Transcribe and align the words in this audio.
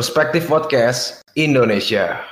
Perspektif 0.00 0.48
Podcast 0.48 1.20
Indonesia. 1.36 2.24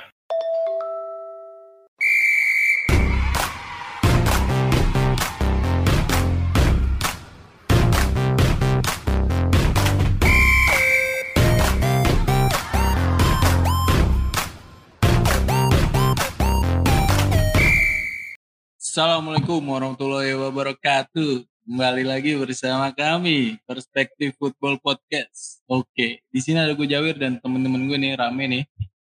Assalamualaikum 18.81 19.61
warahmatullahi 19.61 20.33
wabarakatuh. 20.33 21.45
Kembali 21.69 22.01
lagi 22.01 22.33
bersama 22.33 22.89
kami 22.89 23.61
Perspektif 23.61 24.33
Football 24.41 24.81
Podcast. 24.81 25.61
Oke, 25.69 26.17
di 26.25 26.39
sini 26.41 26.57
ada 26.57 26.73
gue 26.73 26.89
Jawir 26.89 27.13
dan 27.13 27.37
temen-temen 27.37 27.85
gue 27.85 27.93
nih 27.93 28.17
rame 28.17 28.49
nih. 28.49 28.63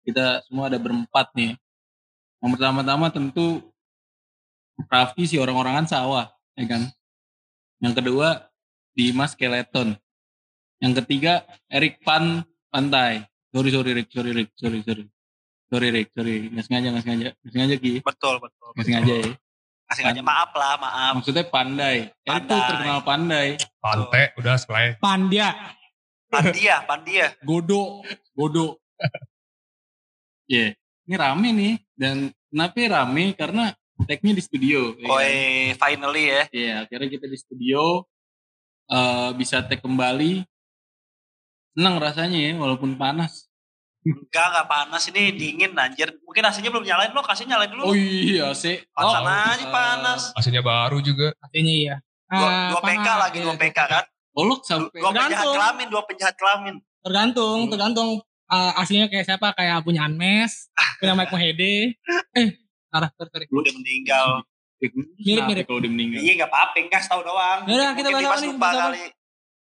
Kita 0.07 0.38
semua 0.46 0.70
ada 0.70 0.79
berempat 0.79 1.34
nih. 1.34 1.59
Yang 2.38 2.51
pertama-tama 2.55 3.10
tentu 3.10 3.59
Raffi 4.87 5.27
si 5.27 5.34
orang-orangan 5.34 5.91
sawah, 5.91 6.30
ya 6.55 6.62
kan? 6.70 6.95
Yang 7.82 7.95
kedua 7.98 8.46
Dimas 8.95 9.34
Skeleton. 9.34 9.98
Yang 10.79 11.02
ketiga 11.02 11.43
Erik 11.66 12.07
Pan 12.07 12.46
Pantai. 12.71 13.27
Sorry 13.51 13.74
sorry 13.74 13.98
Rick, 13.98 14.15
sorry 14.15 14.30
Rick, 14.30 14.55
sorry 14.55 14.79
sorry. 14.87 15.10
Sorry 15.74 15.88
Rick, 15.91 16.15
sorry. 16.15 16.55
Nggak 16.55 16.71
sengaja, 16.71 16.87
nggak 16.95 17.02
sengaja. 17.02 17.29
Nggak 17.34 17.51
sengaja 17.51 17.74
Ki. 17.82 17.93
Betul, 17.98 18.38
betul. 18.38 18.68
Nggak 18.79 18.87
sengaja 18.87 19.15
ya. 19.27 19.30
Kasih 19.95 20.11
aja 20.11 20.23
maaf 20.27 20.51
lah, 20.59 20.75
maaf. 20.83 21.12
Maksudnya 21.23 21.47
pandai. 21.47 22.11
Tuh 22.27 22.35
Pandai. 22.35 22.66
terkenal 22.66 23.01
pandai. 23.07 23.47
Pantai 23.79 24.23
udah 24.35 24.55
selesai. 24.59 24.98
Pandia, 24.98 25.55
Pandia, 26.27 26.83
Pandia. 26.83 27.27
Godo, 27.47 28.02
Godo. 28.35 28.83
Iya, 30.51 30.75
ini 31.07 31.15
rame 31.15 31.49
nih. 31.55 31.75
Dan 31.95 32.35
kenapa 32.51 32.80
rame? 32.91 33.33
Karena 33.38 33.71
tag-nya 34.02 34.35
di 34.35 34.43
studio. 34.43 34.99
ya 34.99 35.07
kan? 35.07 35.15
Oi, 35.15 35.33
finally 35.79 36.24
ya. 36.27 36.43
Iya, 36.51 36.73
akhirnya 36.85 37.09
kita 37.15 37.27
di 37.30 37.38
studio 37.38 38.02
eh 38.85 39.30
bisa 39.38 39.65
tag 39.65 39.80
kembali. 39.80 40.45
Senang 41.74 41.96
rasanya 42.02 42.38
ya, 42.38 42.52
walaupun 42.59 42.99
panas. 42.99 43.49
Enggak, 44.05 44.47
enggak 44.52 44.66
panas 44.69 45.02
ini 45.09 45.33
dingin 45.33 45.73
anjir. 45.73 46.13
Mungkin 46.29 46.45
AC-nya 46.45 46.69
belum 46.69 46.85
nyalain 46.85 47.16
lo, 47.16 47.24
kasih 47.24 47.49
nyalain 47.49 47.73
dulu. 47.73 47.88
Oh 47.88 47.97
iya 47.97 48.52
sih. 48.52 48.85
Panas 48.93 49.57
aja 49.57 49.66
panas. 49.73 50.23
Aslinya 50.37 50.61
baru 50.61 51.01
juga. 51.01 51.33
artinya 51.41 51.73
iya. 51.73 51.96
Dua, 52.29 52.45
Ah, 52.45 52.69
dua 52.77 52.80
PK 52.85 53.09
lagi, 53.16 53.38
dua 53.41 53.57
PK 53.57 53.79
kan. 53.88 54.05
Oh 54.35 54.43
lu 54.45 54.59
sampai 54.61 54.99
Dua 55.01 55.11
penjahat 55.15 55.46
kelamin, 55.46 55.87
dua 55.88 56.02
penjahat 56.05 56.35
kelamin. 56.37 56.74
Tergantung, 57.01 57.59
tergantung 57.73 58.09
ah, 58.51 58.77
aslinya 58.77 59.09
kayak 59.09 59.24
siapa? 59.24 59.57
Kayak 59.57 59.80
punya 59.87 60.05
Anmes, 60.05 60.68
punya 61.01 61.16
Mike 61.16 61.33
Mohede. 61.33 61.96
Eh, 62.37 62.49
sorry, 62.93 63.09
sorry. 63.33 63.46
Udah 63.49 63.73
meninggal. 63.73 64.28
Mirip-mirip. 65.16 65.65
kalau 65.65 65.81
udah 65.81 65.91
meninggal. 65.91 66.21
Iya, 66.21 66.33
enggak 66.37 66.50
apa-apa, 66.53 66.77
enggak 66.77 67.03
tahu 67.09 67.21
doang. 67.25 67.61
Yaudah, 67.65 67.91
kita 67.97 68.09
bahas 68.12 68.43
apa 68.44 68.69
nih? 68.93 69.09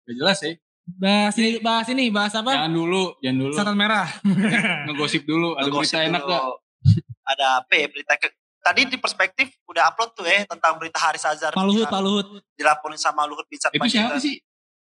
Gak 0.02 0.14
jelas 0.16 0.38
ya. 0.40 0.52
Bahas 0.82 1.34
ini, 1.38 1.62
bahas 1.62 1.86
ini, 1.88 2.10
bahas 2.10 2.34
apa? 2.34 2.52
Jangan 2.58 2.74
dulu, 2.74 3.04
jangan 3.22 3.36
dulu. 3.38 3.54
Catatan 3.54 3.76
merah. 3.78 4.08
Ngegosip 4.86 5.22
dulu. 5.22 5.54
Ada 5.54 5.66
Ngegosip 5.66 5.94
berita 5.94 6.08
enak 6.10 6.20
dulu. 6.20 6.32
gak? 6.32 6.42
Ada 7.22 7.46
apa 7.62 7.72
ya 7.74 7.86
berita 7.86 8.14
ke 8.18 8.28
Tadi 8.62 8.86
di 8.86 8.94
perspektif 8.94 9.50
udah 9.66 9.90
upload 9.90 10.14
tuh 10.14 10.22
ya 10.22 10.46
tentang 10.46 10.78
berita 10.78 10.94
Haris 11.02 11.26
Azhar. 11.26 11.50
Pak 11.50 11.66
Luhut, 11.66 11.82
Pak 11.82 11.98
Luhut. 11.98 12.26
Dilaporin 12.54 12.94
sama 12.94 13.26
Luhut 13.26 13.42
Binsar 13.50 13.74
Itu 13.74 13.82
siapa 13.90 14.22
sih? 14.22 14.38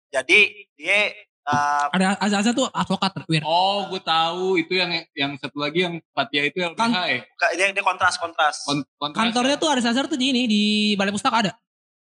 Jadi 0.09 0.65
dia 0.73 1.13
uh, 1.45 1.85
Ada 1.93 2.17
Azaz 2.17 2.49
tuh 2.49 2.65
advokat, 2.65 3.13
Wir. 3.29 3.45
Oh, 3.45 3.85
gue 3.93 4.01
tahu 4.01 4.57
itu 4.57 4.73
yang 4.73 4.89
yang 5.13 5.37
satu 5.37 5.61
lagi 5.61 5.85
yang 5.85 6.01
Fatia 6.17 6.49
itu 6.49 6.57
LBH 6.57 6.81
Kan- 6.81 6.97
ya. 6.97 7.21
buka- 7.21 7.53
dia, 7.53 7.65
dia 7.69 7.83
kontras 7.85 8.17
kontras. 8.17 8.65
Kon- 8.65 8.89
kontras. 8.97 9.21
Kantornya 9.21 9.55
tuh 9.61 9.69
Aris 9.69 9.85
Azhar 9.85 10.09
tuh 10.09 10.17
di 10.17 10.33
ini, 10.33 10.49
di 10.49 10.61
Balai 10.97 11.13
Pustaka 11.13 11.37
ada. 11.45 11.53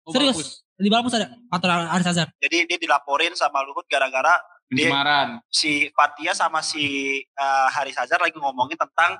Oh, 0.05 0.13
serius. 0.13 0.35
bagus. 0.37 0.49
Di 0.75 0.89
Pustaka 0.91 1.17
ada 1.23 1.27
kantor 1.49 1.69
Aris 1.97 2.07
Azhar. 2.11 2.27
Jadi 2.37 2.57
dia 2.67 2.77
dilaporin 2.77 3.33
sama 3.33 3.63
Luhut 3.63 3.87
gara-gara 3.87 4.37
Dia- 4.69 4.91
Pencemaran. 4.91 5.39
si 5.47 5.87
Fatia 5.95 6.35
sama 6.35 6.59
si 6.61 7.17
uh, 7.37 7.67
Haris 7.71 7.95
Azhar 7.97 8.19
lagi 8.19 8.35
ngomongin 8.35 8.75
tentang 8.75 9.15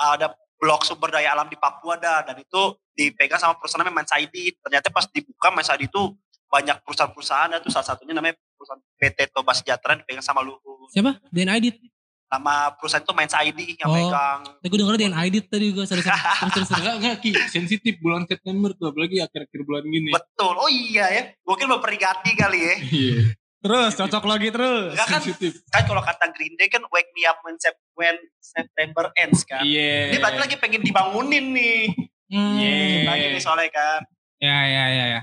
uh, 0.00 0.12
ada 0.16 0.32
blok 0.56 0.88
sumber 0.88 1.12
daya 1.12 1.36
alam 1.36 1.46
di 1.46 1.58
Papua 1.60 2.00
dah 2.00 2.24
dan 2.24 2.40
itu 2.40 2.62
dipegang 2.96 3.36
sama 3.36 3.60
perusahaan 3.60 3.84
namanya 3.84 4.02
Mansaidi. 4.02 4.56
Ternyata 4.56 4.88
pas 4.88 5.04
dibuka 5.12 5.52
Mansaidi 5.52 5.84
itu 5.84 6.02
banyak 6.48 6.80
perusahaan-perusahaan 6.86 7.50
ada 7.52 7.60
tuh 7.60 7.68
salah 7.68 7.92
satunya 7.92 8.16
namanya 8.16 8.38
perusahaan 8.56 8.80
PT 8.96 9.34
Toba 9.36 9.52
Sejahtera 9.52 10.00
dipegang 10.00 10.24
sama 10.24 10.40
Luhut. 10.40 10.88
Siapa? 10.94 11.20
DNID. 11.28 11.76
Nama 12.26 12.74
perusahaan 12.74 13.00
itu 13.00 13.14
Mansaidi 13.14 13.66
yang 13.78 13.86
Oh. 13.86 13.94
pegang. 13.94 14.40
Tapi 14.58 14.66
gue 14.66 14.78
denger 14.82 14.96
DNID 14.98 15.36
tadi 15.46 15.66
gue 15.70 15.84
sorry, 15.86 16.02
sorry. 16.02 16.18
Terus. 16.54 16.68
Enggak, 16.72 17.16
Ki. 17.20 17.30
Sensitif 17.46 17.94
bulan 17.98 18.26
September 18.26 18.70
tuh. 18.72 18.90
Apalagi 18.90 19.22
akhir-akhir 19.22 19.60
bulan 19.62 19.86
gini. 19.86 20.10
Betul. 20.10 20.54
Oh 20.54 20.66
iya 20.66 21.06
ya. 21.06 21.22
Mungkin 21.42 21.66
memperingati 21.68 22.30
kali 22.34 22.58
ya. 22.58 22.74
Iya. 22.82 23.18
Terus, 23.56 23.92
cocok 23.94 24.24
lagi 24.26 24.48
terus. 24.50 24.94
Enggak 24.94 25.08
kan, 25.08 25.18
Sensitif. 25.18 25.52
kan 25.66 25.82
kalau 25.82 25.98
kata 25.98 26.30
Green 26.30 26.54
Day 26.54 26.66
kan 26.66 26.82
wake 26.86 27.10
me 27.12 27.26
up 27.26 27.38
when, 27.42 27.58
when 27.94 28.14
September 28.38 29.10
ends 29.14 29.42
kan. 29.42 29.62
Iya. 29.62 30.14
Dia 30.14 30.18
berarti 30.18 30.38
lagi 30.40 30.56
pengen 30.56 30.82
dibangunin 30.82 31.50
nih. 31.50 31.90
Hmm. 32.26 32.58
Iya. 32.58 33.06
Lagi 33.06 33.26
nih 33.32 33.42
soalnya 33.42 33.70
kan. 33.70 34.00
Ya, 34.36 34.58
ya, 34.62 34.84
ya, 34.88 35.04
ya. 35.08 35.20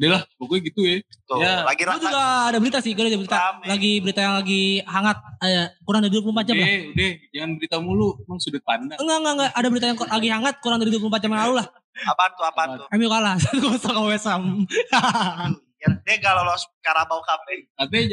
Gitu 0.00 0.08
lah. 0.08 0.24
Pokoknya 0.40 0.60
gitu 0.64 0.80
ya. 0.80 0.96
Tuh, 1.28 1.38
Ya. 1.44 1.60
lagi 1.60 1.82
Gue 1.84 2.00
juga 2.00 2.24
ada 2.48 2.56
berita 2.56 2.78
sih, 2.80 2.96
gue 2.96 3.04
ada 3.04 3.20
berita. 3.20 3.36
Rame. 3.36 3.64
Lagi 3.68 3.92
berita 4.00 4.20
yang 4.24 4.34
lagi 4.40 4.62
hangat, 4.80 5.18
eh, 5.44 5.68
kurang 5.84 6.00
dari 6.00 6.12
24 6.16 6.44
jam 6.48 6.56
Udah, 6.56 6.64
lah. 6.64 6.80
udah. 6.88 7.12
Jangan 7.30 7.50
berita 7.60 7.76
mulu. 7.78 8.08
Emang 8.24 8.38
sudut 8.40 8.62
pandang. 8.64 8.96
Enggak, 8.96 9.16
enggak, 9.20 9.34
enggak. 9.36 9.50
Ada 9.52 9.66
berita 9.68 9.86
yang 9.86 9.98
lagi 10.00 10.28
hangat, 10.32 10.54
kurang 10.58 10.78
dari 10.80 10.90
24 10.90 11.20
jam 11.20 11.30
yang 11.30 11.42
lalu 11.44 11.54
lah. 11.60 11.66
apaan 12.00 12.30
tuh 12.32 12.44
apaan 12.48 12.68
tuh. 12.80 12.86
MU 12.96 13.08
kalah, 13.12 13.36
1-0 13.44 13.76
sama 13.76 14.00
West 14.08 14.24
Ham. 14.24 14.64
Dia 15.80 16.16
gak 16.16 16.34
lolos 16.34 16.64
Carabao 16.80 17.20
Cup. 17.20 17.40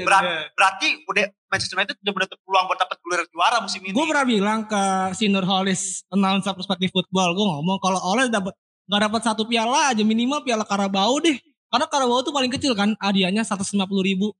Berarti 0.03 0.87
udah 1.03 1.23
Manchester 1.47 1.75
United 1.75 1.95
udah 1.99 2.13
menutup 2.13 2.39
peluang 2.43 2.65
buat 2.67 2.79
dapat 2.79 2.97
gelar 2.99 3.21
juara 3.27 3.57
musim 3.59 3.79
ini. 3.83 3.91
gue 3.91 4.05
pernah 4.07 4.23
bilang 4.23 4.59
ke 4.63 4.81
si 5.15 5.27
Nur 5.27 5.43
Holis, 5.43 6.03
announcer 6.07 6.51
perspektif 6.51 6.91
football. 6.91 7.31
Gue 7.31 7.43
ngomong 7.43 7.79
kalau 7.79 7.99
Oleh 8.07 8.27
dapat 8.27 8.51
nggak 8.87 9.01
dapat 9.03 9.21
satu 9.23 9.43
piala 9.43 9.91
aja 9.91 9.99
minimal 9.99 10.43
piala 10.43 10.63
Carabao 10.63 11.19
deh. 11.19 11.35
Karena 11.67 11.85
Carabao 11.91 12.23
tuh 12.23 12.31
paling 12.31 12.51
kecil 12.51 12.71
kan, 12.73 12.95
hadiahnya 12.99 13.43
150 13.43 13.75
ribu, 14.03 14.31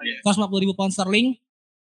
Iya. 0.00 0.24
150 0.24 0.64
ribu 0.64 0.72
pound 0.72 0.92
sterling. 0.92 1.36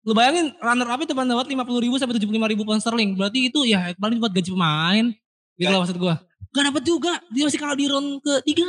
Lu 0.04 0.12
bayangin 0.12 0.52
runner 0.60 0.88
up 0.92 1.00
itu 1.00 1.16
dapat 1.16 1.48
50 1.48 1.84
ribu 1.88 1.96
sampai 1.96 2.20
75 2.20 2.52
ribu 2.52 2.62
pound 2.68 2.84
sterling. 2.84 3.16
Berarti 3.16 3.48
itu 3.48 3.64
ya 3.64 3.96
paling 3.96 4.20
buat 4.20 4.32
gaji 4.32 4.52
pemain. 4.52 5.16
Gitu 5.56 5.70
loh 5.72 5.80
maksud 5.80 5.96
gue. 5.96 6.14
Gak 6.54 6.64
dapat 6.70 6.82
juga, 6.84 7.12
dia 7.32 7.42
masih 7.48 7.58
kalah 7.58 7.72
di 7.72 7.88
round 7.88 8.20
ketiga. 8.20 8.68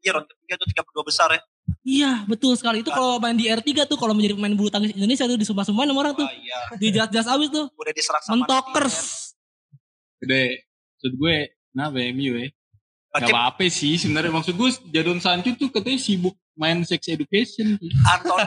Iya, 0.00 0.16
ronde 0.16 0.32
ketiga 0.32 0.54
tuh 0.56 0.66
32 1.04 1.10
besar 1.10 1.28
ya. 1.34 1.42
Iya 1.84 2.12
betul 2.28 2.56
sekali 2.56 2.80
itu 2.84 2.92
kalau 2.92 3.20
main 3.20 3.36
di 3.36 3.48
R3 3.48 3.88
tuh 3.88 3.96
kalau 3.96 4.16
menjadi 4.16 4.36
pemain 4.36 4.52
bulu 4.52 4.68
tangkis 4.72 4.96
Indonesia 4.96 5.24
tuh 5.28 5.36
disumpah-sumpahin 5.36 5.92
sama 5.92 6.00
orang 6.00 6.14
tuh 6.16 6.28
Wah, 6.28 6.36
iya. 6.36 6.60
di 6.76 6.88
jas-jas 6.92 7.24
abis 7.28 7.48
tuh 7.52 7.68
Udah 7.72 7.92
diserang 7.92 8.20
sama 8.24 8.44
mentokers 8.44 8.96
Gede. 10.20 10.64
Maksud 10.96 11.12
gue, 11.20 11.36
kenapa 11.72 12.00
MU 12.16 12.32
ya? 12.40 12.48
Gak 13.14 13.30
apa-apa 13.30 13.64
sih 13.66 13.94
sebenarnya. 13.94 14.34
Maksud 14.34 14.54
gue, 14.54 14.68
Jadon 14.90 15.18
Sancho 15.18 15.54
tuh 15.54 15.70
katanya 15.70 15.96
sibuk 15.96 16.34
main 16.54 16.82
sex 16.82 17.06
education. 17.06 17.78
Anton, 18.04 18.38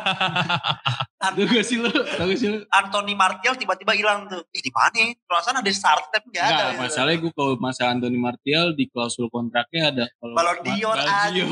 Tahu 1.24 1.44
gak 1.46 1.64
sih 1.64 1.76
lo? 1.76 1.88
Tahu 1.88 2.28
gak 2.28 2.36
sih 2.36 2.48
lo? 2.48 2.68
Anthony 2.68 3.14
Martial 3.14 3.56
tiba-tiba 3.56 3.96
hilang 3.96 4.28
tuh. 4.28 4.44
Ih, 4.52 4.60
di 4.60 4.72
mana 4.72 4.92
ya? 4.94 5.08
Perasaan 5.24 5.60
ada 5.60 5.72
start 5.72 6.12
tapi 6.12 6.28
enggak 6.30 6.44
ada. 6.44 6.52
Enggak, 6.52 6.68
gitu. 6.68 6.82
masalahnya 6.84 7.18
gue 7.18 7.32
kalau 7.32 7.54
masalah 7.58 7.92
Anthony 7.96 8.20
Martial 8.20 8.66
di 8.74 8.86
klausul 8.88 9.28
kontraknya 9.28 9.82
ada 9.88 10.06
kalau 10.14 10.34
Balon 10.36 10.58
Dior 10.62 10.98
anjing 11.00 11.48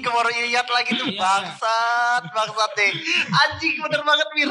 kemarin 0.00 0.34
lihat 0.46 0.66
lagi 0.66 0.90
tuh 0.94 1.08
Iya. 1.08 1.20
bangsat 1.20 2.22
bangsat 2.26 2.70
deh 2.74 2.92
anjing 3.30 3.74
bener 3.78 4.00
banget 4.02 4.28
Mir 4.32 4.50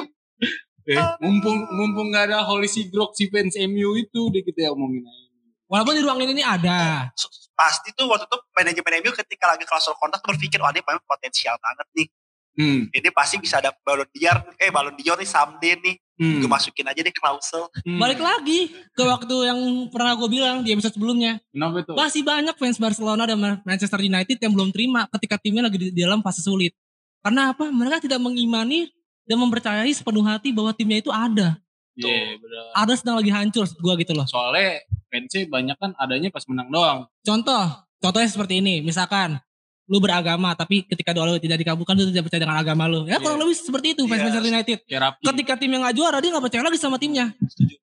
Eh, 0.83 0.99
mumpung 1.17 1.63
mumpung 1.71 2.11
gak 2.11 2.27
ada 2.27 2.43
Holy 2.43 2.67
Sigrok 2.67 3.15
si 3.15 3.25
fans 3.25 3.55
MU 3.57 3.95
itu 3.95 4.21
deh 4.29 4.43
kita 4.43 4.67
omongin 4.69 5.01
aja. 5.01 5.25
walaupun 5.65 5.95
di 5.95 6.01
ruang 6.03 6.19
ini 6.19 6.43
ada 6.43 7.07
pasti 7.53 7.93
tuh 7.93 8.09
waktu 8.09 8.25
itu 8.25 8.37
manajemen 8.53 8.93
MU 9.05 9.11
ketika 9.13 9.45
lagi 9.49 9.63
klausul 9.65 9.93
kontrak 9.97 10.21
tuh 10.21 10.33
berpikir 10.33 10.59
wah 10.59 10.73
ini 10.73 10.81
pemain 10.81 11.01
potensial 11.05 11.55
banget 11.61 11.87
nih. 11.93 12.07
Hmm, 12.53 12.85
ini 12.93 13.09
pasti 13.09 13.41
bisa 13.41 13.57
ada 13.57 13.73
balon 13.81 14.05
dior 14.13 14.37
eh 14.61 14.69
balon 14.69 14.93
dior 14.93 15.17
nih 15.17 15.29
someday 15.29 15.73
nih. 15.81 15.95
Hmm. 16.13 16.45
gue 16.45 16.45
masukin 16.45 16.85
aja 16.85 17.01
deh 17.01 17.09
klausul. 17.09 17.65
Hmm. 17.81 17.97
balik 17.97 18.21
lagi 18.21 18.69
ke 18.93 19.01
waktu 19.01 19.49
yang 19.49 19.57
pernah 19.89 20.13
gue 20.13 20.29
bilang 20.29 20.61
di 20.61 20.69
episode 20.69 20.93
sebelumnya. 20.93 21.41
Kenapa 21.49 21.81
tuh? 21.81 21.97
masih 21.97 22.21
banyak 22.21 22.53
fans 22.53 22.77
Barcelona 22.77 23.25
dan 23.25 23.41
Manchester 23.65 23.97
United 23.97 24.37
yang 24.37 24.53
belum 24.53 24.69
terima 24.69 25.09
ketika 25.17 25.41
timnya 25.41 25.65
lagi 25.65 25.89
di 25.89 25.97
dalam 25.97 26.21
fase 26.21 26.45
sulit. 26.45 26.77
Karena 27.25 27.55
apa? 27.55 27.65
Mereka 27.73 28.05
tidak 28.05 28.21
mengimani 28.21 28.93
dan 29.25 29.41
mempercayai 29.41 29.89
sepenuh 29.89 30.21
hati 30.21 30.53
bahwa 30.53 30.69
timnya 30.75 31.01
itu 31.01 31.09
ada 31.09 31.57
Iya, 31.95 32.35
bener. 32.35 32.63
ada 32.73 32.93
sedang 32.93 33.15
lagi 33.15 33.29
hancur 33.29 33.65
gue 33.65 33.93
gitu 33.99 34.13
loh 34.13 34.25
Soalnya 34.25 34.81
fansnya 35.05 35.45
banyak 35.45 35.77
kan 35.77 35.91
adanya 35.95 36.27
pas 36.27 36.41
menang 36.43 36.67
doang. 36.67 36.99
contoh 37.19 37.63
contohnya 37.95 38.27
seperti 38.27 38.59
ini 38.59 38.79
misalkan 38.79 39.37
lu 39.83 39.99
beragama 39.99 40.51
tapi 40.53 40.83
ketika 40.83 41.11
doa 41.11 41.27
lu 41.27 41.37
tidak 41.37 41.59
dikabulkan 41.59 41.93
lu 41.93 42.07
tidak 42.07 42.25
percaya 42.25 42.41
dengan 42.41 42.55
agama 42.55 42.87
lu. 42.87 43.03
Ya 43.03 43.19
kurang 43.19 43.35
Iya. 43.35 43.43
lebih 43.43 43.55
seperti 43.57 43.87
itu 43.91 44.01
fans 44.01 44.15
Iya. 44.15 44.23
Manchester 44.23 44.47
United. 44.49 44.77
Kayak 44.81 45.01
Rapi. 45.03 45.23
Ketika 45.27 45.53
tim 45.53 45.69
yang 45.69 45.81
nggak 45.83 45.93
juara 45.93 46.17
dia 46.17 46.29
nggak 46.31 46.41
percaya 46.41 46.63
lagi 46.63 46.79
sama 46.79 46.95
timnya. 46.95 47.25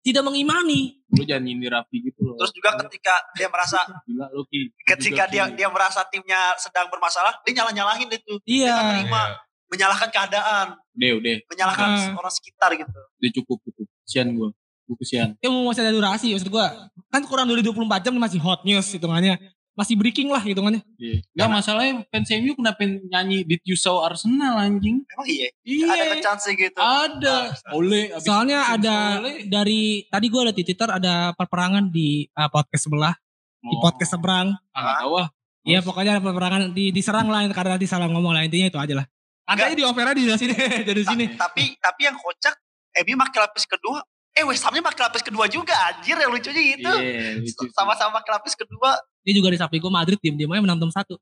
Tidak 0.00 0.22
mengimani. 0.24 0.80
Lu 1.12 1.22
jangan 1.22 1.44
nyindir 1.44 1.70
Rapi 1.70 1.96
gitu 2.02 2.20
loh. 2.24 2.34
Terus 2.34 2.52
juga 2.52 2.70
ketika 2.80 3.14
dia 3.36 3.46
merasa 3.46 3.84
Gila 4.08 4.26
lu 4.32 4.42
Ki. 4.44 4.72
ketika 4.82 5.28
dia 5.28 5.44
Ki. 5.46 5.54
dia 5.54 5.68
merasa 5.68 6.00
timnya 6.04 6.40
sedang 6.56 6.88
bermasalah, 6.88 7.36
dia 7.44 7.52
nyalah-nyalahin 7.54 8.08
itu. 8.08 8.32
Dia 8.42 8.72
nggak 8.72 8.80
Iya. 8.80 8.92
terima 8.96 9.22
menyalahkan 9.68 10.08
keadaan, 10.10 10.66
Udah, 10.90 11.10
udah. 11.14 11.36
menyalahkan 11.46 11.88
Ah. 11.92 12.16
orang 12.16 12.32
sekitar 12.32 12.70
gitu. 12.74 12.90
Udah 12.90 13.30
cukup, 13.36 13.58
cukup. 13.62 13.86
Kesian 14.10 14.34
gue. 14.34 14.50
Gue 14.90 14.96
kesian. 14.98 15.38
Ya 15.38 15.46
mau 15.46 15.70
masih 15.70 15.86
ada 15.86 15.94
durasi 15.94 16.34
maksud 16.34 16.50
gua. 16.50 16.90
Kan 17.06 17.22
kurang 17.22 17.46
dari 17.46 17.62
24 17.62 17.78
jam 18.02 18.18
masih 18.18 18.42
hot 18.42 18.66
news 18.66 18.90
hitungannya. 18.90 19.38
Masih 19.78 19.94
breaking 19.94 20.26
lah 20.28 20.42
hitungannya. 20.42 20.82
Iya. 20.98 21.22
Gak 21.30 21.46
masalahnya 21.48 22.02
fans 22.10 22.26
MU 22.36 22.58
kenapa 22.58 22.82
nyanyi 22.82 23.46
Did 23.46 23.62
You 23.62 23.78
Saw 23.78 24.02
Arsenal 24.02 24.58
anjing? 24.58 25.06
Emang 25.06 25.26
iya, 25.30 25.46
Iya. 25.62 25.86
ada 25.94 26.16
chance 26.18 26.50
gitu. 26.50 26.74
Ada. 26.74 27.54
Oleh. 27.70 28.10
abis 28.10 28.26
Soalnya 28.26 28.66
ada 28.66 29.22
Oleh. 29.22 29.46
dari 29.46 30.04
tadi 30.10 30.26
gue 30.26 30.40
liat 30.42 30.56
di 30.58 30.64
Twitter 30.66 30.90
ada 30.90 31.30
perperangan 31.38 31.86
di 31.86 32.26
uh, 32.34 32.50
podcast 32.50 32.90
sebelah, 32.90 33.14
di 33.62 33.70
Oh. 33.70 33.80
podcast 33.80 34.10
seberang. 34.10 34.58
Ah, 34.74 35.06
tahu 35.06 35.22
ah. 35.22 35.28
Iya 35.62 35.86
pokoknya 35.86 36.18
ada 36.18 36.22
perperangan 36.24 36.74
di 36.74 36.90
diserang 36.90 37.30
lah 37.30 37.46
karena 37.54 37.78
tadi 37.78 37.86
salah 37.86 38.10
ngomong 38.10 38.34
lah 38.34 38.42
intinya 38.42 38.66
itu 38.66 38.80
aja 38.82 38.94
lah. 38.98 39.06
Ada 39.46 39.70
di 39.70 39.86
opera 39.86 40.10
di 40.12 40.26
sini 40.26 40.54
dari 40.88 41.02
sini. 41.06 41.24
Tapi 41.38 41.78
tapi 41.78 42.00
yang 42.10 42.18
kocak, 42.18 42.58
MU 42.96 43.14
pakai 43.18 43.38
lapis 43.40 43.64
kedua. 43.64 44.00
Eh 44.30 44.46
West 44.46 44.62
Hamnya 44.62 44.80
pakai 44.80 45.02
lapis 45.06 45.22
kedua 45.22 45.44
juga 45.46 45.74
anjir 45.86 46.14
yang 46.14 46.30
lucunya 46.30 46.62
gitu. 46.72 46.92
Iya, 46.92 47.42
sih. 47.42 47.68
Sama-sama 47.70 48.18
pakai 48.18 48.38
lapis 48.38 48.54
kedua. 48.54 48.94
Dia 49.20 49.34
juga 49.34 49.50
di 49.50 49.58
samping 49.58 49.78
gue 49.78 49.90
Madrid 49.90 50.18
diem 50.18 50.34
diem 50.34 50.48
aja 50.48 50.62
menang 50.62 50.78
6 50.80 50.94
satu. 50.94 51.18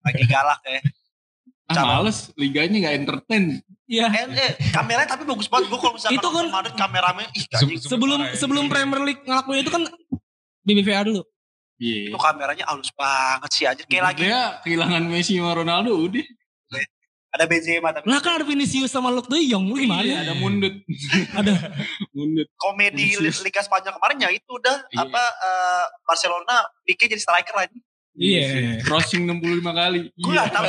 Lagi 0.00 0.24
galak 0.24 0.60
ya. 0.62 0.80
Ah, 1.66 1.86
males. 1.86 2.34
Liganya 2.34 2.76
gak 2.82 2.94
entertain. 2.96 3.44
Iya. 3.86 4.06
Eh, 4.08 4.26
eh, 4.34 4.52
kameranya 4.70 5.08
tapi 5.08 5.22
bagus 5.24 5.46
banget. 5.46 5.70
Gue 5.70 5.78
kalau 5.78 5.94
misalkan 5.94 6.14
Itu 6.14 6.26
kan- 6.26 6.34
nonton 6.42 6.52
Madrid 6.52 6.74
kameranya 6.74 7.24
ih 7.30 7.42
se- 7.46 7.88
Sebelum 7.88 8.20
ya. 8.20 8.34
sebelum 8.34 8.64
Premier 8.66 9.00
League 9.02 9.22
ngelakuin 9.22 9.60
itu 9.60 9.70
kan 9.70 9.82
BBVA 10.60 11.02
dulu. 11.04 11.22
Iya. 11.80 12.12
itu 12.12 12.18
kameranya 12.20 12.64
halus 12.68 12.92
banget 12.92 13.50
sih 13.50 13.64
anjir. 13.64 13.88
Kayak 13.88 14.04
lagi 14.12 14.20
Dia 14.20 14.60
kehilangan 14.60 15.00
Messi 15.08 15.40
sama 15.40 15.56
Ronaldo 15.56 15.96
udah. 15.96 16.26
Ada 17.30 17.44
Benzema 17.46 17.88
tapi 17.90 18.04
Lah 18.04 18.18
kan 18.18 18.36
ada 18.36 18.44
Vinicius 18.44 18.90
sama 18.90 19.06
Luke 19.08 19.26
De 19.26 19.38
Jong, 19.40 19.64
lu 19.64 19.78
gimana? 19.78 20.02
Iya, 20.02 20.26
ada 20.26 20.34
mundut. 20.34 20.74
Ada. 21.38 21.54
mundut. 22.10 22.50
komedi 22.56 23.14
Vinicius. 23.14 23.40
Liga 23.40 23.62
Spanyol 23.62 23.94
kemarin 23.94 24.16
ya 24.18 24.30
itu 24.30 24.50
udah 24.50 24.76
Iya. 24.88 25.06
apa 25.06 25.22
eh, 25.22 25.84
Barcelona 26.02 26.56
bikin 26.82 27.06
jadi 27.08 27.22
striker 27.22 27.54
lagi. 27.54 27.78
Iya. 28.12 28.82
Crossing 28.82 29.24
65 29.24 29.70
kali. 29.70 30.00
Gue 30.12 30.32
Iya. 30.32 30.42
gak 30.42 30.50
tahu. 30.52 30.64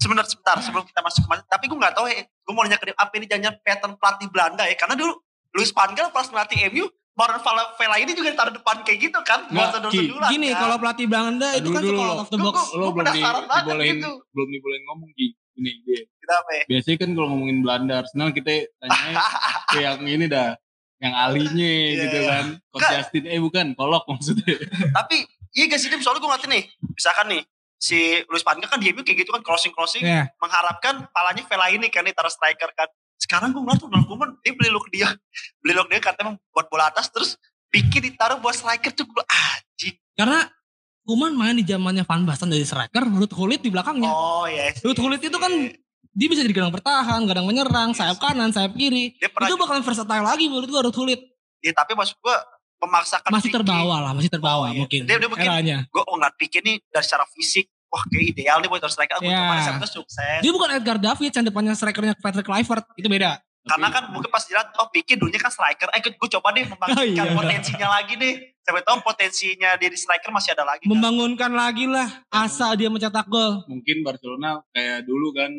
Sebentar, 0.00 0.24
sebentar 0.24 0.56
sebelum 0.58 0.84
kita 0.84 1.00
masuk 1.00 1.20
ke 1.20 1.28
mana. 1.28 1.42
Tapi 1.44 1.64
gue 1.68 1.76
gak 1.78 1.92
tahu 1.92 2.06
ya. 2.08 2.24
Gue 2.24 2.52
mau 2.56 2.64
nanya 2.64 2.80
ke 2.80 2.88
dia, 2.88 2.96
apa 2.96 3.12
ini 3.14 3.26
jangan 3.28 3.52
pattern 3.60 3.92
pelatih 3.94 4.28
Belanda 4.32 4.64
ya? 4.64 4.72
Karena 4.74 4.96
dulu 4.96 5.12
Luis 5.52 5.68
Van 5.70 5.92
Gaal 5.92 6.08
pas 6.08 6.24
melatih 6.26 6.72
MU, 6.72 6.88
Maron 7.12 7.36
Vela 7.76 7.96
ini 7.98 8.16
juga 8.16 8.32
ditaruh 8.32 8.54
depan 8.56 8.80
kayak 8.80 8.96
gitu 8.98 9.20
kan. 9.20 9.44
Nggak, 9.46 9.76
Buat 9.76 9.92
Ki. 9.92 9.98
sedulan. 10.00 10.28
Gini 10.32 10.48
kalau 10.56 10.76
pelatih 10.80 11.04
Belanda 11.04 11.48
itu 11.52 11.68
kan 11.68 11.82
Dulu, 11.84 11.92
suka 11.92 12.00
dulu, 12.00 12.08
out 12.08 12.16
of 12.16 12.28
the 12.32 12.38
box. 12.40 12.56
Lo 12.72 12.86
belum 12.88 12.88
di, 12.88 12.98
penasaran 13.20 13.44
banget 13.44 13.64
dibolehin, 13.68 13.96
gitu. 14.00 14.10
belum 14.32 14.48
dibolehin 14.48 14.82
ngomong 14.88 15.10
Ki. 15.12 15.26
Ini 15.60 15.72
dia. 15.84 16.00
Kenapa 16.24 16.50
ya? 16.56 16.62
Biasanya 16.66 16.96
kan 16.96 17.10
kalau 17.12 17.28
ngomongin 17.30 17.58
Belanda 17.60 17.94
Arsenal 18.00 18.32
kita 18.32 18.50
tanya 18.80 19.12
ke 19.70 19.78
yang 19.78 20.00
ini 20.02 20.26
dah. 20.26 20.56
Yang 21.00 21.14
alinya 21.16 21.70
Iya. 21.76 22.00
gitu 22.00 22.18
kan. 22.24 22.44
Coach 22.68 22.80
Nggak. 22.80 22.92
Justin, 22.96 23.24
eh 23.28 23.40
bukan, 23.40 23.66
kolok 23.76 24.04
maksudnya. 24.08 24.54
Tapi 24.96 25.16
iya 25.52 25.76
sih 25.76 25.88
Dim? 25.88 26.00
Soalnya 26.00 26.20
gue 26.20 26.30
ngerti 26.32 26.46
nih. 26.48 26.64
Misalkan 26.92 27.26
nih, 27.28 27.42
si 27.76 27.98
Luis 28.28 28.44
Gaal 28.44 28.60
kan 28.64 28.76
di 28.76 28.92
MU 28.92 29.00
kayak 29.00 29.24
gitu 29.24 29.32
kan 29.32 29.40
crossing-crossing. 29.40 30.04
Iya. 30.04 30.28
Mengharapkan 30.36 31.08
palanya 31.12 31.44
Vela 31.44 31.72
ini 31.72 31.88
kan 31.88 32.04
ditaruh 32.04 32.28
striker 32.28 32.68
kan. 32.76 32.88
Sekarang 33.16 33.52
gue 33.52 33.60
ngeliat 33.60 33.80
Ronald 33.80 34.04
Koeman, 34.08 34.30
dia 34.40 34.52
beli 34.52 34.68
look 34.72 34.88
dia. 34.88 35.08
Beli 35.60 35.72
look 35.76 35.88
dia 35.88 36.00
katanya 36.00 36.32
emang 36.32 36.36
buat 36.52 36.68
bola 36.68 36.88
atas 36.88 37.08
terus 37.08 37.36
pikir 37.68 38.00
ditaruh 38.04 38.36
buat 38.40 38.56
striker 38.56 38.92
tuh 38.92 39.08
gue 39.08 39.24
anjing. 39.24 39.96
Karena 40.16 40.48
Kuman 41.10 41.34
main 41.34 41.58
di 41.58 41.66
zamannya 41.66 42.06
Van 42.06 42.22
Basten 42.22 42.46
dari 42.46 42.62
striker, 42.62 43.02
Ruud 43.02 43.26
Gullit 43.28 43.58
di 43.58 43.66
belakangnya. 43.66 44.06
Oh 44.06 44.46
iya 44.46 44.70
sih. 44.70 44.86
Ruud 44.86 44.94
Gullit 44.94 45.18
itu 45.18 45.34
kan 45.34 45.50
dia 46.08 46.26
bisa 46.26 46.40
jadi 46.40 46.54
gelandang 46.54 46.78
bertahan, 46.78 47.18
gelandang 47.20 47.46
menyerang, 47.46 47.90
sayap 47.90 48.18
kanan, 48.18 48.50
sayap 48.50 48.70
kiri. 48.72 49.18
dia 49.18 49.26
Itu 49.26 49.54
bakalan 49.56 49.82
versatile 49.82 50.22
lagi 50.22 50.46
menurut 50.46 50.70
gua 50.70 50.86
Ruud 50.86 50.94
Gullit. 50.94 51.18
ya, 51.58 51.74
tapi 51.74 51.92
maksud 51.92 52.14
gue 52.16 52.36
memaksakan 52.80 53.26
Masih 53.28 53.50
terbawa 53.50 53.96
lah, 54.00 54.12
masih 54.14 54.30
terbawa 54.30 54.64
Oh, 54.64 54.70
iya. 54.70 54.78
mungkin. 54.78 55.00
Dia- 55.04 55.18
dia 55.18 55.26
mungkin- 55.26 55.44
eranya. 55.44 55.78
Gue 55.86 56.00
oh, 56.00 56.14
ngeliat 56.14 56.34
Vicky 56.38 56.62
nih 56.62 56.78
dari 56.86 57.04
secara 57.04 57.26
fisik, 57.28 57.66
wah 57.86 58.00
kayak 58.06 58.24
ideal 58.30 58.56
nih 58.58 58.70
buat 58.70 58.80
striker. 58.80 59.18
Deh, 59.18 59.28
sampai 59.60 59.88
sukses. 59.90 60.40
Dia 60.40 60.52
bukan 60.54 60.68
Edgar 60.72 60.96
Davids 60.96 61.34
yang 61.34 61.44
depannya 61.44 61.74
strikernya 61.74 62.14
Patrick 62.16 62.46
Kluivert, 62.46 62.86
itu 62.94 63.04
beda. 63.04 63.42
Karena 63.60 63.90
kan 63.90 64.08
mungkin 64.08 64.30
pas 64.30 64.40
dilihat, 64.40 64.72
oh 64.78 64.88
Vicky 64.88 65.14
dulunya 65.14 65.36
kan 65.36 65.50
striker. 65.50 65.92
Eh 65.92 66.00
gue 66.00 66.28
coba 66.30 66.48
deh 66.54 66.64
membangkitkan 66.64 66.96
Oh, 67.28 67.28
iya. 67.28 67.36
potensinya 67.36 67.88
lagi 67.92 68.14
deh. 68.16 68.34
Sampai 68.60 68.82
tahu 68.82 69.00
potensinya 69.00 69.74
dia 69.74 69.88
di 69.88 69.96
striker 69.96 70.30
masih 70.30 70.52
ada 70.52 70.64
lagi. 70.64 70.84
kan. 70.84 70.90
Membangunkan 70.90 71.50
lagi 71.50 71.84
lah 71.84 72.06
asa 72.28 72.72
dia 72.74 72.86
mencetak 72.86 73.26
gol. 73.26 73.64
mungkin 73.66 74.00
Barcelona 74.00 74.60
kayak 74.70 75.02
dulu 75.02 75.32
kan 75.32 75.50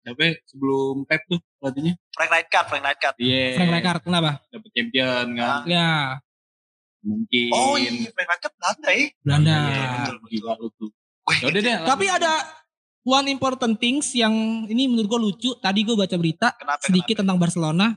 siapa 0.00 0.22
ya, 0.22 0.32
sebelum 0.44 1.04
Pep 1.04 1.22
tuh 1.26 1.40
pelatihnya 1.56 1.92
Frank 2.10 2.30
Rijkaard, 2.30 2.66
Frank 2.68 2.84
Rijkaard. 2.86 3.16
iya 3.18 3.44
Frank 3.54 3.70
Rijkaard 3.70 4.02
kenapa? 4.02 4.30
dapet 4.48 4.70
champion 4.72 5.26
kan 5.34 5.60
Ya, 5.64 5.90
mungkin 7.00 7.48
Oh 7.50 7.76
iya, 7.76 7.90
Frank 8.10 8.28
Rijkaard 8.28 8.54
Belanda 8.56 8.88
ya. 8.90 9.04
Belanda. 9.20 9.56
Iya, 9.56 9.84
betul, 9.94 10.16
gila 10.26 10.52
lu 10.56 10.68
tuh 10.72 10.90
Wih, 11.28 11.38
Yaudah 11.44 11.60
deh 11.60 11.76
Tapi 11.84 12.04
ada 12.08 12.32
one 13.02 13.28
important 13.28 13.76
things 13.76 14.12
yang 14.12 14.32
ini 14.66 14.84
menurut 14.84 15.08
gue 15.08 15.20
lucu. 15.22 15.50
Tadi 15.56 15.80
gue 15.80 15.96
baca 15.96 16.16
berita 16.16 16.52
Kenapa? 16.54 16.80
sedikit 16.80 17.20
tentang 17.20 17.36
Barcelona. 17.36 17.96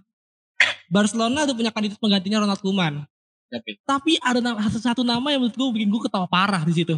Barcelona 0.87 1.43
tuh 1.43 1.55
punya 1.55 1.71
kandidat 1.71 1.99
penggantinya 1.99 2.39
Ronald 2.39 2.59
Koeman. 2.59 3.03
Siapa 3.53 3.67
ya? 3.69 3.75
Tapi 3.85 4.11
ada 4.17 4.39
nama, 4.41 4.57
satu, 4.65 5.05
nama 5.05 5.27
yang 5.29 5.45
menurut 5.45 5.53
gue 5.53 5.67
bikin 5.77 5.89
gue 5.93 6.01
ketawa 6.01 6.25
parah 6.25 6.65
di 6.65 6.73
situ. 6.73 6.97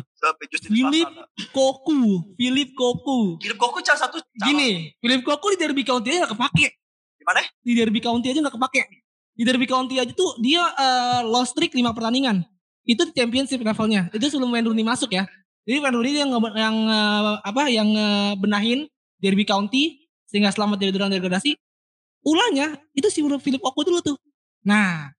Philip. 0.71 1.07
Koku, 1.51 1.99
Philip 2.39 2.71
Koku. 2.71 3.35
Philip 3.43 3.59
Koku 3.59 3.83
salah 3.83 4.07
satu 4.07 4.23
calon- 4.23 4.47
Gini, 4.47 4.95
Philip 5.03 5.21
Koku 5.21 5.51
di 5.51 5.57
Derby 5.59 5.83
County 5.83 6.15
aja 6.15 6.25
gak 6.25 6.33
kepake. 6.39 6.67
Gimana? 7.19 7.41
Di 7.59 7.71
Derby 7.75 7.99
County 7.99 8.27
aja 8.31 8.39
gak 8.39 8.55
kepake. 8.55 8.81
Di 9.35 9.43
Derby 9.43 9.67
County 9.67 9.95
aja 9.99 10.11
tuh 10.15 10.39
dia 10.39 10.63
eh, 10.63 11.21
lost 11.27 11.51
streak 11.51 11.75
5 11.75 11.83
pertandingan. 11.91 12.47
Itu 12.87 13.03
championship 13.11 13.59
levelnya. 13.59 14.07
Itu 14.15 14.31
sebelum 14.31 14.55
Wayne 14.55 14.71
Rooney 14.71 14.87
masuk 14.87 15.11
ya. 15.11 15.27
Jadi 15.67 15.83
Wayne 15.83 15.95
Rooney 15.97 16.23
yang 16.23 16.31
yang 16.55 16.75
eh, 16.87 17.33
apa 17.43 17.67
yang 17.67 17.89
benahin 18.39 18.87
Derby 19.19 19.43
County 19.43 20.07
sehingga 20.25 20.49
selamat 20.49 20.79
dari 20.79 20.91
durang 20.95 21.11
degradasi. 21.11 21.51
Ulahnya 22.25 22.79
itu 22.91 23.05
si 23.09 23.21
Philip 23.21 23.61
Koku 23.61 23.85
dulu 23.85 24.01
tuh. 24.01 24.17
Nah, 24.65 25.13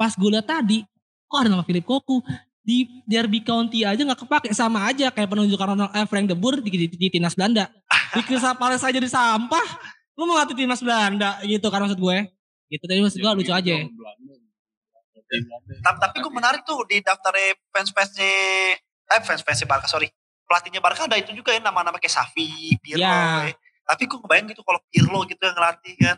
pas 0.00 0.16
gue 0.16 0.30
liat 0.32 0.48
tadi, 0.48 0.80
kok 1.28 1.36
ada 1.44 1.52
nama 1.52 1.60
Philip 1.60 1.84
Koku 1.84 2.24
di 2.64 2.88
Derby 3.04 3.44
County 3.44 3.84
aja 3.84 4.00
nggak 4.00 4.24
kepake 4.24 4.48
sama 4.56 4.88
aja 4.88 5.12
kayak 5.12 5.28
penunjukan 5.28 5.76
Ronald 5.76 5.92
eh, 5.92 6.08
Frank 6.08 6.32
de 6.32 6.36
Boer 6.36 6.64
di, 6.64 6.72
di, 6.72 6.86
di 6.88 7.08
timnas 7.12 7.36
Belanda. 7.36 7.68
Di 8.16 8.24
Crystal 8.24 8.56
Palace 8.56 8.80
aja 8.88 8.96
di 8.96 9.10
sampah. 9.12 9.68
Lu 10.16 10.24
mau 10.24 10.40
ngelatih 10.40 10.56
timnas 10.56 10.80
Belanda 10.80 11.36
gitu 11.44 11.68
kan 11.68 11.84
maksud 11.84 12.00
gue. 12.00 12.16
Gitu 12.72 12.84
tadi 12.88 13.00
maksud 13.04 13.20
gue 13.20 13.30
lucu 13.44 13.52
aja. 13.52 13.74
Tapi, 15.84 15.98
tapi 16.00 16.16
gue 16.24 16.32
menarik 16.32 16.64
tuh 16.64 16.80
di 16.90 16.98
daftar 17.04 17.36
fans-fansnya, 17.70 18.32
eh 18.80 19.20
fans-fansnya 19.20 19.68
Barca 19.68 19.86
sorry. 19.86 20.08
Pelatihnya 20.48 20.82
Barca 20.82 21.06
ada 21.06 21.14
itu 21.14 21.30
juga 21.36 21.54
ya 21.54 21.60
nama-nama 21.62 22.00
kayak 22.00 22.10
Safi, 22.10 22.74
Pirlo. 22.82 23.04
Ya. 23.04 23.46
ya. 23.46 23.54
Tapi 23.86 24.08
gue 24.08 24.18
kebayang 24.18 24.50
gitu 24.50 24.64
kalau 24.66 24.80
Pirlo 24.90 25.22
gitu 25.28 25.38
yang 25.44 25.54
ngelatih 25.54 25.94
kan. 26.00 26.16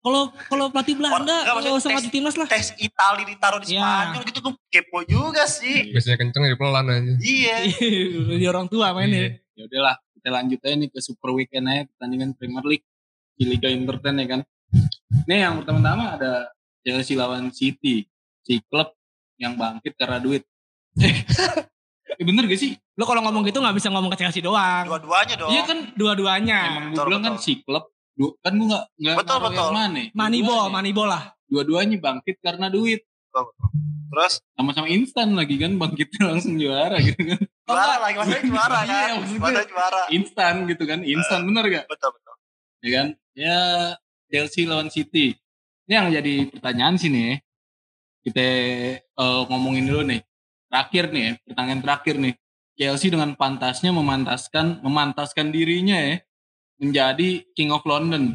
Kalau 0.00 0.32
kalau 0.48 0.64
pelatih 0.68 0.96
Belanda 0.96 1.36
usah 1.44 1.60
tes- 1.76 1.84
ngelatih 1.86 2.10
timnas 2.10 2.34
lah. 2.34 2.48
Tes 2.48 2.72
Itali 2.74 3.22
ditaruh 3.28 3.60
di 3.60 3.76
Ya. 3.76 3.80
Spanyol 3.80 4.22
gitu 4.24 4.38
gue 4.40 4.54
kepo 4.68 4.98
juga 5.04 5.44
sih. 5.44 5.92
Biasanya 5.92 6.16
kenceng 6.16 6.42
jadi 6.42 6.56
pelan 6.56 6.86
aja. 6.88 7.12
Iya. 7.20 7.56
Di 8.32 8.46
orang 8.46 8.66
tua 8.66 8.92
mainnya. 8.92 9.36
ya 9.52 9.68
udahlah 9.68 9.92
kita 10.16 10.28
lanjut 10.30 10.58
aja 10.58 10.72
nih 10.74 10.88
ke 10.88 11.00
super 11.00 11.30
weekend 11.30 11.68
aja 11.68 11.84
pertandingan 11.86 12.32
Premier 12.32 12.64
League 12.66 12.86
di 13.34 13.44
Liga 13.44 13.68
Entertain 13.68 14.16
ya 14.16 14.26
kan 14.26 14.40
nih 15.24 15.44
yang 15.44 15.60
pertama-tama 15.60 16.16
ada 16.16 16.48
Chelsea 16.80 17.12
lawan 17.12 17.52
City 17.52 18.08
si 18.40 18.60
klub 18.64 18.88
yang 19.36 19.60
bangkit 19.60 19.96
karena 19.96 20.16
duit 20.16 20.48
eh 22.10 22.24
bener 22.24 22.44
gak 22.44 22.56
sih 22.56 22.72
Lo 22.96 23.04
kalau 23.04 23.20
ngomong 23.20 23.44
gitu 23.44 23.60
nggak 23.60 23.72
bisa 23.72 23.88
ngomong 23.88 24.12
ke 24.12 24.20
Chelsea 24.20 24.40
doang. 24.40 24.84
Dua-duanya 24.84 25.34
dong. 25.36 25.48
Iya 25.48 25.62
kan 25.64 25.78
dua-duanya. 25.92 26.58
emang 26.70 26.84
gue 26.92 27.04
bilang 27.04 27.22
kan 27.22 27.34
si 27.36 27.64
klub 27.64 27.88
du- 28.12 28.34
kan 28.38 28.52
gue 28.52 28.66
gak, 28.66 28.84
gak 28.96 29.16
Betul, 29.18 29.38
betul. 29.42 29.64
yang 29.64 29.74
mana 29.74 30.02
Moneyball, 30.12 30.46
Dua-duanya. 30.60 30.72
moneyball 30.72 31.08
lah. 31.08 31.24
dua-duanya 31.44 31.96
bangkit 31.98 32.36
karena 32.38 32.66
duit 32.68 33.00
Terus 34.10 34.42
sama-sama 34.52 34.86
instan 34.86 35.32
lagi 35.32 35.54
kan 35.54 35.74
bangkitnya 35.74 36.22
langsung 36.26 36.54
juara 36.54 36.98
gitu 36.98 37.14
kan 37.24 37.38
juara 37.68 37.94
lagi 38.00 38.14
maksudnya 38.16 38.42
juara 38.44 38.78
Iya, 38.80 38.90
kan. 38.90 39.08
maksudnya. 39.16 39.38
Maksudnya 39.40 39.66
juara. 39.66 40.02
instan 40.10 40.54
gitu 40.66 40.82
kan 40.84 40.98
instan 41.00 41.40
bener 41.44 41.64
gak 41.68 41.84
Betul 41.86 42.10
betul. 42.12 42.34
ya 42.80 42.90
kan 42.92 43.06
ya 43.32 43.58
Chelsea 44.26 44.62
lawan 44.64 44.88
City 44.88 45.34
ini 45.84 45.92
yang 45.92 46.08
jadi 46.08 46.34
pertanyaan 46.48 46.94
sih 46.96 47.06
nih 47.08 47.38
kita 48.20 48.46
eh, 49.00 49.40
ngomongin 49.46 49.86
dulu 49.86 50.02
nih 50.04 50.20
terakhir 50.66 51.04
nih 51.08 51.22
ya 51.22 51.32
pertanyaan 51.44 51.80
terakhir 51.80 52.14
nih 52.16 52.34
Chelsea 52.72 53.08
dengan 53.08 53.30
pantasnya 53.32 53.90
memantaskan 53.90 54.80
memantaskan 54.80 55.50
dirinya 55.50 55.96
ya 55.96 56.16
menjadi 56.80 57.44
King 57.52 57.70
of 57.70 57.84
London. 57.84 58.34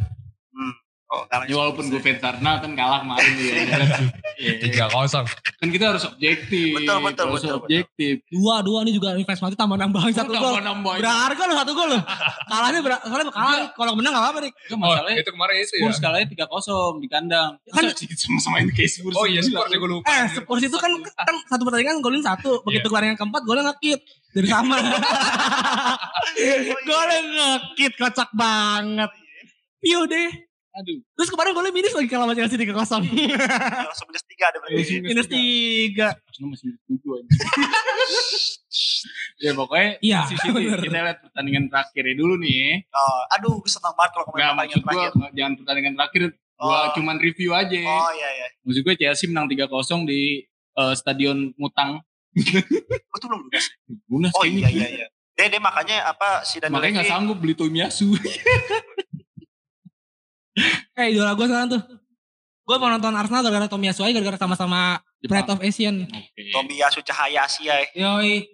Oh, 1.06 1.22
kalah 1.30 1.46
Ya 1.46 1.54
walaupun 1.54 1.86
gue 1.88 2.02
fans 2.02 2.18
Arsenal 2.18 2.58
kan 2.60 2.72
kalah 2.74 3.00
kemarin 3.00 3.32
ya. 3.38 3.54
Iya. 4.36 4.54
Tiga 4.58 4.90
kosong. 4.90 5.22
Kan 5.56 5.70
kita 5.70 5.94
harus 5.94 6.04
objektif. 6.04 6.74
Betul, 6.74 6.98
betul, 7.00 7.24
Harus 7.24 7.36
betul, 7.38 7.46
betul. 7.48 7.62
objektif. 7.62 8.14
Dua 8.28 8.56
dua 8.60 8.82
ini 8.82 8.92
juga 8.92 9.14
invest 9.14 9.38
mati 9.40 9.54
tambah 9.54 9.78
nambahin 9.78 10.12
satu 10.12 10.34
gol. 10.34 10.58
Berharga 10.98 11.44
loh 11.46 11.56
satu 11.56 11.72
gol 11.72 11.88
loh. 11.94 12.02
Kalahnya 12.50 12.80
ber 12.82 12.98
soalnya 13.00 13.30
kalah 13.30 13.70
kalau 13.72 13.94
menang 13.94 14.12
gak 14.12 14.24
apa-apa 14.26 14.40
nih. 14.44 14.52
Oh, 14.68 14.78
masalahnya 14.82 15.22
itu 15.22 15.32
kemarin 15.32 15.56
itu 15.56 15.74
ya. 15.74 15.80
Spurs 15.80 16.00
kalahnya 16.02 16.28
3-0 16.28 16.98
di 16.98 17.08
kandang. 17.08 17.52
Kan- 17.70 17.86
Kan 17.86 18.18
sama-sama 18.18 18.54
main 18.58 18.68
kayak 18.72 18.90
Spurs. 18.90 19.14
Oh 19.14 19.26
iya. 19.26 19.40
Spurs 19.40 19.70
ya 19.70 19.78
gue 19.78 19.90
lupa. 19.92 20.10
Eh, 20.10 20.26
Spurs 20.34 20.64
itu 20.64 20.78
kan 20.82 20.90
kan 21.06 21.36
satu 21.46 21.62
pertandingan 21.64 22.02
golin 22.02 22.20
satu, 22.20 22.66
begitu 22.66 22.90
keluar 22.90 23.06
yang 23.06 23.14
keempat 23.14 23.46
golnya 23.46 23.70
ngekit 23.70 24.02
dari 24.34 24.50
sama. 24.50 24.82
golnya 26.84 27.20
ngekit 27.24 27.94
kocak 27.96 28.30
banget. 28.34 29.12
Piu 29.78 30.02
deh. 30.06 30.45
Aduh. 30.76 31.00
Terus 31.16 31.30
kemarin 31.30 31.52
golnya 31.52 31.72
minus 31.72 31.92
lagi 31.92 32.06
kalau 32.06 32.26
sama 32.26 32.34
Chelsea 32.34 32.58
3 32.58 32.70
kosong. 32.70 33.02
langsung 33.08 34.08
minus 34.08 34.24
tiga 34.26 34.44
ada 34.52 34.58
berarti. 34.60 35.00
minus 35.00 35.26
tiga. 35.26 36.08
Arsenal 36.20 36.48
masih 36.52 36.76
tujuh 36.84 37.10
aja. 37.16 37.28
ya 39.38 39.52
pokoknya 39.54 39.90
Iya, 40.00 40.20
si 40.28 40.34
City, 40.36 40.52
bener. 40.52 40.80
kita 40.82 40.98
lihat 40.98 41.18
pertandingan 41.22 41.64
terakhirnya 41.68 42.14
dulu 42.14 42.34
nih. 42.38 42.84
Oh, 42.90 43.22
aduh, 43.32 43.54
gue 43.58 43.68
senang 43.68 43.94
banget 43.94 44.12
kalau 44.14 44.24
Gak 44.26 44.30
komentar 44.30 44.54
maksud 44.54 44.76
gue 44.76 44.86
terakhir. 44.86 45.12
jangan 45.32 45.52
pertandingan 45.56 45.94
terakhir. 45.96 46.22
Gua 46.56 46.58
Oh. 46.58 46.92
cuman 46.92 47.16
review 47.20 47.52
aja. 47.52 47.80
Oh 47.80 48.12
iya 48.12 48.30
iya. 48.34 48.48
Maksud 48.64 48.82
gue 48.82 48.94
Chelsea 48.96 49.28
menang 49.28 49.48
3-0 49.48 50.04
di 50.04 50.44
eh, 50.74 50.94
stadion 50.94 51.52
Mutang. 51.56 52.00
Gue 53.06 53.16
tuh 53.16 53.28
belum 53.28 53.44
lunas. 53.44 53.66
Lunas 54.08 54.32
Oh 54.36 54.44
iya 54.44 54.68
iya 54.68 54.88
iya. 54.90 55.06
Deh 55.38 55.58
makanya 55.58 56.06
apa 56.06 56.44
si 56.44 56.60
Daniel 56.60 56.80
Makanya 56.80 56.98
gak 56.98 57.10
sanggup 57.10 57.38
beli 57.40 57.54
Tomiyasu. 57.54 58.12
Eh 60.96 61.12
idola 61.12 61.34
gue 61.34 61.46
sekarang 61.46 61.70
tuh. 61.70 61.82
Gue 62.66 62.76
mau 62.76 62.90
nonton 62.90 63.14
Arsenal 63.14 63.44
gara-gara 63.44 63.68
Tomiyasu 63.68 64.02
aja 64.02 64.14
gara-gara 64.14 64.40
sama-sama 64.40 64.98
Pride 65.22 65.50
of 65.50 65.62
Asian. 65.62 66.06
Oke. 66.06 66.42
Tomiyasu 66.50 67.00
Cahaya 67.02 67.46
Asia. 67.46 67.76
ya. 67.76 67.88
Yoi. 67.94 68.48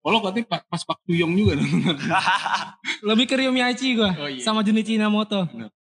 Oh 0.00 0.08
lo 0.08 0.22
katanya 0.22 0.46
pa- 0.48 0.64
pas 0.64 0.80
Pak 0.80 1.02
Tuyong 1.02 1.34
juga 1.34 1.58
dong. 1.58 1.66
Lebih 3.10 3.26
ke 3.26 3.34
Ryo 3.36 3.50
Miyachi 3.50 3.92
gue. 3.92 4.10
Oh, 4.14 4.30
iya. 4.30 4.38
Sama 4.38 4.62
Junichi 4.62 4.94
Inamoto. 4.94 5.44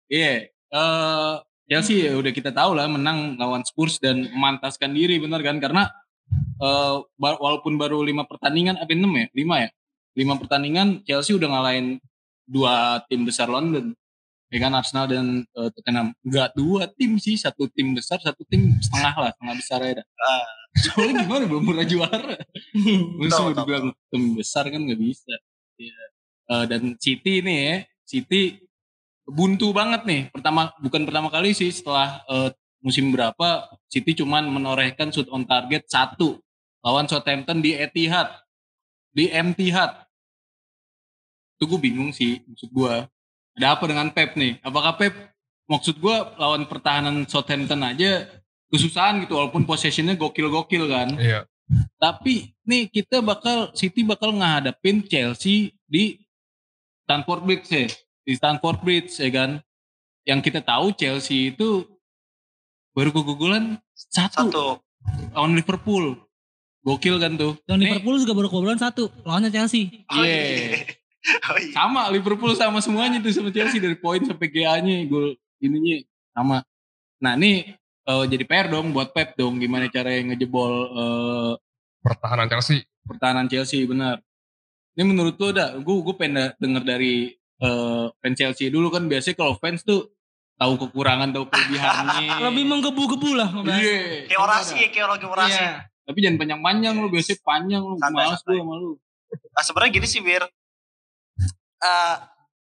Iya. 0.07 0.49
eh 0.67 1.33
Chelsea 1.63 2.03
ya 2.03 2.15
udah 2.15 2.31
kita 2.31 2.49
tahu 2.49 2.73
lah 2.73 2.87
menang 2.87 3.35
lawan 3.35 3.61
Spurs 3.61 3.99
dan 3.99 4.27
memantaskan 4.27 4.91
diri 4.91 5.15
benar 5.15 5.39
kan 5.39 5.59
karena 5.59 5.87
eh 6.57 6.95
ba- 7.15 7.37
walaupun 7.37 7.75
baru 7.75 8.01
lima 8.01 8.23
pertandingan 8.23 8.75
apa 8.75 8.91
enam 8.91 9.11
ya 9.13 9.27
lima 9.31 9.55
ya 9.63 9.69
lima 10.15 10.35
pertandingan 10.35 11.03
Chelsea 11.03 11.35
udah 11.35 11.47
ngalahin 11.47 11.99
dua 12.43 12.99
tim 13.07 13.23
besar 13.23 13.47
London 13.47 13.95
ya 14.47 14.57
kan 14.63 14.71
Arsenal 14.75 15.05
dan 15.11 15.43
eh, 15.43 15.69
Tottenham. 15.75 16.15
Nggak 16.23 16.49
dua 16.55 16.87
tim 16.91 17.19
sih 17.19 17.35
satu 17.35 17.67
tim 17.71 17.91
besar 17.95 18.19
satu 18.23 18.43
tim 18.47 18.75
setengah 18.79 19.13
lah 19.15 19.31
setengah 19.35 19.55
besar 19.55 19.79
ya. 19.83 20.03
Ah. 20.03 20.47
soalnya 20.77 21.25
gimana 21.25 21.43
belum 21.49 21.63
pernah 21.73 21.85
juara? 21.87 22.33
Masa 23.17 23.41
Betul, 23.41 23.47
udah 23.57 23.65
bilang 23.65 23.87
tim 24.13 24.23
besar 24.37 24.63
kan 24.69 24.79
nggak 24.79 25.01
bisa. 25.01 25.33
Ya. 25.77 25.99
Eh, 26.47 26.65
dan 26.69 26.81
City 26.97 27.43
nih 27.43 27.59
ya 27.59 27.75
City 28.07 28.63
buntu 29.27 29.75
banget 29.75 30.07
nih. 30.07 30.21
Pertama 30.31 30.71
bukan 30.79 31.03
pertama 31.03 31.27
kali 31.27 31.51
sih 31.51 31.69
setelah 31.73 32.23
eh, 32.31 32.49
musim 32.79 33.11
berapa 33.11 33.67
City 33.91 34.15
cuman 34.15 34.47
menorehkan 34.47 35.11
shoot 35.11 35.27
on 35.33 35.43
target 35.43 35.83
satu. 35.91 36.39
Lawan 36.85 37.09
Southampton 37.09 37.59
di 37.59 37.75
Etihad. 37.75 38.31
Di 39.11 39.27
Etihad. 39.27 40.07
Itu 41.57 41.65
gue 41.65 41.79
bingung 41.81 42.13
sih 42.13 42.45
maksud 42.45 42.69
gue 42.69 42.95
ada 43.57 43.67
apa 43.73 43.83
dengan 43.85 44.07
Pep 44.13 44.37
nih 44.37 44.61
apakah 44.61 44.93
Pep 44.95 45.13
maksud 45.65 45.97
gue 45.97 46.15
lawan 46.37 46.63
pertahanan 46.65 47.25
Southampton 47.25 47.81
aja 47.81 48.29
kesusahan 48.69 49.19
gitu 49.23 49.35
walaupun 49.35 49.65
possessionnya 49.65 50.13
gokil-gokil 50.13 50.87
kan 50.87 51.09
Iya. 51.17 51.43
tapi 51.97 52.53
nih 52.63 52.87
kita 52.87 53.19
bakal 53.19 53.73
City 53.73 54.03
bakal 54.03 54.31
ngadepin 54.31 55.03
Chelsea 55.03 55.73
di 55.83 56.19
Stamford 57.03 57.43
Bridge 57.43 57.67
ya. 57.71 57.87
Di 58.27 58.35
Stamford 58.35 58.83
Bridge 58.83 59.15
ya 59.15 59.31
kan. 59.31 59.63
Yang 60.27 60.51
kita 60.51 60.59
tahu 60.59 60.91
Chelsea 60.91 61.55
itu 61.55 61.87
baru 62.91 63.15
kegugulan 63.15 63.79
satu, 63.95 64.51
Satu. 64.51 64.67
lawan 65.31 65.55
Liverpool. 65.55 66.19
Gokil 66.83 67.15
kan 67.15 67.39
tuh. 67.39 67.55
Dan 67.63 67.79
Nih, 67.79 67.95
Liverpool 67.95 68.19
juga 68.19 68.35
baru 68.35 68.47
kebobolan 68.47 68.75
satu. 68.75 69.07
Lawannya 69.23 69.51
Chelsea. 69.51 70.03
Oh, 70.11 70.19
Iya. 70.19 70.83
Oh, 71.47 71.57
iya. 71.59 71.71
Sama 71.75 72.07
Liverpool 72.07 72.55
sama 72.55 72.79
semuanya 72.79 73.19
tuh 73.19 73.31
sama 73.35 73.51
Chelsea 73.51 73.83
dari 73.83 73.99
poin 73.99 74.23
sampai 74.23 74.47
GA-nya 74.47 75.03
gol 75.11 75.35
ininya 75.59 75.99
sama. 76.31 76.57
Nah, 77.19 77.35
ini 77.35 77.75
eh, 78.07 78.25
jadi 78.31 78.43
PR 78.47 78.67
dong 78.71 78.95
buat 78.95 79.11
Pep 79.11 79.35
dong 79.35 79.59
gimana 79.59 79.91
caranya 79.91 80.33
ngejebol 80.33 80.71
eh, 80.95 81.51
Pertahanan 81.99 82.47
Chelsea. 82.47 82.87
pertahanan 83.07 83.47
Chelsea 83.47 83.83
benar. 83.83 84.19
Ini 84.95 85.03
menurut 85.03 85.35
lo 85.39 85.51
dah, 85.51 85.75
gue 85.79 85.95
gue 86.03 86.15
pengen 86.15 86.51
denger 86.59 86.83
dari 86.83 87.35
eh, 87.59 88.05
fans 88.19 88.37
Chelsea 88.39 88.71
dulu 88.71 88.87
kan 88.91 89.07
biasanya 89.07 89.35
kalau 89.35 89.55
fans 89.59 89.83
tuh 89.83 90.11
tahu 90.57 90.73
kekurangan 90.87 91.29
tahu 91.31 91.45
kelebihannya. 91.51 92.39
Lebih 92.51 92.63
menggebu-gebu 92.67 93.29
lah. 93.37 93.49
Iya. 93.63 94.25
Kayak 94.31 94.41
orasi 94.41 94.75
ya, 94.79 94.87
kayak 94.91 95.05
orang 95.11 95.19
orasi. 95.27 95.59
Iya. 95.59 95.71
Tapi 96.07 96.17
jangan 96.23 96.37
panjang-panjang 96.39 96.93
lu 97.03 97.07
biasanya 97.11 97.37
panjang 97.43 97.81
lu 97.83 97.95
Santai, 97.99 98.15
malas 98.15 98.41
gue 98.41 98.55
sama 98.55 98.73
lu. 98.79 98.91
Nah 99.27 99.63
sebenarnya 99.63 99.91
gini 99.91 100.07
sih 100.07 100.21
Wir. 100.23 100.43
Eh, 101.77 102.15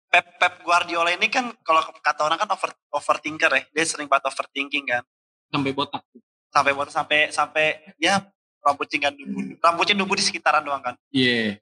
Pep 0.06 0.26
Pep 0.38 0.54
Guardiola 0.62 1.10
ini 1.12 1.26
kan 1.28 1.50
kalau 1.60 1.82
kata 1.82 2.24
orang 2.24 2.38
kan 2.38 2.48
over 2.50 2.70
overthinker 2.94 3.50
ya. 3.50 3.62
Dia 3.74 3.84
sering 3.84 4.06
banget 4.06 4.30
overthinking 4.30 4.86
kan. 4.86 5.02
Sampai 5.50 5.72
botak. 5.74 6.02
Sampai 6.48 6.72
buat 6.72 6.88
sampai 6.88 7.18
sampai 7.28 7.66
ya 8.00 8.22
rambutnya 8.62 9.10
kan 9.10 9.12
numbu. 9.18 9.58
Rambutnya 9.60 9.94
numbu 9.98 10.14
di 10.16 10.24
sekitaran 10.24 10.62
doang 10.64 10.80
kan. 10.80 10.94
Iya. 11.10 11.58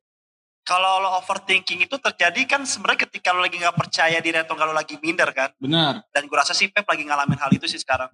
Kalau 0.65 1.03
lo 1.03 1.21
overthinking 1.21 1.85
itu 1.85 1.97
terjadi 2.01 2.41
kan 2.49 2.65
sebenarnya 2.65 3.05
ketika 3.09 3.37
lo 3.37 3.45
lagi 3.45 3.61
nggak 3.61 3.77
percaya 3.77 4.17
diri 4.23 4.41
atau 4.41 4.57
kalau 4.57 4.73
lagi 4.73 4.97
minder 5.03 5.29
kan. 5.35 5.53
Benar. 5.61 6.05
Dan 6.09 6.25
gue 6.25 6.37
rasa 6.37 6.57
sih 6.57 6.73
Pep 6.73 6.89
lagi 6.89 7.05
ngalamin 7.05 7.37
hal 7.37 7.51
itu 7.53 7.69
sih 7.69 7.81
sekarang. 7.81 8.09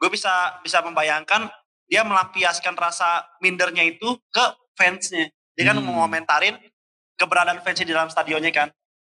Gue 0.00 0.08
bisa 0.08 0.30
bisa 0.64 0.80
membayangkan 0.80 1.48
dia 1.88 2.00
melampiaskan 2.06 2.72
rasa 2.76 3.28
mindernya 3.44 3.84
itu 3.84 4.16
ke 4.32 4.44
fansnya. 4.78 5.28
Dia 5.52 5.64
kan 5.68 5.76
Hmm. 5.80 5.84
mau 5.84 6.04
ngomentarin 6.06 6.56
keberadaan 7.22 7.62
fansnya 7.62 7.86
di 7.86 7.94
dalam 7.94 8.10
stadionnya 8.10 8.50
kan. 8.50 8.68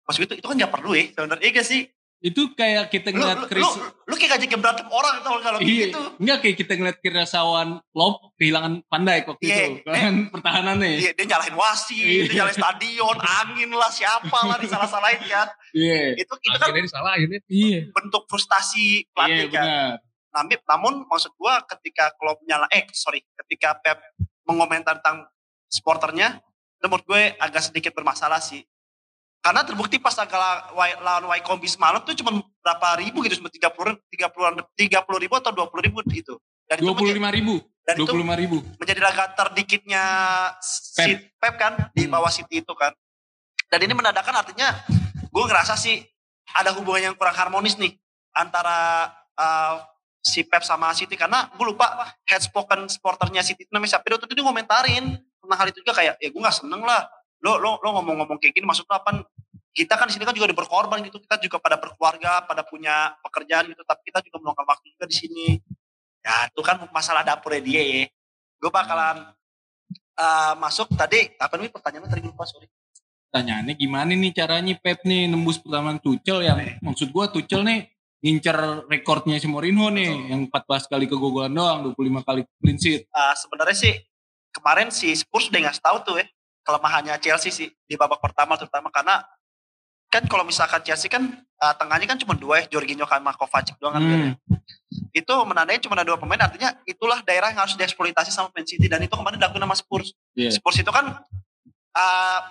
Maksud 0.05 0.21
itu, 0.29 0.33
itu 0.38 0.45
kan 0.45 0.55
gak 0.55 0.69
perlu 0.71 0.93
ya 0.93 1.09
sebenarnya. 1.09 1.41
Iya 1.41 1.51
gak 1.57 1.67
sih? 1.67 1.81
Itu 2.21 2.57
kayak 2.57 2.89
kita 2.89 3.12
Lu, 3.12 3.21
ngeliat 3.21 3.38
lu, 3.38 3.47
Chris. 3.51 3.62
lu, 3.62 3.69
lu 4.07 4.13
kayak 4.15 4.31
ngajakin 4.39 4.57
berantem 4.57 4.88
orang 4.89 5.15
tau 5.21 5.38
kalau 5.43 5.59
Iya, 5.59 5.65
kayak 5.67 5.77
gitu. 5.91 6.01
enggak 6.17 6.38
kayak 6.41 6.55
kita 6.57 6.74
ngeliat 6.74 6.97
Kirasawan 7.03 7.69
Lop 7.91 8.15
kehilangan 8.39 8.74
Pandai 8.88 9.17
waktu 9.27 9.43
Iya. 9.45 9.62
itu 9.77 9.85
kan 9.85 10.13
pertahanannya. 10.33 10.89
Iya, 10.95 11.12
dia 11.13 11.25
nyalahin 11.27 11.55
wasit, 11.59 12.01
Iya. 12.01 12.24
dia 12.25 12.35
nyalahin 12.41 12.57
stadion, 12.57 13.15
angin 13.19 13.69
lah, 13.69 13.91
siapa 13.93 14.39
lah 14.41 14.57
disalah-salahin 14.57 15.21
kan. 15.21 15.47
Iya. 15.75 16.17
Itu 16.17 16.33
itu 16.39 16.55
kan 16.55 16.65
Akhirnya 16.65 16.85
disalahin 16.88 17.29
ya. 17.29 17.39
Iya. 17.45 17.79
bentuk 17.93 18.24
frustasi 18.25 18.88
Iya 19.05 19.09
pelatih 19.13 19.47
kan. 19.53 19.65
benar. 19.67 19.93
Namun, 20.33 20.50
namun 20.65 20.93
maksud 21.05 21.31
gua 21.38 21.62
ketika 21.67 22.09
Klopp 22.17 22.41
nyala, 22.43 22.65
eh 22.74 22.89
sorry, 22.89 23.21
ketika 23.38 23.77
Pep 23.79 24.01
mengomentar 24.43 24.97
tentang 24.97 25.29
supporternya, 25.67 26.41
itu 26.86 26.94
menurut 26.94 27.06
gue 27.10 27.34
agak 27.42 27.65
sedikit 27.65 27.98
bermasalah 27.98 28.38
sih. 28.38 28.62
Karena 29.42 29.65
terbukti 29.65 29.98
pas 29.98 30.13
agak 30.18 30.38
lawan 31.01 31.30
Wycombe 31.34 31.65
semalam 31.65 32.01
tuh 32.01 32.13
cuma 32.13 32.34
berapa 32.62 33.01
ribu 33.01 33.25
gitu, 33.25 33.42
cuma 33.42 33.50
30 33.50 33.98
ribu, 33.98 34.01
30, 34.10 35.01
30 35.01 35.22
ribu 35.25 35.34
atau 35.38 35.51
20 35.54 35.86
ribu 35.86 35.98
gitu. 36.13 36.38
Dan 36.65 36.82
Dua 36.82 36.98
puluh 36.98 37.13
lima 37.13 37.30
ribu. 37.30 37.62
dan 37.86 37.94
Dua 37.94 38.06
itu 38.06 38.12
puluh 38.13 38.25
lima 38.25 38.34
ribu. 38.34 38.58
menjadi 38.82 38.98
laga 38.98 39.30
terdikitnya 39.38 40.04
Pep, 40.98 41.30
Pep 41.38 41.54
kan 41.62 41.74
di 41.94 42.06
Hmm. 42.06 42.13
bawah 42.18 42.30
City 42.30 42.62
itu 42.62 42.74
kan. 42.74 42.89
Dan 43.70 43.86
ini 43.86 43.94
menandakan 43.94 44.34
artinya 44.34 44.74
gue 45.30 45.44
ngerasa 45.46 45.77
sih 45.77 46.01
ada 46.54 46.74
hubungan 46.74 47.10
yang 47.10 47.15
kurang 47.18 47.38
harmonis 47.38 47.77
nih 47.77 47.94
antara 48.34 49.10
uh, 49.38 49.77
si 50.22 50.42
Pep 50.42 50.65
sama 50.65 50.89
City 50.98 51.13
karena 51.13 51.54
gue 51.54 51.65
lupa 51.65 51.86
head 52.25 52.42
spoken 52.42 52.89
supporternya 52.89 53.46
City 53.46 53.65
itu 53.65 53.72
namanya 53.74 54.01
siapa 54.01 54.10
itu 54.10 54.25
dia 54.25 54.42
ngomentarin 54.42 55.22
tentang 55.46 55.60
hal 55.62 55.68
itu 55.70 55.80
juga 55.86 55.94
kayak 55.96 56.16
ya 56.20 56.30
gue 56.34 56.42
nggak 56.42 56.58
seneng 56.66 56.82
lah. 56.82 57.06
Lo 57.46 57.62
lo 57.62 57.78
lo 57.80 57.90
ngomong-ngomong 58.02 58.38
kayak 58.42 58.58
gini 58.58 58.66
maksud 58.66 58.90
lo 58.90 58.96
apa? 58.98 59.24
Kita 59.75 60.00
kan 60.00 60.08
di 60.10 60.14
sini 60.16 60.24
kan 60.25 60.34
juga 60.34 60.50
udah 60.50 60.58
berkorban 60.58 61.00
gitu. 61.06 61.22
Kita 61.22 61.38
juga 61.38 61.62
pada 61.62 61.78
berkeluarga 61.78 62.44
pada 62.44 62.66
punya 62.66 63.14
pekerjaan 63.22 63.70
gitu 63.70 63.84
tapi 63.86 64.02
kita 64.10 64.20
juga 64.25 64.38
meluangkan 64.42 64.66
waktu 64.66 64.86
juga 64.92 65.06
di 65.06 65.16
sini. 65.16 65.48
Ya 66.25 66.50
itu 66.50 66.62
kan 66.66 66.82
masalah 66.90 67.22
dapurnya 67.22 67.62
dia 67.62 67.82
ya. 67.86 68.04
Gue 68.58 68.72
bakalan 68.74 69.30
uh, 70.18 70.54
masuk 70.58 70.90
tadi. 70.98 71.30
Apa 71.38 71.60
nih 71.60 71.70
pertanyaannya? 71.70 72.10
Tadi 72.10 72.22
gue 72.25 72.32
lupa 72.34 72.48
sorry. 72.50 72.68
Pertanyaannya 73.36 73.75
gimana 73.75 74.16
nih 74.16 74.32
caranya 74.32 74.74
Pep 74.80 75.04
nih 75.04 75.28
nembus 75.28 75.60
pertahanan 75.60 76.00
Tuchel 76.00 76.40
yang 76.48 76.56
maksud 76.80 77.12
gua 77.12 77.28
Tuchel 77.28 77.68
nih 77.68 77.92
ngincer 78.24 78.88
rekornya 78.88 79.44
si 79.44 79.52
Mourinho 79.52 79.92
nih 79.92 80.32
yang 80.32 80.48
14 80.48 80.88
kali 80.88 81.06
kegogolan 81.06 81.52
doang 81.52 81.92
25 81.92 82.24
kali 82.24 82.42
clean 82.64 82.78
sheet. 82.80 83.02
Uh, 83.12 83.36
sebenarnya 83.36 83.75
sih 83.75 83.94
kemarin 84.55 84.88
si 84.88 85.12
Spurs 85.12 85.51
udah 85.51 85.67
ngasih 85.67 85.83
tahu 85.83 85.97
tuh 86.01 86.15
ya 86.24 86.25
kelemahannya 86.63 87.19
Chelsea 87.19 87.51
sih 87.51 87.67
di 87.67 87.95
babak 88.00 88.24
pertama 88.24 88.55
terutama 88.55 88.88
karena 88.89 89.19
kan 90.07 90.24
kalau 90.31 90.47
misalkan 90.47 90.79
Chelsea 90.81 91.12
kan 91.12 91.27
uh, 91.59 91.74
tengahnya 91.75 92.07
kan 92.07 92.17
cuma 92.17 92.31
dua 92.33 92.63
ya 92.63 92.71
Jorginho 92.71 93.03
sama 93.03 93.35
Kovacic 93.35 93.75
doang 93.77 94.00
kan 94.00 94.03
Hmm. 94.05 94.33
itu 95.12 95.33
menandai 95.43 95.75
cuma 95.83 96.00
ada 96.00 96.07
dua 96.07 96.15
pemain 96.15 96.39
artinya 96.39 96.71
itulah 96.88 97.19
daerah 97.21 97.51
yang 97.51 97.67
harus 97.67 97.75
dieksploitasi 97.75 98.31
sama 98.31 98.47
Man 98.55 98.63
City 98.63 98.88
dan 98.88 99.03
itu 99.03 99.12
kemarin 99.12 99.35
dilakukan 99.35 99.59
sama 99.59 99.75
Spurs 99.75 100.07
Iya. 100.33 100.55
Spurs 100.55 100.79
itu 100.79 100.88
kan 100.88 101.19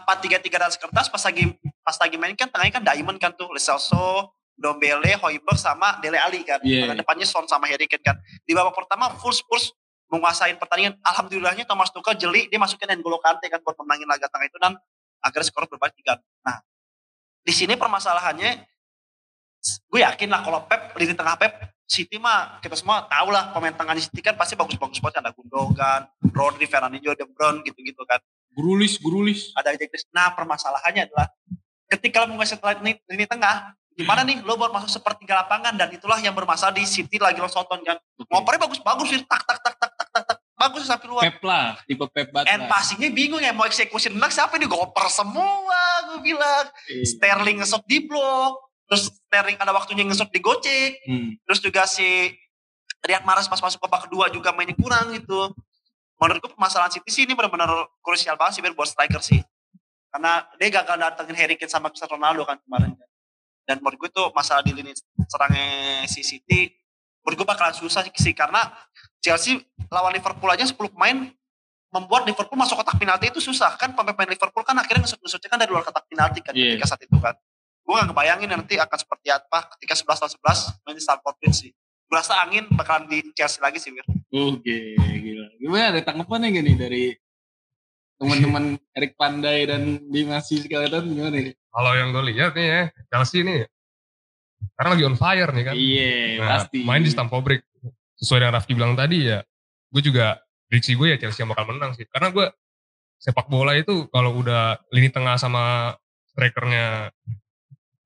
empat 0.05 0.19
tiga 0.25 0.37
tiga 0.41 0.57
atas 0.61 0.77
kertas 0.77 1.09
pas 1.09 1.21
lagi 1.25 1.53
pas 1.81 1.97
lagi 1.97 2.17
main 2.21 2.33
kan 2.37 2.49
tengahnya 2.49 2.73
kan 2.81 2.85
diamond 2.85 3.19
kan 3.21 3.33
tuh 3.33 3.49
Leselso 3.53 4.33
Dombele, 4.55 5.19
Hoiberg 5.19 5.59
sama 5.59 5.99
Dele 5.99 6.15
Ali 6.15 6.47
kan. 6.47 6.63
Iya. 6.63 6.87
Tengah 6.87 6.97
depannya 7.03 7.27
Son 7.27 7.43
sama 7.51 7.67
Harry 7.67 7.91
Kane 7.91 8.07
kan. 8.07 8.17
Di 8.47 8.55
babak 8.55 8.71
pertama 8.79 9.11
full 9.19 9.35
Spurs 9.35 9.75
menguasain 10.15 10.55
pertandingan. 10.55 10.95
Alhamdulillahnya 11.03 11.67
Thomas 11.67 11.91
Tuchel 11.91 12.15
jeli 12.15 12.47
dia 12.47 12.63
masukin 12.63 12.87
N'Golo 12.95 13.19
Kante 13.19 13.51
kan 13.51 13.59
buat 13.67 13.75
menangin 13.83 14.07
laga 14.07 14.31
tengah 14.31 14.47
itu 14.47 14.59
dan 14.63 14.79
akhirnya 15.19 15.47
skor 15.51 15.67
berbalik 15.67 15.99
tiga. 15.99 16.23
Nah, 16.47 16.63
di 17.43 17.53
sini 17.53 17.75
permasalahannya 17.75 18.63
gue 19.65 20.01
yakin 20.01 20.29
lah 20.29 20.41
kalau 20.45 20.63
Pep 20.69 20.93
lini 21.01 21.17
tengah 21.17 21.35
Pep 21.41 21.75
City 21.85 22.17
mah 22.17 22.61
kita 22.65 22.77
semua 22.77 23.05
tahu 23.09 23.29
lah 23.29 23.53
pemain 23.53 23.73
tengahnya 23.73 24.05
City 24.05 24.21
kan 24.25 24.37
pasti 24.37 24.57
bagus-bagus 24.57 25.01
banget 25.01 25.21
ada 25.21 25.33
Gundogan, 25.33 26.09
Rodri, 26.33 26.65
Fernandinho, 26.65 27.13
De 27.13 27.25
Bruyne 27.29 27.61
gitu-gitu 27.65 28.05
kan 28.09 28.21
Gurulis, 28.55 29.03
gurulis. 29.03 29.51
ada 29.59 29.75
Jack. 29.75 29.91
Nah 30.15 30.31
permasalahannya 30.33 31.11
adalah 31.11 31.27
ketika 31.91 32.23
lo 32.23 32.31
menguasai 32.31 32.57
lini, 32.81 32.97
lini 33.11 33.27
tengah, 33.27 33.75
gimana 33.95 34.27
nih 34.27 34.43
lo 34.43 34.59
baru 34.59 34.75
masuk 34.75 34.91
sepertiga 34.91 35.47
lapangan 35.47 35.75
dan 35.79 35.89
itulah 35.91 36.19
yang 36.19 36.35
bermasalah 36.35 36.75
di 36.75 36.83
City 36.83 37.17
lagi 37.19 37.39
lo 37.39 37.47
Soton 37.47 37.81
kan. 37.83 37.99
Ngopernya 38.19 38.61
bagus-bagus 38.67 39.07
sih, 39.11 39.23
tak 39.25 39.43
tak 39.47 39.59
tak 39.63 39.75
tak 39.79 39.93
tak 39.95 40.09
tak 40.11 40.25
tak 40.29 40.39
bagus 40.55 40.83
sampai 40.87 41.07
luar. 41.11 41.23
Pep 41.29 41.39
lah, 41.45 41.77
tipe 41.85 42.05
Pep 42.11 42.29
banget 42.33 42.49
And 42.51 42.67
passingnya 42.67 43.11
bingung 43.13 43.43
ya 43.43 43.53
mau 43.53 43.69
eksekusi 43.69 44.09
menang 44.11 44.33
siapa 44.33 44.57
ini 44.57 44.67
goper 44.67 45.07
semua 45.13 45.79
gue 46.11 46.21
bilang. 46.25 46.67
Iya. 46.89 47.05
Sterling 47.05 47.61
ngesot 47.63 47.85
di 47.85 48.07
blok, 48.07 48.53
terus 48.89 49.13
Sterling 49.13 49.59
ada 49.61 49.73
waktunya 49.75 50.03
ngesot 50.07 50.31
di 50.33 50.41
gocek, 50.41 51.05
Hmm. 51.05 51.37
terus 51.45 51.61
juga 51.61 51.85
si 51.85 52.33
Riyad 53.05 53.23
Mahrez 53.29 53.47
pas 53.47 53.61
masuk 53.61 53.79
babak 53.85 54.09
kedua 54.09 54.33
juga 54.33 54.51
mainnya 54.57 54.73
kurang 54.79 55.13
gitu. 55.13 55.53
Menurutku 56.17 56.55
permasalahan 56.57 56.95
City 56.95 57.11
sih 57.11 57.23
ini 57.29 57.37
benar-benar 57.37 57.69
krusial 58.01 58.39
banget 58.39 58.59
sih 58.59 58.63
biar 58.65 58.73
buat 58.73 58.89
striker 58.89 59.21
sih. 59.21 59.43
Karena 60.09 60.47
dia 60.57 60.71
gagal 60.81 60.97
datengin 60.97 61.37
Harry 61.37 61.59
Kane 61.59 61.69
sama 61.69 61.91
Cristiano 61.91 62.15
Ronaldo 62.17 62.47
kan 62.47 62.57
kemarin. 62.63 62.95
Dan 63.65 63.81
menurut 63.81 63.97
gue 63.97 64.11
tuh 64.13 64.29
masalah 64.37 64.61
di 64.61 64.77
lini 64.77 64.93
serangnya 65.29 66.05
si 66.05 66.21
City 66.21 66.69
menurut 67.25 67.41
gue 67.41 67.49
bakalan 67.49 67.73
susah 67.73 68.05
sih 68.05 68.37
karena 68.37 68.61
Chelsea 69.25 69.57
lawan 69.89 70.13
Liverpool 70.13 70.53
aja 70.53 70.69
10 70.69 70.77
pemain 70.77 71.33
membuat 71.89 72.29
Liverpool 72.29 72.61
masuk 72.61 72.77
kotak 72.77 73.01
penalti 73.01 73.33
itu 73.33 73.41
susah 73.41 73.73
kan 73.81 73.97
pemain 73.97 74.29
Liverpool 74.29 74.61
kan 74.61 74.77
akhirnya 74.77 75.09
ngesut-ngesutnya 75.09 75.49
kan 75.49 75.57
dari 75.57 75.73
luar 75.73 75.89
kotak 75.89 76.05
penalti 76.05 76.45
kan 76.45 76.53
Iya. 76.53 76.77
ketika 76.77 76.93
saat 76.93 77.01
itu 77.09 77.17
kan 77.17 77.33
gue 77.85 77.93
gak 77.97 78.09
ngebayangin 78.13 78.49
nanti 78.53 78.75
akan 78.77 78.99
seperti 79.01 79.29
apa 79.33 79.73
ketika 79.77 79.97
11 79.97 80.21
lawan 80.21 80.33
11 80.77 80.85
main 80.85 80.95
di 80.97 81.03
Stamford 81.05 81.37
Bridge 81.41 81.57
sih 81.65 81.71
gue 82.05 82.17
rasa 82.21 82.35
angin 82.45 82.69
bakalan 82.77 83.09
di 83.09 83.25
Chelsea 83.33 83.65
lagi 83.65 83.81
sih 83.81 83.89
Wir 83.89 84.05
Oke, 84.35 84.99
gila. 84.99 85.47
Gimana 85.63 85.85
ada 85.95 86.01
tanggapannya 86.05 86.53
gak 86.53 86.65
nih 86.67 86.77
dari 86.77 87.05
teman-teman 88.19 88.65
Erik 88.93 89.15
Pandai 89.17 89.65
dan 89.65 90.03
Dimas 90.11 90.51
Skeleton 90.51 91.07
gimana 91.07 91.39
nih? 91.39 91.55
Kalau 91.75 91.91
yang 91.99 92.15
gue 92.15 92.25
lihat 92.31 92.55
nih 92.55 92.67
ya, 92.71 92.81
Chelsea 93.11 93.43
ini 93.43 93.67
sekarang 94.75 94.91
lagi 94.95 95.05
on 95.05 95.17
fire 95.19 95.51
nih 95.51 95.65
kan. 95.67 95.75
Iya, 95.75 96.15
Nah, 96.39 96.49
pasti. 96.63 96.79
main 96.87 97.03
di 97.03 97.11
Stamford 97.11 97.43
Bridge. 97.43 97.67
Sesuai 98.15 98.47
dengan 98.47 98.55
Rafki 98.63 98.73
bilang 98.79 98.95
tadi 98.95 99.27
ya, 99.27 99.43
gue 99.91 100.03
juga 100.03 100.39
prediksi 100.71 100.95
gue 100.95 101.13
ya 101.13 101.19
Chelsea 101.19 101.43
yang 101.43 101.51
bakal 101.51 101.75
menang 101.75 101.99
sih. 101.99 102.07
Karena 102.07 102.31
gue 102.31 102.47
sepak 103.19 103.51
bola 103.51 103.75
itu 103.75 104.07
kalau 104.15 104.39
udah 104.39 104.79
lini 104.95 105.11
tengah 105.11 105.35
sama 105.35 105.95
strikernya 106.31 107.11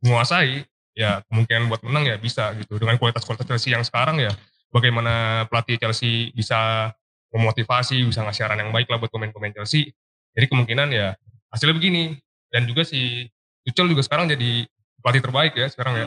menguasai, 0.00 0.64
ya 0.96 1.20
kemungkinan 1.28 1.68
buat 1.68 1.84
menang 1.84 2.08
ya 2.08 2.16
bisa 2.16 2.56
gitu. 2.56 2.80
Dengan 2.80 2.96
kualitas-kualitas 2.96 3.44
Chelsea 3.46 3.76
yang 3.76 3.84
sekarang 3.84 4.16
ya, 4.16 4.32
bagaimana 4.72 5.44
pelatih 5.52 5.76
Chelsea 5.76 6.32
bisa 6.32 6.90
memotivasi, 7.28 8.00
bisa 8.08 8.24
ngasih 8.24 8.48
saran 8.48 8.64
yang 8.64 8.72
baik 8.72 8.88
lah 8.88 8.96
buat 8.96 9.12
pemain-pemain 9.12 9.52
Chelsea. 9.52 9.92
Jadi 10.32 10.46
kemungkinan 10.48 10.88
ya 10.88 11.12
hasilnya 11.52 11.76
begini. 11.76 12.16
Dan 12.48 12.64
juga 12.64 12.80
si 12.80 13.28
Tuchel 13.68 13.92
juga 13.92 14.00
sekarang 14.00 14.26
jadi 14.26 14.64
pelatih 14.98 15.22
terbaik 15.22 15.52
ya 15.52 15.68
sekarang 15.68 15.94
ya. 15.94 16.06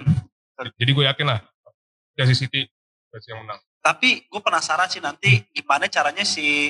Jadi 0.76 0.92
gue 0.92 1.06
yakin 1.06 1.26
lah 1.26 1.40
Chelsea 2.14 2.36
City 2.36 2.66
Chelsea 3.08 3.32
yang 3.32 3.46
menang. 3.46 3.60
tapi 3.82 4.24
gue 4.24 4.42
penasaran 4.42 4.86
sih 4.86 5.02
nanti 5.02 5.42
gimana 5.50 5.86
caranya 5.86 6.22
si 6.22 6.70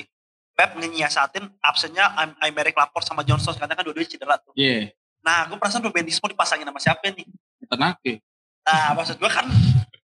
Pep 0.52 0.76
nyiasatin 0.76 1.44
absennya 1.60 2.08
Aymeric 2.40 2.72
Laporte 2.72 3.04
sama 3.04 3.20
Johnson 3.22 3.52
karena 3.52 3.76
kan 3.76 3.84
dua-duanya 3.84 4.08
cedera 4.08 4.36
tuh 4.40 4.56
Iya, 4.56 4.96
nah 5.20 5.44
gue 5.44 5.60
penasaran 5.60 5.84
Ruben 5.84 6.08
mau 6.08 6.30
dipasangin 6.30 6.64
sama 6.64 6.80
siapa 6.80 7.04
nih 7.04 7.28
tenang 7.68 7.96
ya. 8.00 8.16
nah 8.64 8.96
maksud 8.96 9.20
gue 9.20 9.28
kan 9.28 9.44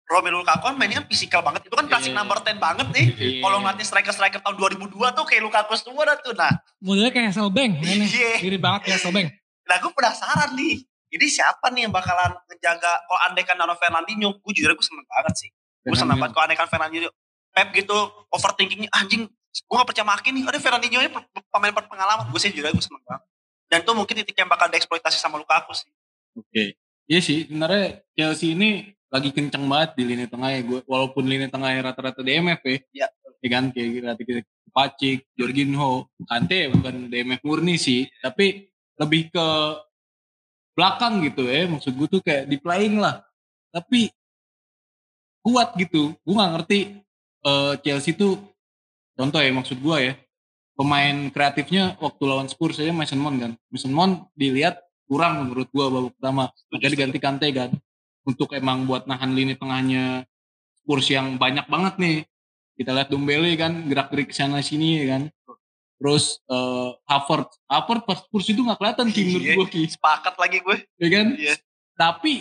Romelu 0.07 0.39
Lukaku 0.39 0.71
kan 0.71 0.75
mainnya 0.75 1.03
kan 1.03 1.05
fisikal 1.05 1.43
banget 1.43 1.67
itu 1.67 1.75
kan 1.75 1.85
Iya. 1.85 1.91
klasik 1.91 2.11
number 2.15 2.37
10 2.39 2.57
banget 2.57 2.87
nih 2.89 3.05
Iya. 3.13 3.41
kalau 3.43 3.57
ngeliatin 3.61 3.85
striker-striker 3.85 4.39
tahun 4.41 4.55
2002 4.57 4.89
tuh 5.13 5.25
kayak 5.27 5.41
Lukaku 5.43 5.73
semua 5.77 6.01
dah 6.01 6.17
tuh 6.17 6.33
nah 6.33 6.53
Modelnya 6.79 7.11
kayak 7.11 7.29
Hasselbank. 7.29 7.71
Ini 7.77 8.05
Iya. 8.07 8.31
mirip 8.41 8.61
banget 8.63 8.81
kayak 8.83 8.97
Hasselbank. 8.97 9.27
Nah 9.67 9.75
gue 9.83 9.91
penasaran 9.91 10.55
nih. 10.55 10.83
Ini 11.07 11.25
siapa 11.31 11.71
nih 11.71 11.87
yang 11.87 11.93
bakalan 11.95 12.35
ngejaga 12.51 12.91
kalau 13.07 13.19
andaikan 13.31 13.55
Nano 13.55 13.79
Fernandinho, 13.79 14.43
gue 14.43 14.51
jujur 14.51 14.75
gue 14.75 14.83
seneng 14.83 15.07
banget 15.07 15.47
sih. 15.47 15.49
Gue 15.87 15.95
seneng 15.95 16.19
banget 16.19 16.35
kalau 16.35 16.45
andaikan 16.51 16.67
Fernandinho. 16.67 17.11
Pep 17.55 17.71
gitu 17.71 17.95
overthinkingnya 18.31 18.91
anjing. 18.91 19.23
Gue 19.65 19.75
gak 19.79 19.87
percaya 19.87 20.07
makin 20.07 20.31
nih. 20.35 20.43
Ada 20.51 20.59
Fernandinho 20.59 20.99
nya 20.99 21.11
pemain 21.47 21.71
berpengalaman. 21.71 22.27
Gue 22.27 22.39
sih 22.43 22.51
jujur 22.51 22.67
gue 22.67 22.83
seneng 22.83 23.03
banget. 23.07 23.23
Dan 23.67 23.83
itu 23.83 23.91
mungkin 23.95 24.13
titik 24.23 24.35
yang 24.35 24.51
bakal 24.51 24.67
dieksploitasi 24.71 25.19
sama 25.19 25.39
Lukaku 25.39 25.75
sih. 25.75 25.91
Oke. 26.35 26.75
Iya 27.07 27.19
sih, 27.23 27.47
sebenarnya 27.47 28.03
Chelsea 28.19 28.51
ini 28.51 28.91
lagi 29.07 29.31
kenceng 29.31 29.63
banget 29.63 29.95
di 29.95 30.03
lini 30.03 30.27
tengah 30.27 30.51
ya. 30.51 30.59
Gue, 30.63 30.79
walaupun 30.83 31.23
lini 31.23 31.47
tengahnya 31.47 31.91
rata-rata 31.91 32.19
DMF 32.19 32.59
ya. 32.67 32.77
Iya. 32.91 33.07
Ya 33.39 33.49
kan, 33.53 33.71
kayak 33.71 33.87
gitu. 34.19 34.43
Pacik, 34.75 35.19
Jorginho, 35.39 36.11
Kante 36.27 36.67
bukan 36.67 37.07
DMF 37.07 37.41
murni 37.47 37.79
sih. 37.79 38.11
Tapi 38.19 38.67
lebih 38.97 39.29
ke 39.31 39.47
belakang 40.77 41.23
gitu 41.25 41.45
ya. 41.49 41.65
Maksud 41.69 41.93
gue 41.93 42.07
tuh 42.19 42.21
kayak 42.21 42.49
di 42.49 42.57
playing 42.61 43.01
lah. 43.01 43.23
Tapi 43.73 44.09
kuat 45.41 45.73
gitu. 45.77 46.13
Gue 46.21 46.33
gak 46.35 46.53
ngerti 46.59 46.79
eh, 47.45 47.73
Chelsea 47.81 48.13
tuh, 48.17 48.37
contoh 49.17 49.39
ya 49.41 49.51
maksud 49.53 49.77
gue 49.79 49.97
ya. 50.01 50.13
Pemain 50.77 51.33
kreatifnya 51.33 51.97
waktu 51.97 52.21
lawan 52.21 52.45
Spurs 52.45 52.77
aja 52.77 52.93
Mason 52.93 53.17
Mount 53.17 53.37
kan. 53.41 53.51
Mason 53.73 53.89
Mount 53.89 54.29
dilihat 54.37 54.77
kurang 55.09 55.47
menurut 55.47 55.71
gua 55.73 55.89
babak 55.89 56.13
pertama. 56.19 56.53
Makanya 56.69 56.91
diganti 56.93 57.17
Kante 57.17 57.47
kan. 57.49 57.71
Untuk 58.27 58.51
emang 58.53 58.83
buat 58.85 59.07
nahan 59.07 59.33
lini 59.33 59.55
tengahnya 59.55 60.27
Spurs 60.83 61.07
yang 61.09 61.39
banyak 61.39 61.65
banget 61.65 61.97
nih. 61.97 62.17
Kita 62.77 62.93
lihat 62.93 63.09
Dombele 63.09 63.57
kan 63.57 63.89
gerak-gerik 63.89 64.29
sana 64.29 64.61
sini 64.61 65.01
ya 65.01 65.17
kan. 65.17 65.23
Terus 65.97 66.37
eh 66.45 66.89
Havertz, 67.05 67.57
Havertz 67.65 68.05
pas 68.05 68.17
Spurs 68.19 68.47
itu 68.47 68.61
nggak 68.61 68.77
kelihatan 68.77 69.07
Ki 69.09 69.21
menurut 69.25 69.43
Iya. 69.43 69.55
gua 69.55 69.67
Ki. 69.67 69.81
Sepakat 69.87 70.35
lagi 70.35 70.57
gue. 70.59 70.77
Ya 70.95 71.07
kan? 71.09 71.27
Iya. 71.33 71.53
Tapi 71.93 72.33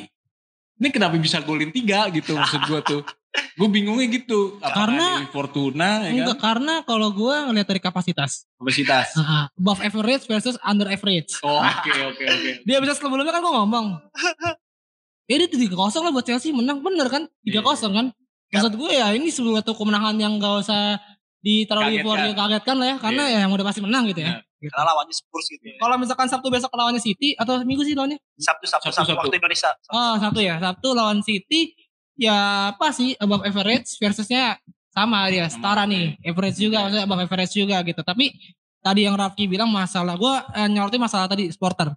ini 0.76 0.88
kenapa 0.90 1.16
bisa 1.16 1.40
golin 1.40 1.70
tiga 1.70 2.04
gitu 2.10 2.32
maksud 2.32 2.60
gua 2.64 2.80
tuh. 2.80 3.00
gue 3.36 3.68
bingungnya 3.68 4.08
gitu. 4.10 4.56
Apakah 4.58 4.96
Karena- 4.96 5.28
Fortuna 5.28 5.88
ya 6.04 6.24
Enggak, 6.24 6.40
kan? 6.40 6.56
karena 6.56 6.74
kalau 6.82 7.12
gue 7.12 7.36
ngeliat 7.44 7.68
dari 7.68 7.76
kapasitas. 7.78 8.48
Kapasitas. 8.56 9.12
Ah, 9.14 9.52
above 9.52 9.80
average 9.82 10.24
versus 10.24 10.56
under 10.62 10.88
average. 10.88 11.36
Oh, 11.40 11.60
oke 11.60 11.92
oke 12.08 12.24
oke. 12.24 12.50
Dia 12.64 12.80
bisa 12.80 12.96
sebelumnya 12.96 13.28
kan 13.28 13.40
gue 13.40 13.52
ngomong. 13.52 13.86
Ya 15.28 15.36
dia 15.38 15.48
3-0 15.48 15.68
lah 16.00 16.12
buat 16.12 16.24
Chelsea 16.24 16.48
menang 16.48 16.80
bener 16.80 17.08
kan? 17.08 17.28
3-0 17.42 17.60
kan? 17.92 18.06
Maksud 18.46 18.72
gue 18.72 18.90
ya 18.90 19.12
ini 19.12 19.28
suatu 19.28 19.72
kemenangan 19.74 20.16
yang 20.16 20.40
gak 20.40 20.64
usah 20.64 20.96
ditaruh 21.46 21.86
Kagetkan. 21.86 22.02
euforia 22.02 22.32
kagetkan 22.34 22.76
lah 22.82 22.86
ya. 22.90 22.96
Karena 22.98 23.22
ya 23.30 23.38
yang 23.46 23.52
udah 23.54 23.66
pasti 23.70 23.78
menang 23.78 24.10
gitu 24.10 24.26
ya. 24.26 24.42
Gitu. 24.58 24.72
Karena 24.74 24.90
lawannya 24.90 25.14
Spurs 25.14 25.46
gitu 25.46 25.64
ya. 25.70 25.78
Kalau 25.78 25.94
misalkan 26.02 26.26
Sabtu 26.26 26.50
besok 26.50 26.74
lawannya 26.74 26.98
City 26.98 27.38
atau 27.38 27.62
Minggu 27.62 27.86
sih 27.86 27.94
lawannya? 27.94 28.18
Sabtu, 28.34 28.66
Sabtu, 28.66 28.90
Sabtu, 28.90 28.98
Sabtu, 28.98 29.10
Sabtu. 29.14 29.22
waktu 29.22 29.36
Indonesia. 29.38 29.70
Oh 29.94 30.14
Sabtu 30.18 30.40
ya. 30.42 30.58
Sabtu 30.58 30.88
lawan 30.90 31.22
City 31.22 31.78
ya 32.16 32.72
apa 32.74 32.90
sih 32.90 33.14
above 33.20 33.44
average 33.44 33.94
versusnya 34.00 34.56
sama 34.96 35.28
dia 35.28 35.46
setara 35.52 35.84
nih 35.84 36.16
average 36.24 36.56
juga 36.56 36.88
maksudnya 36.88 37.04
above 37.04 37.22
average 37.28 37.52
juga 37.52 37.76
gitu 37.84 38.00
tapi 38.00 38.32
tadi 38.80 39.04
yang 39.04 39.14
Rafki 39.20 39.44
bilang 39.44 39.68
masalah 39.68 40.16
gue 40.16 40.34
eh, 40.56 40.68
nyoroti 40.72 40.96
masalah 40.96 41.28
tadi 41.28 41.52
supporter 41.52 41.92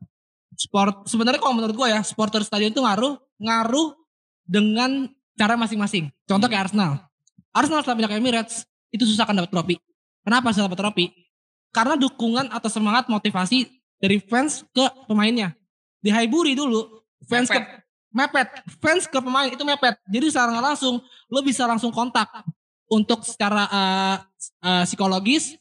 sport 0.60 1.08
sebenarnya 1.08 1.40
kalau 1.40 1.56
menurut 1.56 1.72
gue 1.72 1.88
ya 1.88 2.04
supporter 2.04 2.44
stadion 2.44 2.76
itu 2.76 2.84
ngaruh 2.84 3.16
ngaruh 3.40 3.96
dengan 4.44 5.08
cara 5.40 5.56
masing-masing 5.56 6.12
contoh 6.28 6.52
kayak 6.52 6.68
Arsenal 6.68 7.00
Arsenal 7.56 7.80
setelah 7.80 7.96
pindah 8.04 8.12
ke 8.12 8.18
Emirates 8.20 8.68
itu 8.90 9.04
susah 9.06 9.26
kan 9.26 9.38
dapat 9.38 9.52
trofi. 9.52 9.76
Kenapa 10.26 10.52
susah 10.54 10.68
dapat 10.70 10.80
trofi? 10.82 11.06
Karena 11.70 11.96
dukungan 11.96 12.50
atau 12.50 12.70
semangat 12.70 13.06
motivasi 13.08 13.70
dari 14.02 14.18
fans 14.22 14.66
ke 14.74 14.86
pemainnya. 15.06 15.54
Di 16.02 16.10
Highbury 16.10 16.58
dulu 16.58 17.06
fans 17.30 17.52
ke 17.52 17.60
mepet. 18.10 18.50
Fans 18.82 19.06
ke 19.06 19.20
pemain 19.22 19.50
itu 19.50 19.62
mepet. 19.62 20.00
Jadi 20.10 20.26
secara 20.34 20.58
langsung 20.58 21.04
lo 21.30 21.40
bisa 21.46 21.70
langsung 21.70 21.94
kontak 21.94 22.28
untuk 22.90 23.22
secara 23.22 23.70
uh, 23.70 24.16
uh, 24.66 24.84
psikologis 24.90 25.54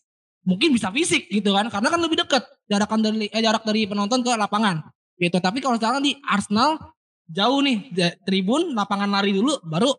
mungkin 0.48 0.72
bisa 0.72 0.88
fisik 0.88 1.28
gitu 1.28 1.52
kan. 1.52 1.68
Karena 1.68 1.92
kan 1.92 2.00
lebih 2.00 2.24
dekat 2.24 2.40
jarakan 2.70 2.98
dari 3.04 3.28
eh, 3.28 3.42
jarak 3.44 3.68
dari 3.68 3.84
penonton 3.84 4.24
ke 4.24 4.32
lapangan 4.32 4.80
gitu. 5.20 5.36
Tapi 5.36 5.60
kalau 5.60 5.76
sekarang 5.76 6.00
di 6.00 6.16
Arsenal 6.24 6.80
jauh 7.28 7.60
nih 7.60 7.92
tribun 8.24 8.72
lapangan 8.72 9.12
lari 9.12 9.36
dulu 9.36 9.60
baru 9.68 9.92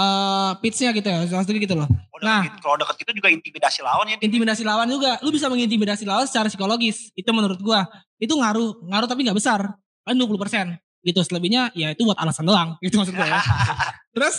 eh 0.00 0.52
pitchnya 0.64 0.96
gitu 0.96 1.12
ya 1.12 1.28
gitu 1.28 1.74
loh 1.76 1.88
Udah 2.20 2.28
Nah. 2.28 2.42
gitu. 2.44 2.58
kalau 2.60 2.76
deket 2.76 2.96
itu 3.00 3.10
juga 3.16 3.28
intimidasi 3.32 3.80
lawan 3.80 4.06
ya. 4.12 4.16
intimidasi 4.20 4.62
lawan 4.62 4.86
juga. 4.92 5.16
Lu 5.24 5.32
bisa 5.32 5.48
mengintimidasi 5.48 6.04
lawan 6.04 6.28
secara 6.28 6.52
psikologis. 6.52 7.08
Itu 7.16 7.32
menurut 7.32 7.58
gua. 7.64 7.88
Itu 8.20 8.36
ngaruh 8.36 8.84
ngaruh 8.86 9.08
tapi 9.08 9.24
nggak 9.24 9.38
besar. 9.40 9.72
Kan 10.04 10.14
20% 10.14 10.76
gitu. 11.00 11.20
Selebihnya 11.24 11.72
ya 11.72 11.96
itu 11.96 12.04
buat 12.04 12.20
alasan 12.20 12.44
doang. 12.44 12.76
Gitu 12.84 13.00
maksud 13.00 13.16
gua 13.16 13.26
ya. 13.26 13.40
Terus 14.14 14.36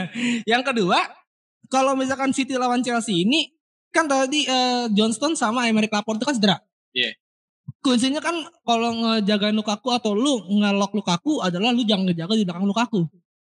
yang 0.52 0.62
kedua 0.62 1.02
kalau 1.66 1.98
misalkan 1.98 2.30
City 2.30 2.54
lawan 2.54 2.86
Chelsea 2.86 3.26
ini 3.26 3.50
kan 3.90 4.06
tadi 4.06 4.46
eh, 4.46 4.86
Johnston 4.94 5.34
sama 5.34 5.66
Emerick 5.66 5.90
Laporte 5.90 6.22
itu 6.22 6.26
kan 6.30 6.36
cedera. 6.38 6.56
Iya. 6.94 7.10
kuncinya 7.80 8.20
kan 8.20 8.36
kalau 8.64 8.92
ngejagain 8.92 9.56
Lukaku 9.56 9.88
atau 9.92 10.12
lu 10.12 10.40
ngelok 10.46 10.92
Lukaku 10.94 11.40
adalah 11.40 11.72
lu 11.72 11.84
jangan 11.84 12.06
ngejaga 12.08 12.36
di 12.36 12.44
belakang 12.44 12.68
Lukaku 12.68 13.08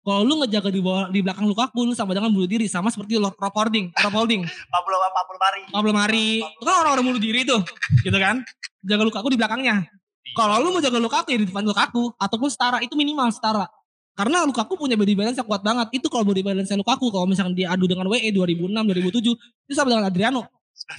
kalau 0.07 0.23
lu 0.23 0.39
ngejaga 0.39 0.71
di 0.71 0.79
bawah 0.79 1.11
di 1.11 1.19
belakang 1.19 1.43
Lukaku 1.43 1.83
lu 1.83 1.91
sama 1.91 2.15
dengan 2.15 2.31
bunuh 2.31 2.47
diri. 2.47 2.63
Sama 2.71 2.87
seperti 2.87 3.19
Rob 3.19 3.35
Holding 3.35 3.91
Rob 3.91 4.15
Holding. 4.15 4.47
Pablo 4.73 4.95
Pablo 5.11 5.35
Mari. 5.35 5.61
Pablo 5.67 5.91
Mari. 5.91 6.27
Itu 6.39 6.63
kan 6.63 6.75
orang-orang 6.79 7.11
bunuh 7.11 7.19
diri 7.19 7.43
tuh 7.43 7.59
gitu 8.07 8.15
kan? 8.15 8.39
Jaga 8.87 9.03
Lukaku 9.03 9.35
di 9.35 9.37
belakangnya. 9.37 9.83
Kalau 10.31 10.63
lu 10.63 10.71
mau 10.71 10.79
jaga 10.79 10.95
Lukaku 10.95 11.35
ya 11.35 11.43
di 11.43 11.51
depan 11.51 11.59
Lukaku. 11.67 12.15
Ataupun 12.15 12.47
setara 12.47 12.79
itu 12.79 12.95
minimal 12.95 13.27
setara. 13.35 13.67
Karena 14.15 14.47
Lukaku 14.47 14.79
punya 14.79 14.95
body 14.95 15.11
balance 15.11 15.35
yang 15.43 15.43
kuat 15.43 15.59
banget. 15.59 15.99
Itu 15.99 16.07
kalau 16.07 16.23
body 16.23 16.39
balance 16.39 16.71
Lukaku 16.71 17.11
kalau 17.11 17.27
misalkan 17.27 17.51
diadu 17.51 17.83
dengan 17.83 18.07
WE 18.07 18.31
2006 18.31 18.63
2007 18.63 19.67
itu 19.67 19.73
sama 19.75 19.91
dengan 19.91 20.07
Adriano. 20.07 20.47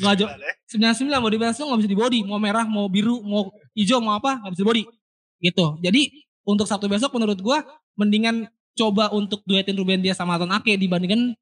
Nggak 0.04 0.14
jauh. 0.20 0.30
99 0.84 1.24
body 1.24 1.36
balance 1.40 1.56
lu 1.64 1.72
gak 1.72 1.80
bisa 1.80 1.88
di 1.88 1.96
body. 1.96 2.20
Mau 2.28 2.36
merah 2.36 2.68
mau 2.68 2.84
biru 2.92 3.24
mau 3.24 3.56
hijau 3.72 4.04
mau 4.04 4.20
apa 4.20 4.36
gak 4.44 4.52
bisa 4.52 4.60
di 4.60 4.68
body. 4.68 4.82
Gitu. 5.40 5.66
Jadi 5.80 6.02
untuk 6.44 6.68
Sabtu 6.68 6.92
besok 6.92 7.16
menurut 7.16 7.40
gua 7.40 7.64
mendingan 7.96 8.52
coba 8.78 9.10
untuk 9.10 9.42
duetin 9.42 9.74
Ruben 9.74 9.98
Dias 9.98 10.14
sama 10.14 10.38
Anton 10.38 10.54
Ake 10.54 10.78
dibandingkan 10.78 11.34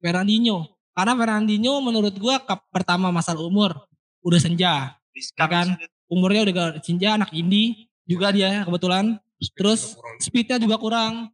Fernandinho. 0.00 0.72
Karena 0.96 1.12
Fernandinho 1.14 1.84
menurut 1.84 2.16
gua 2.16 2.40
pertama 2.72 3.12
masalah 3.12 3.44
umur 3.44 3.76
udah 4.24 4.40
senja 4.40 4.96
Riskan. 5.12 5.48
kan? 5.48 5.68
umurnya 6.08 6.40
udah 6.48 6.54
gak 6.56 6.72
senja 6.88 7.20
anak 7.20 7.28
indie 7.36 7.86
juga 8.08 8.32
dia 8.32 8.64
kebetulan. 8.64 9.20
Terus 9.54 9.94
speednya 10.18 10.56
juga 10.56 10.80
kurang 10.80 11.28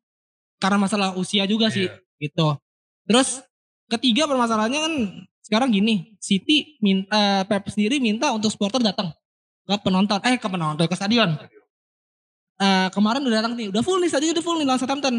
karena 0.59 0.77
masalah 0.83 1.15
usia 1.15 1.47
juga 1.47 1.71
sih 1.71 1.87
Iya. 1.87 1.95
gitu. 2.21 2.49
Terus 3.07 3.41
ketiga 3.87 4.27
permasalahannya 4.27 4.81
kan 4.83 4.95
sekarang 5.45 5.69
gini 5.71 6.17
City 6.19 6.77
minta 6.81 7.45
Pep 7.47 7.69
sendiri 7.71 8.01
minta 8.01 8.33
untuk 8.33 8.49
supporter 8.51 8.81
datang 8.81 9.13
ke 9.65 9.75
penonton 9.81 10.19
eh 10.25 10.37
ke 10.37 10.49
penonton 10.51 10.85
ke 10.85 10.97
stadion. 10.97 11.37
Eh, 12.55 12.89
kemarin 12.95 13.23
udah 13.27 13.43
datang 13.43 13.59
nih 13.59 13.67
udah 13.71 13.83
full 13.83 13.99
nih 13.99 14.11
stadion 14.11 14.35
udah 14.35 14.45
full 14.45 14.59
nih 14.63 14.67
lawan 14.67 14.81
Southampton 14.81 15.15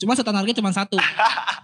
cuma 0.00 0.12
setan 0.16 0.34
harga 0.36 0.52
cuma 0.56 0.70
satu 0.72 0.96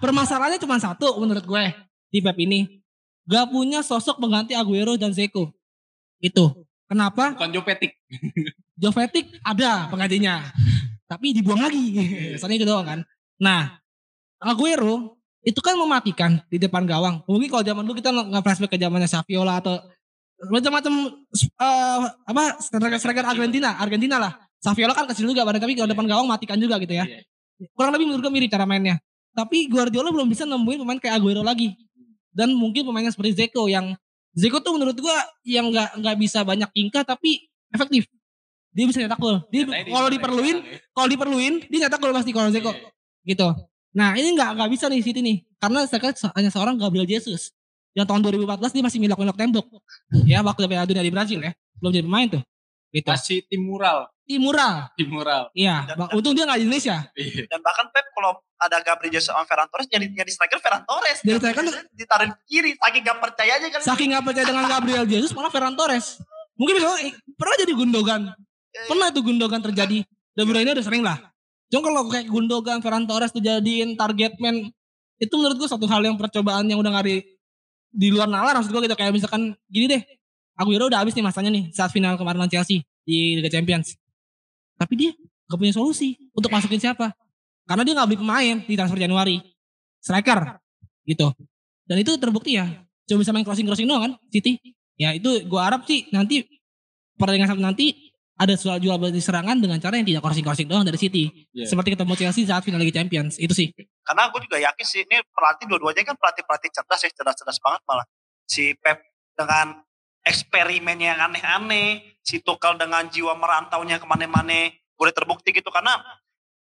permasalahannya 0.03 0.61
cuma 0.61 0.77
satu 0.81 1.19
menurut 1.21 1.45
gue 1.45 1.65
di 2.09 2.19
Pep 2.25 2.39
ini 2.41 2.81
gak 3.29 3.53
punya 3.53 3.85
sosok 3.85 4.21
pengganti 4.21 4.57
Aguero 4.57 4.97
dan 4.97 5.13
Zeko 5.13 5.53
itu 6.19 6.45
kenapa 6.89 7.37
Bukan 7.37 7.53
Jovetic. 7.53 7.93
Jovetic 8.83 9.27
ada 9.43 9.91
penggantinya. 9.91 10.55
tapi 11.09 11.33
dibuang 11.33 11.65
lagi. 11.65 11.97
Soalnya 12.39 12.57
itu 12.61 12.69
doang 12.69 12.85
kan. 12.85 13.01
Nah, 13.41 13.81
Aguero 14.45 15.19
itu 15.41 15.59
kan 15.65 15.75
mematikan 15.75 16.45
di 16.53 16.61
depan 16.61 16.85
gawang. 16.85 17.25
Mungkin 17.25 17.49
kalau 17.49 17.65
zaman 17.65 17.83
dulu 17.89 17.97
kita 17.97 18.13
nggak 18.13 18.45
flashback 18.45 18.77
ke 18.77 18.79
zamannya 18.79 19.09
Saviola 19.09 19.59
atau 19.65 19.81
macam-macam 20.53 20.93
eh, 21.41 22.01
apa 22.29 22.43
striker 22.63 23.25
Argentina, 23.25 23.81
Argentina 23.81 24.21
lah. 24.21 24.33
Saviola 24.61 24.93
kan 24.93 25.09
kecil 25.09 25.27
juga 25.33 25.49
tapi 25.49 25.75
kalau 25.75 25.89
depan 25.89 26.07
gawang 26.07 26.29
matikan 26.29 26.61
juga 26.61 26.77
gitu 26.77 26.93
ya. 26.93 27.09
Kurang 27.75 27.93
lebih 27.95 28.07
menurut 28.11 28.23
gue 28.27 28.33
mirip 28.33 28.51
cara 28.51 28.65
mainnya. 28.65 28.99
Tapi 29.35 29.71
Guardiola 29.71 30.11
belum 30.11 30.27
bisa 30.27 30.43
nemuin 30.47 30.79
pemain 30.83 30.99
kayak 30.99 31.15
Aguero 31.19 31.43
lagi. 31.47 31.75
Dan 32.35 32.55
mungkin 32.55 32.87
pemainnya 32.87 33.11
seperti 33.15 33.35
Zeko 33.35 33.67
yang 33.67 33.95
Zeko 34.39 34.63
tuh 34.63 34.79
menurut 34.79 34.95
gua 34.99 35.17
yang 35.43 35.67
nggak 35.75 35.99
nggak 35.99 36.17
bisa 36.21 36.47
banyak 36.47 36.71
tingkah 36.71 37.03
tapi 37.03 37.51
efektif. 37.75 38.07
Dia 38.71 38.85
bisa 38.87 39.03
nyetak 39.03 39.19
gol. 39.19 39.43
Dia 39.51 39.67
kalau 39.67 40.07
diperluin, 40.13 40.57
ya. 40.63 40.79
kalau 40.95 41.09
diperluin 41.11 41.55
dia 41.67 41.79
nyetak 41.87 41.99
gol 41.99 42.15
pasti 42.15 42.31
kalau 42.31 42.51
Zeko 42.55 42.71
gitu. 43.27 43.49
Nah 43.97 44.15
ini 44.15 44.39
nggak 44.39 44.55
nggak 44.55 44.71
bisa 44.71 44.87
nih 44.87 45.03
City 45.03 45.21
nih 45.25 45.43
karena 45.59 45.83
saya 45.91 46.15
hanya 46.39 46.51
seorang 46.55 46.79
Gabriel 46.79 47.09
Jesus 47.09 47.51
yang 47.97 48.07
tahun 48.07 48.23
2014 48.23 48.79
dia 48.79 48.85
masih 48.85 48.99
milok-milok 49.03 49.35
tembok 49.35 49.67
ya 50.23 50.39
waktu 50.45 50.71
Piala 50.71 50.87
Dunia 50.87 51.03
di 51.03 51.11
Brazil 51.11 51.43
ya 51.43 51.51
belum 51.83 51.91
jadi 51.91 52.07
pemain 52.07 52.29
tuh 52.39 52.43
gitu. 52.95 53.09
Masih 53.11 53.43
tim 53.49 53.63
mural. 53.65 54.07
Tim 54.29 54.45
murah, 54.45 54.93
Tim 54.93 55.09
mural. 55.09 55.49
iya. 55.57 55.89
Dan- 55.89 55.97
Ba- 55.97 56.13
Untung 56.13 56.37
dia 56.37 56.45
nggak 56.45 56.61
di 56.61 56.65
Indonesia. 56.69 57.01
Iya. 57.17 57.49
Dan 57.49 57.65
bahkan 57.65 57.89
Pep 57.89 58.13
kalau 58.13 58.37
ada 58.61 58.77
Gabriel 58.79 59.09
Jesus 59.11 59.33
sama 59.33 59.49
Ferran 59.49 59.65
Torres 59.67 59.89
jadi 59.89 60.05
jadi 60.05 60.29
striker 60.29 60.61
Ferran 60.61 60.85
Torres. 60.85 61.25
Jadi 61.25 61.39
striker- 61.41 61.65
ke 61.65 62.45
kiri 62.45 62.71
saking 62.77 63.03
gak 63.03 63.19
percayanya 63.19 63.69
kan. 63.73 63.81
Saking 63.81 64.09
nggak 64.13 64.25
percaya 64.29 64.45
dengan 64.45 64.65
Gabriel 64.69 65.05
Jesus 65.09 65.33
malah 65.33 65.49
Ferran 65.49 65.73
Torres. 65.73 66.21
Mungkin 66.55 66.77
bisa 66.77 66.87
pernah 67.35 67.57
jadi 67.57 67.73
Gundogan. 67.73 68.21
Pernah 68.85 69.07
itu 69.09 69.21
Gundogan 69.25 69.61
terjadi. 69.65 69.99
De 70.35 70.43
Bruyne 70.45 70.71
udah 70.71 70.85
sering 70.85 71.01
lah. 71.01 71.17
Cuma 71.67 71.81
kalau 71.83 72.03
kayak 72.07 72.29
Gundogan, 72.29 72.79
Ferran 72.79 73.05
Torres 73.05 73.33
tuh 73.33 73.41
jadiin 73.41 73.97
target 73.97 74.37
man 74.37 74.69
itu 75.17 75.35
menurut 75.35 75.57
gue 75.57 75.67
satu 75.67 75.83
hal 75.85 75.99
yang 76.01 76.15
percobaan 76.15 76.63
yang 76.63 76.79
udah 76.79 76.95
nggak 76.95 77.07
di, 77.07 77.17
di 77.89 78.09
luar 78.09 78.29
nalar 78.29 78.55
maksud 78.55 78.71
gue 78.71 78.83
gitu 78.85 78.95
kayak 78.95 79.11
misalkan 79.11 79.51
gini 79.67 79.89
deh 79.89 80.03
Aguero 80.55 80.87
udah 80.87 81.03
habis 81.03 81.11
nih 81.13 81.23
masanya 81.23 81.51
nih 81.51 81.71
saat 81.71 81.91
final 81.91 82.15
kemarin 82.15 82.39
lawan 82.39 82.47
Chelsea 82.49 82.87
di 83.03 83.35
Liga 83.35 83.51
Champions 83.51 83.99
tapi 84.79 84.95
dia 84.95 85.11
gak 85.51 85.59
punya 85.59 85.75
solusi 85.75 86.15
untuk 86.31 86.49
masukin 86.49 86.79
siapa? 86.79 87.11
Karena 87.69 87.83
dia 87.85 87.93
nggak 87.93 88.09
beli 88.09 88.19
pemain 88.23 88.57
di 88.65 88.75
transfer 88.79 88.97
Januari. 88.97 89.45
Striker 90.01 90.57
gitu. 91.05 91.29
Dan 91.85 92.01
itu 92.01 92.17
terbukti 92.17 92.57
ya. 92.57 92.65
Cuma 93.05 93.21
bisa 93.21 93.33
main 93.35 93.45
crossing 93.45 93.69
crossing 93.69 93.85
doang 93.85 94.09
kan 94.09 94.13
City. 94.33 94.57
Ya 94.97 95.13
itu 95.13 95.45
gue 95.45 95.61
harap 95.61 95.85
sih 95.85 96.09
nanti 96.15 96.49
pertandingan 97.19 97.51
Sabtu 97.51 97.65
nanti 97.65 97.87
ada 98.39 98.55
soal 98.55 98.79
jual 98.79 98.95
beli 99.03 99.19
serangan 99.19 99.59
dengan 99.59 99.83
cara 99.83 99.99
yang 99.99 100.07
tidak 100.07 100.23
crossing 100.23 100.47
crossing 100.47 100.69
doang 100.71 100.87
dari 100.87 100.97
City. 100.97 101.49
Iya. 101.53 101.67
seperti 101.67 101.99
ketemu 101.99 102.15
Chelsea 102.15 102.47
saat 102.47 102.63
final 102.63 102.79
Liga 102.79 102.95
Champions 103.03 103.35
itu 103.37 103.51
sih. 103.51 103.69
Karena 104.07 104.31
gue 104.31 104.41
juga 104.47 104.57
yakin 104.63 104.87
sih 104.87 105.03
ini 105.03 105.19
pelatih 105.35 105.67
dua-duanya 105.67 106.07
kan 106.07 106.17
pelatih-pelatih 106.17 106.71
cerdas 106.71 107.03
ya, 107.03 107.11
cerdas-cerdas 107.11 107.59
banget 107.59 107.81
malah. 107.85 108.07
Si 108.47 108.73
Pep 108.79 109.03
dengan 109.35 109.83
eksperimennya 110.23 111.19
yang 111.19 111.21
aneh-aneh, 111.29 112.18
si 112.29 112.45
Tuchel 112.45 112.77
dengan 112.77 113.09
jiwa 113.09 113.33
merantaunya 113.33 113.97
ke 113.97 114.05
mana-mana, 114.05 114.69
boleh 115.01 115.13
terbukti 115.17 115.49
gitu. 115.57 115.73
Karena 115.73 115.97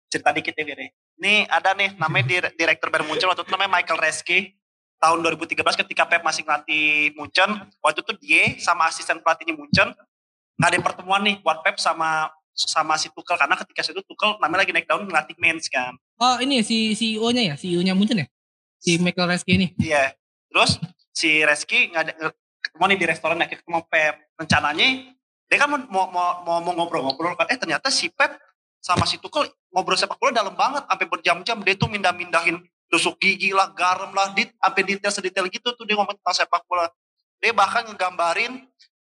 cerita 0.06 0.30
dikit 0.30 0.54
ya 0.54 0.62
ya. 0.62 0.88
Ini 1.18 1.50
ada 1.50 1.74
nih 1.74 1.98
namanya 1.98 2.24
dir- 2.30 2.54
direktur 2.54 2.94
Bayern 2.94 3.10
Munchen 3.10 3.26
waktu 3.26 3.42
itu 3.42 3.50
namanya 3.50 3.82
Michael 3.82 3.98
Reske. 3.98 4.54
Tahun 4.98 5.18
2013 5.22 5.78
ketika 5.86 6.10
Pep 6.10 6.22
masih 6.26 6.42
ngelatih 6.42 7.14
Munchen 7.14 7.50
waktu 7.82 8.02
itu 8.02 8.12
dia 8.18 8.42
sama 8.58 8.90
asisten 8.90 9.22
pelatihnya 9.22 9.54
Munchen 9.54 9.94
nggak 10.58 10.68
ada 10.74 10.78
pertemuan 10.82 11.22
nih 11.22 11.38
buat 11.38 11.62
Pep 11.62 11.78
sama 11.78 12.30
sama 12.54 12.94
si 12.98 13.10
Tuchel. 13.10 13.38
Karena 13.38 13.58
ketika 13.58 13.82
itu 13.82 14.02
Tuchel 14.06 14.38
namanya 14.38 14.62
lagi 14.62 14.74
naik 14.74 14.86
daun 14.86 15.06
ngelatih 15.06 15.34
Mainz 15.42 15.66
kan. 15.70 15.94
Oh 16.18 16.38
ini 16.42 16.62
ya, 16.62 16.64
si 16.66 16.94
CEO-nya 16.98 17.42
ya? 17.50 17.54
CEO-nya 17.58 17.94
Munchen 17.94 18.22
ya? 18.22 18.26
Si 18.78 18.98
Michael 18.98 19.30
Reske 19.30 19.54
ini? 19.54 19.74
Iya. 19.78 20.14
Terus 20.50 20.78
si 21.14 21.42
Reski 21.42 21.94
nggak 21.94 22.02
ada 22.02 22.34
ketemu 22.58 22.84
nih 22.94 22.98
di 22.98 23.06
restoran 23.06 23.38
akhirnya 23.38 23.62
ketemu 23.62 23.80
Pep. 23.86 24.14
Rencananya 24.38 25.17
dia 25.48 25.56
kan 25.56 25.68
mau 25.72 25.80
mau 25.88 26.06
mau, 26.44 26.60
mau 26.60 26.72
ngobrol-ngobrol 26.84 27.34
kan. 27.34 27.48
Eh 27.48 27.56
ternyata 27.56 27.88
si 27.88 28.12
Pep 28.12 28.36
sama 28.78 29.08
si 29.08 29.16
Tuchel 29.18 29.48
ngobrol 29.72 29.96
sepak 29.96 30.20
bola 30.20 30.30
dalam 30.30 30.54
banget 30.54 30.84
sampai 30.86 31.06
berjam-jam 31.08 31.56
dia 31.64 31.74
tuh 31.74 31.88
mindah-mindahin 31.90 32.60
tusuk 32.88 33.20
gigi 33.20 33.52
lah, 33.52 33.68
garam 33.76 34.12
lah, 34.16 34.32
di, 34.32 34.48
sampai 34.48 34.82
detail 34.84 35.12
sedetail 35.12 35.44
gitu 35.52 35.76
tuh 35.76 35.84
dia 35.84 35.96
ngomong 35.96 36.16
tentang 36.16 36.36
sepak 36.44 36.64
bola. 36.64 36.88
Dia 37.36 37.52
bahkan 37.52 37.84
ngegambarin 37.84 38.64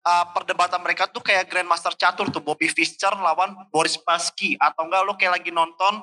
uh, 0.06 0.26
perdebatan 0.32 0.80
mereka 0.82 1.10
tuh 1.10 1.26
kayak 1.26 1.50
Grandmaster 1.50 1.93
catur 1.98 2.30
tuh 2.30 2.39
Bobby 2.39 2.69
Fischer 2.69 3.12
lawan 3.17 3.58
Boris 3.74 3.98
Spassky 3.98 4.54
atau 4.62 4.86
enggak 4.86 5.02
lo 5.04 5.13
kayak 5.17 5.41
lagi 5.41 5.50
nonton 5.50 6.02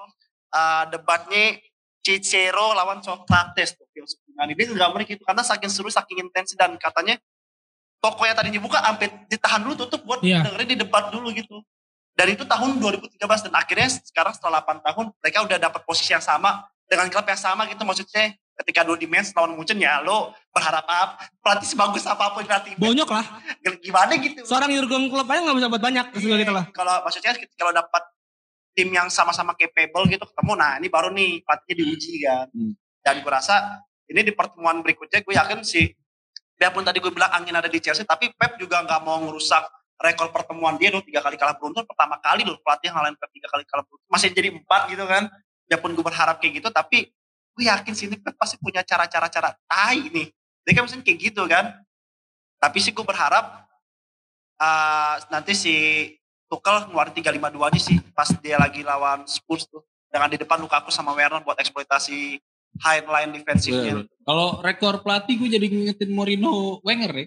uh, 0.51 0.85
debatnya 0.91 1.63
Cicero 2.01 2.73
lawan 2.73 3.05
Socrates 3.05 3.77
tuh 3.77 3.87
Yunani. 3.95 4.57
Dia 4.57 4.67
nggambarin 4.73 5.07
gitu 5.07 5.23
karena 5.23 5.45
saking 5.45 5.71
seru, 5.71 5.93
saking 5.93 6.27
intens 6.27 6.57
dan 6.57 6.75
katanya 6.81 7.21
toko 8.01 8.25
yang 8.25 8.37
tadinya 8.37 8.61
buka 8.61 8.81
sampai 8.81 9.07
ditahan 9.29 9.61
dulu 9.61 9.75
tutup 9.77 10.01
buat 10.03 10.21
Iya. 10.25 10.43
dengerin 10.45 10.69
di 10.73 10.77
debat 10.81 11.13
dulu 11.13 11.29
gitu. 11.31 11.61
Dan 12.17 12.33
itu 12.33 12.45
tahun 12.45 12.81
2013 12.81 13.47
dan 13.49 13.53
akhirnya 13.55 13.89
sekarang 13.89 14.35
setelah 14.35 14.61
8 14.61 14.81
tahun 14.83 15.05
mereka 15.21 15.39
udah 15.47 15.57
dapat 15.57 15.81
posisi 15.85 16.11
yang 16.11 16.21
sama 16.21 16.65
dengan 16.85 17.07
klub 17.07 17.23
yang 17.23 17.39
sama 17.39 17.65
gitu 17.65 17.81
maksudnya 17.87 18.35
ketika 18.61 18.83
dua 18.83 18.99
dimensi 18.99 19.31
lawan 19.33 19.57
Munchen 19.57 19.79
ya 19.79 20.03
lo 20.03 20.35
berharap 20.53 20.85
apa 20.85 21.17
pelatih 21.41 21.65
sebagus 21.65 22.05
apa 22.05 22.35
pun 22.35 22.45
pelatih 22.45 22.77
bonyok 22.77 23.09
lah 23.09 23.25
gimana 23.81 24.21
gitu 24.21 24.43
seorang 24.45 24.69
Jurgen 24.69 25.09
Klopp 25.09 25.31
aja 25.33 25.41
nggak 25.41 25.57
bisa 25.57 25.69
buat 25.71 25.81
banyak 25.81 26.07
Iya, 26.13 26.37
gitu 26.45 26.53
lah 26.53 26.65
Kalau 26.75 26.95
maksudnya 27.01 27.33
kalau 27.57 27.73
dapat 27.73 28.03
tim 28.75 28.89
yang 28.91 29.09
sama-sama 29.09 29.55
capable 29.55 30.05
gitu 30.07 30.25
ketemu, 30.29 30.53
nah 30.55 30.77
ini 30.77 30.87
baru 30.87 31.09
nih 31.11 31.43
pelatihnya 31.43 31.75
diuji 31.75 32.13
kan. 32.23 32.47
Hmm. 32.53 32.73
Dan 33.01 33.15
gue 33.23 33.33
rasa 33.33 33.81
ini 34.07 34.21
di 34.21 34.33
pertemuan 34.35 34.79
berikutnya 34.83 35.25
gue 35.25 35.35
yakin 35.35 35.63
si 35.65 35.91
biarpun 36.61 36.85
tadi 36.85 37.01
gue 37.01 37.09
bilang 37.09 37.33
angin 37.33 37.57
ada 37.57 37.73
di 37.73 37.81
Chelsea, 37.81 38.05
tapi 38.05 38.29
Pep 38.37 38.61
juga 38.61 38.85
nggak 38.85 39.01
mau 39.01 39.17
ngerusak 39.25 39.65
rekor 39.97 40.29
pertemuan 40.29 40.77
dia 40.77 40.93
dong 40.93 41.01
tiga 41.01 41.25
kali 41.25 41.41
kalah 41.41 41.57
beruntun 41.57 41.85
pertama 41.89 42.21
kali 42.21 42.45
loh 42.45 42.61
pelatih 42.61 42.93
ngalahin 42.93 43.17
Pep 43.17 43.33
tiga 43.33 43.49
kali 43.49 43.65
kalah 43.65 43.85
beruntun. 43.89 44.09
Masih 44.13 44.29
jadi 44.37 44.53
empat 44.53 44.93
gitu 44.93 45.09
kan. 45.09 45.33
Biarpun 45.65 45.97
gue 45.97 46.05
berharap 46.05 46.37
kayak 46.37 46.61
gitu 46.61 46.69
tapi 46.69 47.09
gue 47.57 47.65
yakin 47.65 47.93
sih 47.97 48.13
ini 48.13 48.21
Pep 48.21 48.37
pasti 48.37 48.61
punya 48.61 48.85
cara-cara 48.85 49.33
cara 49.33 49.57
tai 49.65 50.05
nih. 50.13 50.29
Dia 50.69 50.73
kan 50.77 50.85
misalnya 50.85 51.05
kayak 51.09 51.19
gitu 51.33 51.43
kan. 51.49 51.65
Tapi 52.61 52.77
sih 52.77 52.93
gue 52.93 53.05
berharap 53.09 53.65
uh, 54.61 55.15
nanti 55.33 55.57
si 55.57 55.75
Tuchel 56.45 56.93
ngeluarin 56.93 57.17
352 57.17 57.73
nya 57.73 57.81
sih 57.81 57.97
pas 58.13 58.29
dia 58.37 58.61
lagi 58.61 58.85
lawan 58.85 59.25
Spurs 59.25 59.65
tuh. 59.65 59.81
Dengan 60.13 60.29
di 60.29 60.37
depan 60.37 60.61
Lukaku 60.61 60.93
sama 60.93 61.17
Werner 61.17 61.41
buat 61.41 61.57
eksploitasi 61.57 62.37
high 62.81 63.05
line 63.05 63.31
defensifnya. 63.37 64.05
Kalau 64.25 64.61
rekor 64.65 65.05
pelatih 65.05 65.37
gue 65.37 65.49
jadi 65.53 65.67
ngingetin 65.69 66.11
Mourinho 66.13 66.81
Wenger 66.85 67.13
ya. 67.13 67.27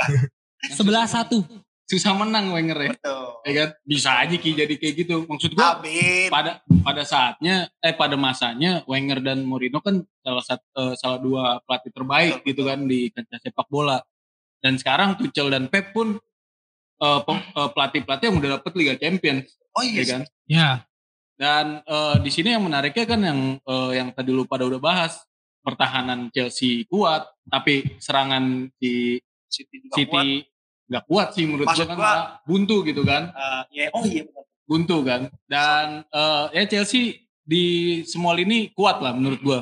Sebelah 0.78 1.08
satu. 1.08 1.44
Susah 1.90 2.14
menang 2.14 2.54
Wenger 2.54 2.78
ya. 2.78 2.90
Betul. 2.94 3.24
Ya 3.42 3.52
kan? 3.52 3.68
Bisa 3.82 4.10
aja 4.14 4.36
Ki 4.38 4.50
jadi 4.54 4.74
kayak 4.78 4.94
gitu. 5.04 5.16
Maksud 5.26 5.50
gue 5.58 5.64
Amin. 5.64 6.28
pada 6.30 6.62
pada 6.86 7.02
saatnya 7.02 7.66
eh 7.82 7.94
pada 7.96 8.14
masanya 8.14 8.86
Wenger 8.86 9.18
dan 9.20 9.42
Mourinho 9.42 9.82
kan 9.82 10.00
salah 10.22 10.44
satu 10.44 10.64
eh, 10.78 10.94
salah 10.94 11.18
dua 11.18 11.58
pelatih 11.66 11.90
terbaik 11.90 12.34
Betul, 12.40 12.48
gitu 12.48 12.62
betul. 12.62 12.70
kan 12.70 12.80
di 12.86 13.00
kancah 13.10 13.38
sepak 13.42 13.68
bola. 13.68 13.98
Dan 14.60 14.76
sekarang 14.76 15.16
Tuchel 15.18 15.48
dan 15.50 15.66
Pep 15.66 15.90
pun 15.90 16.14
eh, 17.00 17.20
eh, 17.26 17.70
pelatih-pelatih 17.74 18.24
yang 18.30 18.36
udah 18.38 18.50
dapet 18.60 18.72
Liga 18.78 18.94
Champions, 18.94 19.60
Oh 19.74 19.82
ya 19.86 19.92
iya 19.94 20.04
kan? 20.06 20.22
Ya. 20.50 20.68
Dan 21.40 21.80
eh, 21.80 22.16
di 22.20 22.28
sini 22.28 22.52
yang 22.52 22.68
menariknya 22.68 23.04
kan 23.08 23.20
yang 23.24 23.40
eh, 23.56 23.90
yang 23.96 24.12
tadi 24.12 24.28
lu 24.28 24.44
pada 24.44 24.68
udah 24.68 24.76
bahas 24.76 25.24
pertahanan 25.64 26.28
Chelsea 26.28 26.84
kuat, 26.84 27.24
tapi 27.48 27.96
serangan 27.96 28.68
di 28.76 29.16
City 29.48 29.80
juga 29.80 29.96
kuat. 29.96 30.00
City 30.04 30.28
nggak 30.90 31.04
kuat 31.08 31.28
sih 31.32 31.44
menurut 31.48 31.64
Maksud 31.70 31.86
gua 31.86 31.92
kan 31.92 31.96
gua- 31.96 32.28
buntu 32.44 32.76
gitu 32.84 33.02
kan, 33.06 33.32
Eh, 33.32 33.62
ya, 33.72 33.84
oh 33.96 34.04
iya 34.04 34.22
benar. 34.28 34.44
buntu 34.68 34.96
kan. 35.00 35.20
Dan 35.48 35.86
eh, 36.04 36.44
ya 36.60 36.62
Chelsea 36.68 37.24
di 37.40 37.64
semua 38.04 38.36
lini 38.36 38.68
kuat 38.76 39.00
lah 39.00 39.16
menurut 39.16 39.40
gua 39.40 39.60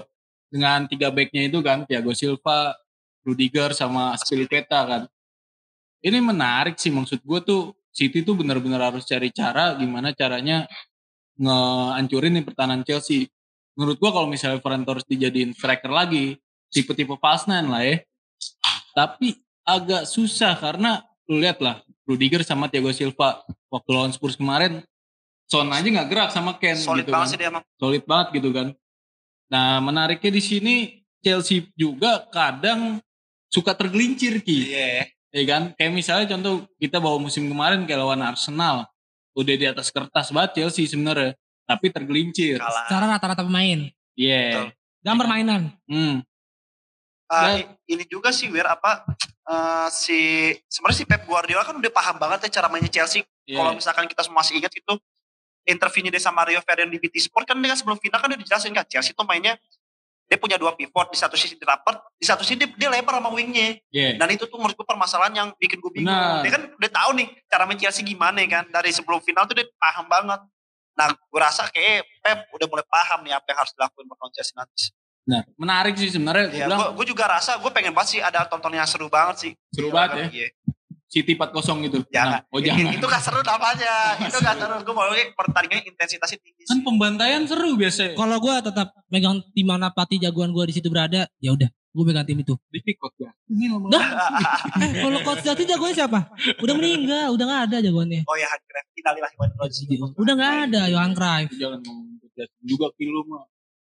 dengan 0.50 0.82
tiga 0.90 1.14
backnya 1.14 1.46
itu 1.46 1.62
kan 1.62 1.86
Thiago 1.86 2.10
Silva, 2.10 2.74
Rudiger 3.22 3.70
sama 3.70 4.18
Aspilicueta 4.18 4.82
kan. 4.82 5.02
Ini 5.98 6.18
menarik 6.18 6.74
sih 6.74 6.90
maksud 6.90 7.22
gua 7.22 7.38
tuh 7.38 7.70
City 7.94 8.22
tuh 8.22 8.34
benar-benar 8.34 8.90
harus 8.94 9.02
cari 9.02 9.30
cara 9.30 9.74
gimana 9.74 10.10
caranya 10.10 10.66
ngehancurin 11.38 12.34
nih 12.38 12.44
pertahanan 12.44 12.82
Chelsea. 12.84 13.30
Menurut 13.78 13.96
gua 14.02 14.10
kalau 14.10 14.26
misalnya 14.26 14.58
Ferran 14.58 14.82
Torres 14.82 15.06
dijadiin 15.06 15.54
striker 15.54 15.90
lagi, 15.90 16.36
tipe-tipe 16.74 17.14
false 17.22 17.46
nine 17.46 17.68
lah 17.70 17.82
ya. 17.86 17.96
Tapi 18.92 19.38
agak 19.62 20.10
susah 20.10 20.58
karena 20.58 21.06
lu 21.30 21.38
lihat 21.38 21.62
lah 21.62 21.80
Rudiger 22.08 22.42
sama 22.42 22.66
Thiago 22.66 22.90
Silva 22.90 23.44
waktu 23.68 23.90
lawan 23.92 24.10
Spurs 24.10 24.34
kemarin 24.34 24.80
Son 25.48 25.64
aja 25.72 25.88
nggak 25.88 26.08
gerak 26.12 26.28
sama 26.28 26.60
Ken 26.60 26.76
Solid 26.76 27.08
gitu 27.08 27.12
banget 27.16 27.24
kan. 27.24 27.32
sih 27.32 27.38
dia 27.40 27.48
emang. 27.48 27.64
Solid 27.80 28.04
banget 28.04 28.26
gitu 28.36 28.50
kan. 28.52 28.68
Nah, 29.48 29.80
menariknya 29.80 30.28
di 30.36 30.42
sini 30.44 30.74
Chelsea 31.24 31.72
juga 31.72 32.28
kadang 32.28 33.00
suka 33.48 33.72
tergelincir 33.72 34.44
Ki. 34.44 34.76
Iya. 34.76 35.08
Ya 35.32 35.44
kan? 35.48 35.62
Kayak 35.72 35.92
misalnya 35.96 36.26
contoh 36.36 36.68
kita 36.76 37.00
bawa 37.00 37.16
musim 37.16 37.48
kemarin 37.48 37.88
kayak 37.88 38.00
lawan 38.04 38.20
Arsenal. 38.20 38.84
Udah 39.36 39.54
di 39.54 39.66
atas 39.68 39.88
kertas 39.92 40.32
banget 40.32 40.62
Chelsea 40.62 40.88
sebenarnya. 40.88 41.36
Tapi 41.68 41.92
tergelincir. 41.92 42.56
Kalah. 42.56 42.88
Secara 42.88 43.04
rata-rata 43.16 43.42
pemain. 43.44 43.88
Iya. 44.16 44.72
Dan 45.04 45.14
permainan. 45.14 45.72
Hmm. 45.84 46.24
I- 47.28 47.68
ini 47.92 48.08
juga 48.08 48.32
sih 48.32 48.48
Wir 48.48 48.64
apa 48.64 49.04
eh, 49.44 49.88
si 49.92 50.48
sebenarnya 50.64 50.96
si 50.96 51.04
Pep 51.04 51.28
Guardiola 51.28 51.60
kan 51.60 51.76
udah 51.76 51.92
paham 51.92 52.16
banget 52.16 52.48
ya 52.48 52.60
cara 52.60 52.72
mainnya 52.72 52.88
Chelsea. 52.88 53.20
Iya. 53.44 53.60
Kalau 53.60 53.76
misalkan 53.76 54.08
kita 54.08 54.24
semua 54.24 54.40
masih 54.40 54.56
ingat 54.56 54.72
itu 54.72 54.96
interviewnya 55.68 56.08
dia 56.16 56.22
sama 56.24 56.40
Mario 56.48 56.64
Ferdinand 56.64 56.88
di 56.88 56.96
BT 56.96 57.28
Sport 57.28 57.44
kan 57.44 57.56
dia 57.60 57.68
kan 57.68 57.76
sebelum 57.76 58.00
final 58.00 58.16
kan 58.16 58.32
dia 58.32 58.40
dijelasin 58.40 58.72
kan 58.72 58.88
Chelsea 58.88 59.12
tuh 59.12 59.28
mainnya 59.28 59.60
dia 60.28 60.36
punya 60.36 60.60
dua 60.60 60.76
pivot 60.76 61.08
di 61.08 61.16
satu 61.16 61.34
sisi 61.40 61.56
di 61.56 61.64
rapper 61.64 61.96
di 62.20 62.24
satu 62.28 62.44
sisi 62.44 62.60
dia, 62.60 62.68
dia 62.76 62.88
lebar 62.92 63.16
sama 63.16 63.32
wingnya 63.32 63.80
Iya. 63.88 64.20
dan 64.20 64.28
itu 64.28 64.44
tuh 64.44 64.60
menurut 64.60 64.76
gue 64.76 64.84
permasalahan 64.84 65.32
yang 65.32 65.48
bikin 65.56 65.80
gue 65.80 65.92
bingung 65.92 66.12
Benar. 66.12 66.44
dia 66.44 66.52
kan 66.52 66.62
udah 66.76 66.90
tahu 66.92 67.10
nih 67.16 67.26
cara 67.48 67.62
main 67.64 67.80
Chelsea 67.80 68.04
gimana 68.04 68.38
kan 68.44 68.68
dari 68.68 68.92
sebelum 68.92 69.24
final 69.24 69.48
tuh 69.48 69.56
dia 69.56 69.66
paham 69.80 70.04
banget 70.06 70.40
nah 70.92 71.08
gue 71.10 71.40
rasa 71.40 71.64
kayak 71.72 72.04
Pep 72.20 72.38
udah 72.52 72.66
mulai 72.68 72.84
paham 72.84 73.24
nih 73.24 73.32
apa 73.32 73.46
yang 73.48 73.58
harus 73.64 73.72
dilakuin 73.72 74.04
buat 74.04 74.30
Chelsea 74.36 74.52
nanti 74.52 74.92
Nah, 75.28 75.44
menarik 75.60 75.92
sih 76.00 76.08
sebenarnya. 76.08 76.48
Ya, 76.56 76.64
bilang 76.64 76.96
gue 76.96 77.04
juga 77.04 77.28
rasa 77.28 77.60
gue 77.60 77.68
pengen 77.68 77.92
banget 77.92 78.16
sih 78.16 78.20
ada 78.24 78.48
yang 78.48 78.88
seru 78.88 79.12
banget 79.12 79.36
sih 79.36 79.52
seru 79.76 79.92
banget 79.92 80.32
ya. 80.32 80.48
Iya. 80.48 80.48
City 81.08 81.32
4-0 81.32 81.88
gitu. 81.88 81.98
Jangan. 82.12 82.44
Nah, 82.44 82.52
oh 82.52 82.60
jangan. 82.60 82.92
Itu 82.92 83.06
gak 83.08 83.22
seru 83.24 83.40
namanya. 83.40 83.94
itu 84.28 84.38
gak 84.44 84.56
seru. 84.60 84.76
Gue 84.84 84.94
mau 84.94 85.08
pertandingannya 85.08 85.88
intensitasnya 85.88 86.38
tinggi 86.44 86.68
Kan 86.68 86.84
pembantaian 86.84 87.42
seru 87.48 87.80
biasanya. 87.80 88.12
Kalau 88.12 88.36
gue 88.36 88.54
tetap 88.60 88.88
megang 89.08 89.40
tim 89.56 89.64
mana 89.64 89.88
pelatih 89.88 90.28
jagoan 90.28 90.52
gue 90.52 90.64
di 90.68 90.74
situ 90.76 90.92
berada, 90.92 91.24
ya 91.40 91.56
udah, 91.56 91.64
gue 91.72 92.04
megang 92.04 92.28
tim 92.28 92.36
itu. 92.44 92.52
Di 92.68 92.80
pikot 92.84 93.12
ya. 93.24 93.32
Ini. 93.48 93.72
Eh, 94.84 94.90
kalau 95.00 95.18
coach 95.24 95.40
Jati 95.40 95.64
jagoannya 95.64 95.96
siapa? 95.96 96.20
Udah 96.60 96.74
meninggal, 96.76 97.32
udah 97.32 97.44
nggak 97.48 97.62
ada 97.72 97.76
jagoannya. 97.80 98.20
oh 98.28 98.36
ya, 98.36 98.48
inna 98.92 99.10
ilaihi 99.16 99.36
raji'un. 99.56 100.12
Udah 100.12 100.32
nggak 100.36 100.54
ada 100.68 100.80
Johan 100.92 101.12
Cruyff. 101.16 101.48
Jangan 101.56 101.80
ngomong 101.80 102.20
juga 102.62 102.92
kilo 103.00 103.24
mah. 103.26 103.48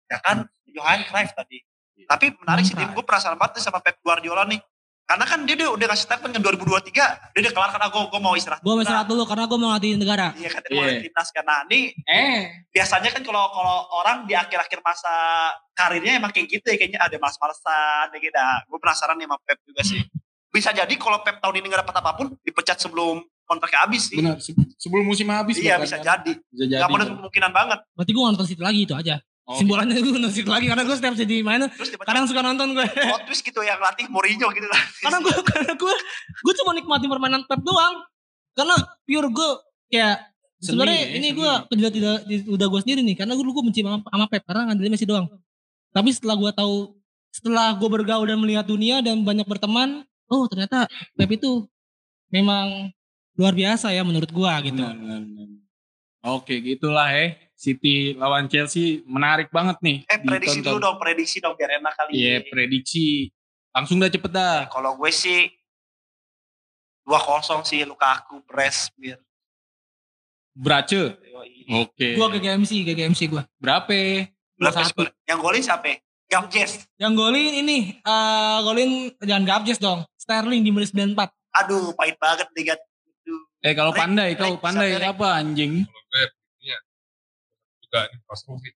Ya 0.07 0.21
kan, 0.21 0.45
Johan 0.69 1.01
Cruyff 1.09 1.33
tadi. 1.33 1.65
Tapi 2.07 2.25
menarik 2.39 2.63
sih, 2.63 2.77
Dim. 2.77 2.93
Gue 2.93 3.03
penasaran 3.03 3.35
banget 3.35 3.59
nih 3.59 3.63
sama 3.65 3.81
Pep 3.81 3.97
Guardiola 4.05 4.45
nih. 4.45 4.61
Karena 5.07 5.23
kan 5.23 5.39
dia 5.47 5.55
udah, 5.55 5.69
udah 5.71 5.85
ngasih 5.87 6.03
statement 6.03 6.31
kan 6.35 6.41
2023, 6.43 6.91
dia 7.31 7.39
udah 7.39 7.53
kelar 7.55 7.71
karena 7.71 7.87
gue, 7.87 8.01
gue 8.05 8.19
mau 8.19 8.35
istirahat. 8.35 8.59
Gue 8.59 8.73
mau 8.73 8.83
istirahat 8.83 9.07
dulu 9.07 9.23
karena 9.23 9.43
gue 9.45 9.55
mau 9.55 9.67
ngelatih 9.71 9.91
negara. 9.95 10.27
Iya 10.35 10.49
kan, 10.51 10.59
dia 10.61 10.69
mau 10.69 10.83
Iya. 10.83 10.91
yeah. 10.91 11.01
timnas 11.01 11.29
kan. 11.31 11.43
Nah, 11.43 11.59
ini 11.65 11.79
Eh, 12.03 12.39
biasanya 12.69 13.09
kan 13.09 13.21
kalau 13.21 13.43
kalau 13.47 13.77
orang 13.95 14.17
di 14.23 14.35
akhir-akhir 14.35 14.79
masa 14.81 15.13
karirnya 15.71 16.19
emang 16.19 16.29
kayak 16.29 16.51
gitu 16.51 16.65
ya 16.65 16.75
kayaknya 16.75 16.99
ada 16.99 17.15
malas-malesan 17.17 18.05
ya 18.09 18.19
gitu. 18.19 18.35
Nah, 18.35 18.59
gue 18.61 18.77
penasaran 18.77 19.15
nih 19.15 19.25
sama 19.25 19.37
Pep 19.41 19.59
juga 19.63 19.81
sih. 19.81 20.01
Bisa 20.49 20.69
jadi 20.71 20.93
kalau 20.93 21.19
Pep 21.21 21.39
tahun 21.39 21.55
ini 21.55 21.65
gak 21.69 21.87
dapat 21.87 21.95
apa 21.97 22.11
pun 22.13 22.27
dipecat 22.37 22.75
sebelum 22.77 23.15
kontraknya 23.43 23.79
habis 23.81 24.11
sih. 24.11 24.19
benar. 24.19 24.43
Se- 24.43 24.51
Sebelum 24.77 25.07
musim 25.07 25.27
habis 25.27 25.55
Iya 25.55 25.79
bisa 25.79 25.97
kan. 25.97 26.19
jadi. 26.19 26.31
Bisa 26.35 26.65
jadi. 26.67 26.81
Gak 26.83 26.91
menutup 26.91 27.15
kemungkinan 27.17 27.51
banget. 27.51 27.79
Berarti 27.91 28.11
gue 28.11 28.23
nonton 28.25 28.43
situ 28.45 28.59
lagi 28.59 28.83
itu 28.83 28.91
aja. 28.91 29.23
Oh, 29.47 29.63
Simbolannya 29.63 30.03
gue 30.03 30.11
nonton 30.11 30.27
lagi 30.51 30.67
karena 30.67 30.83
gue 30.83 30.95
setiap 30.99 31.15
jadi 31.15 31.39
main 31.39 31.63
Terus 31.71 31.95
kadang 32.03 32.27
suka 32.27 32.43
nonton 32.43 32.75
gue. 32.75 32.83
plot 33.07 33.31
twist 33.31 33.47
gitu 33.47 33.63
yang 33.63 33.79
latih 33.79 34.03
Mourinho 34.11 34.51
gitu 34.51 34.67
kan. 34.67 34.83
karena 35.07 35.17
gue 35.23 35.35
karena 35.39 35.71
gue 35.71 35.93
gue 36.43 36.53
cuma 36.59 36.71
nikmatin 36.75 37.07
permainan 37.07 37.41
Pep 37.47 37.63
doang. 37.63 38.03
Karena 38.51 38.75
pure 39.07 39.29
gue 39.31 39.49
kayak 39.87 40.19
sebenarnya 40.59 40.99
ya, 40.99 41.07
ini 41.15 41.27
gue 41.31 41.51
tidak 41.79 41.91
tidak 41.95 42.15
udah 42.43 42.67
gue 42.67 42.79
sendiri 42.83 42.99
nih 43.07 43.15
karena 43.15 43.39
gue 43.39 43.43
dulu 43.47 43.63
gue 43.63 43.65
benci 43.71 43.87
sama, 43.87 44.03
sama 44.03 44.25
Pep 44.27 44.43
karena 44.43 44.61
ngandelin 44.67 44.91
Messi 44.91 45.07
doang. 45.07 45.31
Tapi 45.95 46.09
setelah 46.11 46.35
gue 46.35 46.51
tahu 46.51 46.75
setelah 47.31 47.71
gue 47.79 47.87
bergaul 47.87 48.27
dan 48.27 48.43
melihat 48.43 48.67
dunia 48.67 48.99
dan 48.99 49.23
banyak 49.23 49.47
berteman, 49.47 50.03
oh 50.27 50.43
ternyata 50.51 50.91
Pep 51.15 51.31
itu 51.31 51.63
memang 52.35 52.91
luar 53.39 53.55
biasa 53.55 53.95
ya 53.95 54.03
menurut 54.03 54.27
gue 54.27 54.51
gitu. 54.67 54.83
Benar, 54.83 54.99
benar, 54.99 55.21
benar. 55.23 55.47
Oke, 56.35 56.59
gitulah 56.59 57.07
ya. 57.15 57.46
City 57.57 58.13
lawan 58.13 58.45
Chelsea 58.45 59.01
menarik 59.09 59.49
banget 59.49 59.81
nih. 59.81 60.05
Eh 60.05 60.21
prediksi 60.21 60.61
ditonton. 60.61 60.77
dulu 60.77 60.85
dong, 60.85 60.97
prediksi 61.01 61.37
dong 61.41 61.57
biar 61.57 61.81
enak 61.81 61.93
kali. 61.97 62.11
Iya, 62.13 62.45
prediksi. 62.45 63.33
Langsung 63.73 63.97
dah 63.97 64.13
cepet 64.13 64.29
dah. 64.29 64.69
Kalau 64.69 64.93
gue 64.93 65.09
sih 65.09 65.49
2-0 67.09 67.65
sih 67.65 67.81
Lukaku 67.81 68.45
press 68.45 68.93
biar. 68.93 69.17
Brace. 70.53 71.17
Oke. 71.69 72.17
Gue 72.17 72.27
GGMC, 72.37 72.71
GGMC 72.93 73.21
gue. 73.29 73.43
Berapa? 73.57 74.25
Satu. 74.73 75.05
Yang 75.25 75.39
golin 75.41 75.61
siapa? 75.61 76.01
Gamjes. 76.27 76.85
Yang 76.97 77.13
golin 77.13 77.53
ini, 77.65 77.77
eh 78.01 78.57
golin 78.65 79.13
jangan 79.21 79.45
Gabjes 79.45 79.79
dong. 79.81 80.05
Sterling 80.17 80.61
di 80.61 80.73
menit 80.73 80.93
94. 80.93 81.29
Aduh, 81.63 81.93
pahit 81.97 82.17
banget 82.21 82.49
nih. 82.53 82.75
Eh 83.65 83.73
kalau 83.73 83.93
pandai, 83.93 84.37
kau 84.37 84.57
pandai 84.61 84.97
apa 85.01 85.41
anjing? 85.41 85.85
Kalau 85.85 86.03
gue 86.05 86.19
ya 86.21 86.36
juga 87.87 87.99
nih 88.11 88.17
bakal 88.21 88.35
seru 88.35 88.55
sih. 88.59 88.73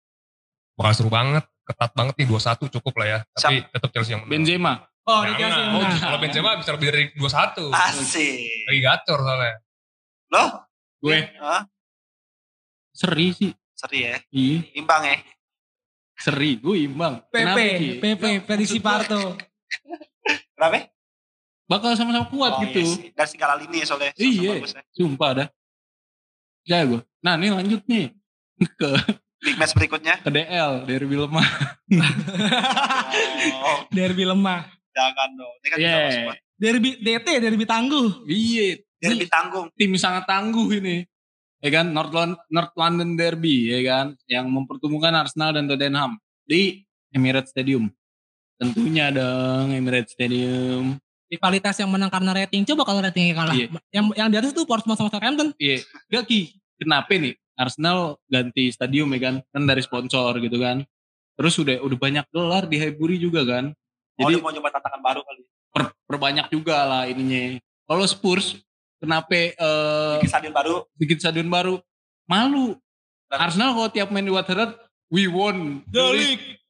Bakal 0.72 0.94
seru 0.96 1.10
banget, 1.12 1.44
ketat 1.68 1.92
banget 1.92 2.16
nih 2.16 2.28
2-1 2.32 2.74
cukup 2.80 2.94
lah 2.96 3.08
ya. 3.08 3.20
Tapi 3.36 3.56
tetap 3.68 3.90
Chelsea 3.92 4.12
yang 4.16 4.24
menang. 4.24 4.32
Benzema. 4.40 4.74
Oh, 5.04 5.22
di 5.26 5.34
yang 5.36 5.52
Oh. 5.76 5.84
Kalau 6.00 6.20
Benzema 6.24 6.56
bisa 6.56 6.72
lebih 6.72 6.88
dari 6.90 7.04
2-1. 7.20 7.68
Asik. 7.70 8.66
Lagi 8.72 8.80
gacor 8.80 9.20
soalnya. 9.20 9.56
Loh? 10.32 10.50
Gue 11.02 11.18
Hah? 11.42 11.66
seri 12.94 13.28
sih. 13.36 13.52
Seri 13.74 14.00
ya. 14.06 14.16
Iya, 14.30 14.58
Imbang 14.78 15.04
ya. 15.04 15.18
seri. 16.16 16.62
Gue 16.62 16.86
imbang. 16.86 17.18
PP, 17.28 17.42
Kenapa? 17.42 17.98
PP, 17.98 18.24
prediksi 18.46 18.78
Parto. 18.78 19.34
Berapa? 20.54 20.86
Bakal 21.66 21.98
sama-sama 21.98 22.30
kuat 22.30 22.52
Oh, 22.54 22.62
gitu. 22.62 22.78
iya 22.78 22.86
sih. 22.86 23.10
Dari 23.10 23.30
segala 23.32 23.58
lini 23.58 23.82
ya 23.82 23.86
soalnya. 23.90 24.14
Iya. 24.22 24.52
ya. 24.62 24.82
Sumpah 24.94 25.30
dah. 25.34 25.48
Ya 26.62 26.86
gue. 26.86 27.02
Nah 27.26 27.42
ini 27.42 27.50
lanjut 27.50 27.82
nih. 27.90 28.14
Ke, 28.62 28.90
Big 29.42 29.58
match 29.58 29.74
berikutnya. 29.74 30.22
ke 30.22 30.30
DL. 30.30 30.86
Derby 30.86 31.18
lemah. 31.18 31.48
Oh. 33.62 33.80
Derby 33.92 34.24
lemah. 34.24 34.64
Jangan 34.92 35.30
dong. 35.36 35.54
Ini 35.58 35.68
kan 35.68 35.78
Iya. 35.78 35.90
kita 35.90 36.00
masuk 36.00 36.40
Derby 36.62 36.90
DT, 37.02 37.28
derby 37.42 37.66
tangguh. 37.66 38.08
Iya. 38.24 38.78
derby 39.02 39.26
tanggung. 39.26 39.68
tim 39.74 39.92
sangat 39.98 40.30
tangguh 40.30 40.70
ini. 40.78 41.10
Ya 41.58 41.70
kan, 41.74 41.90
North 41.90 42.14
London, 42.14 42.38
North 42.50 42.74
London 42.74 43.10
Derby, 43.14 43.70
ya 43.70 43.82
kan, 43.86 44.06
yang 44.26 44.50
mempertemukan 44.50 45.14
Arsenal 45.14 45.54
dan 45.54 45.66
Tottenham 45.66 46.18
di 46.42 46.86
Emirates 47.10 47.50
Stadium. 47.50 47.90
Tentunya 48.58 49.10
dong 49.10 49.70
Emirates 49.70 50.14
Stadium. 50.14 50.98
Rivalitas 51.30 51.78
yang 51.82 51.90
menang 51.90 52.10
karena 52.10 52.34
rating. 52.36 52.62
Coba 52.66 52.86
kalau 52.86 53.02
ratingnya 53.02 53.34
kalah. 53.34 53.56
Iya. 53.58 53.68
Yang 53.90 54.06
yang 54.18 54.28
di 54.30 54.38
atas 54.38 54.52
tuh 54.54 54.66
Portsmouth 54.66 54.98
sama 54.98 55.10
Southampton. 55.10 55.54
Iya, 55.58 55.82
gak 56.14 56.30
Ki, 56.30 56.54
kenapa 56.78 57.10
nih 57.14 57.34
Arsenal 57.62 58.00
ganti 58.26 58.70
stadium 58.70 59.12
ya 59.12 59.20
kan, 59.22 59.36
kan 59.48 59.64
dari 59.64 59.80
sponsor 59.80 60.36
gitu 60.38 60.58
kan. 60.58 60.82
Terus 61.38 61.54
udah 61.56 61.78
udah 61.80 61.98
banyak 61.98 62.26
gelar 62.28 62.66
di 62.66 62.76
Highbury 62.76 63.16
juga 63.16 63.42
kan. 63.42 63.72
Oh, 64.18 64.20
Jadi 64.24 64.36
dia 64.36 64.42
mau 64.42 64.52
coba 64.52 64.70
tantangan 64.70 65.02
baru 65.02 65.22
kali. 65.22 65.42
per, 65.72 65.84
perbanyak 66.04 66.48
juga 66.50 66.84
lah 66.84 67.04
ininya. 67.06 67.56
Kalau 67.86 68.04
Spurs 68.04 68.60
kenapa 68.98 69.32
eh 69.34 70.16
Bikin 70.20 70.30
stadion 70.30 70.54
baru. 70.54 70.76
bikin 70.94 71.18
stadion 71.18 71.48
baru? 71.48 71.76
Malu. 72.26 72.76
Dan- 73.26 73.42
Arsenal 73.42 73.72
kalau 73.72 73.90
tiap 73.90 74.12
main 74.12 74.22
di 74.22 74.30
Watford, 74.30 74.76
we 75.08 75.26
won 75.26 75.82
The 75.88 76.04
League. 76.12 76.61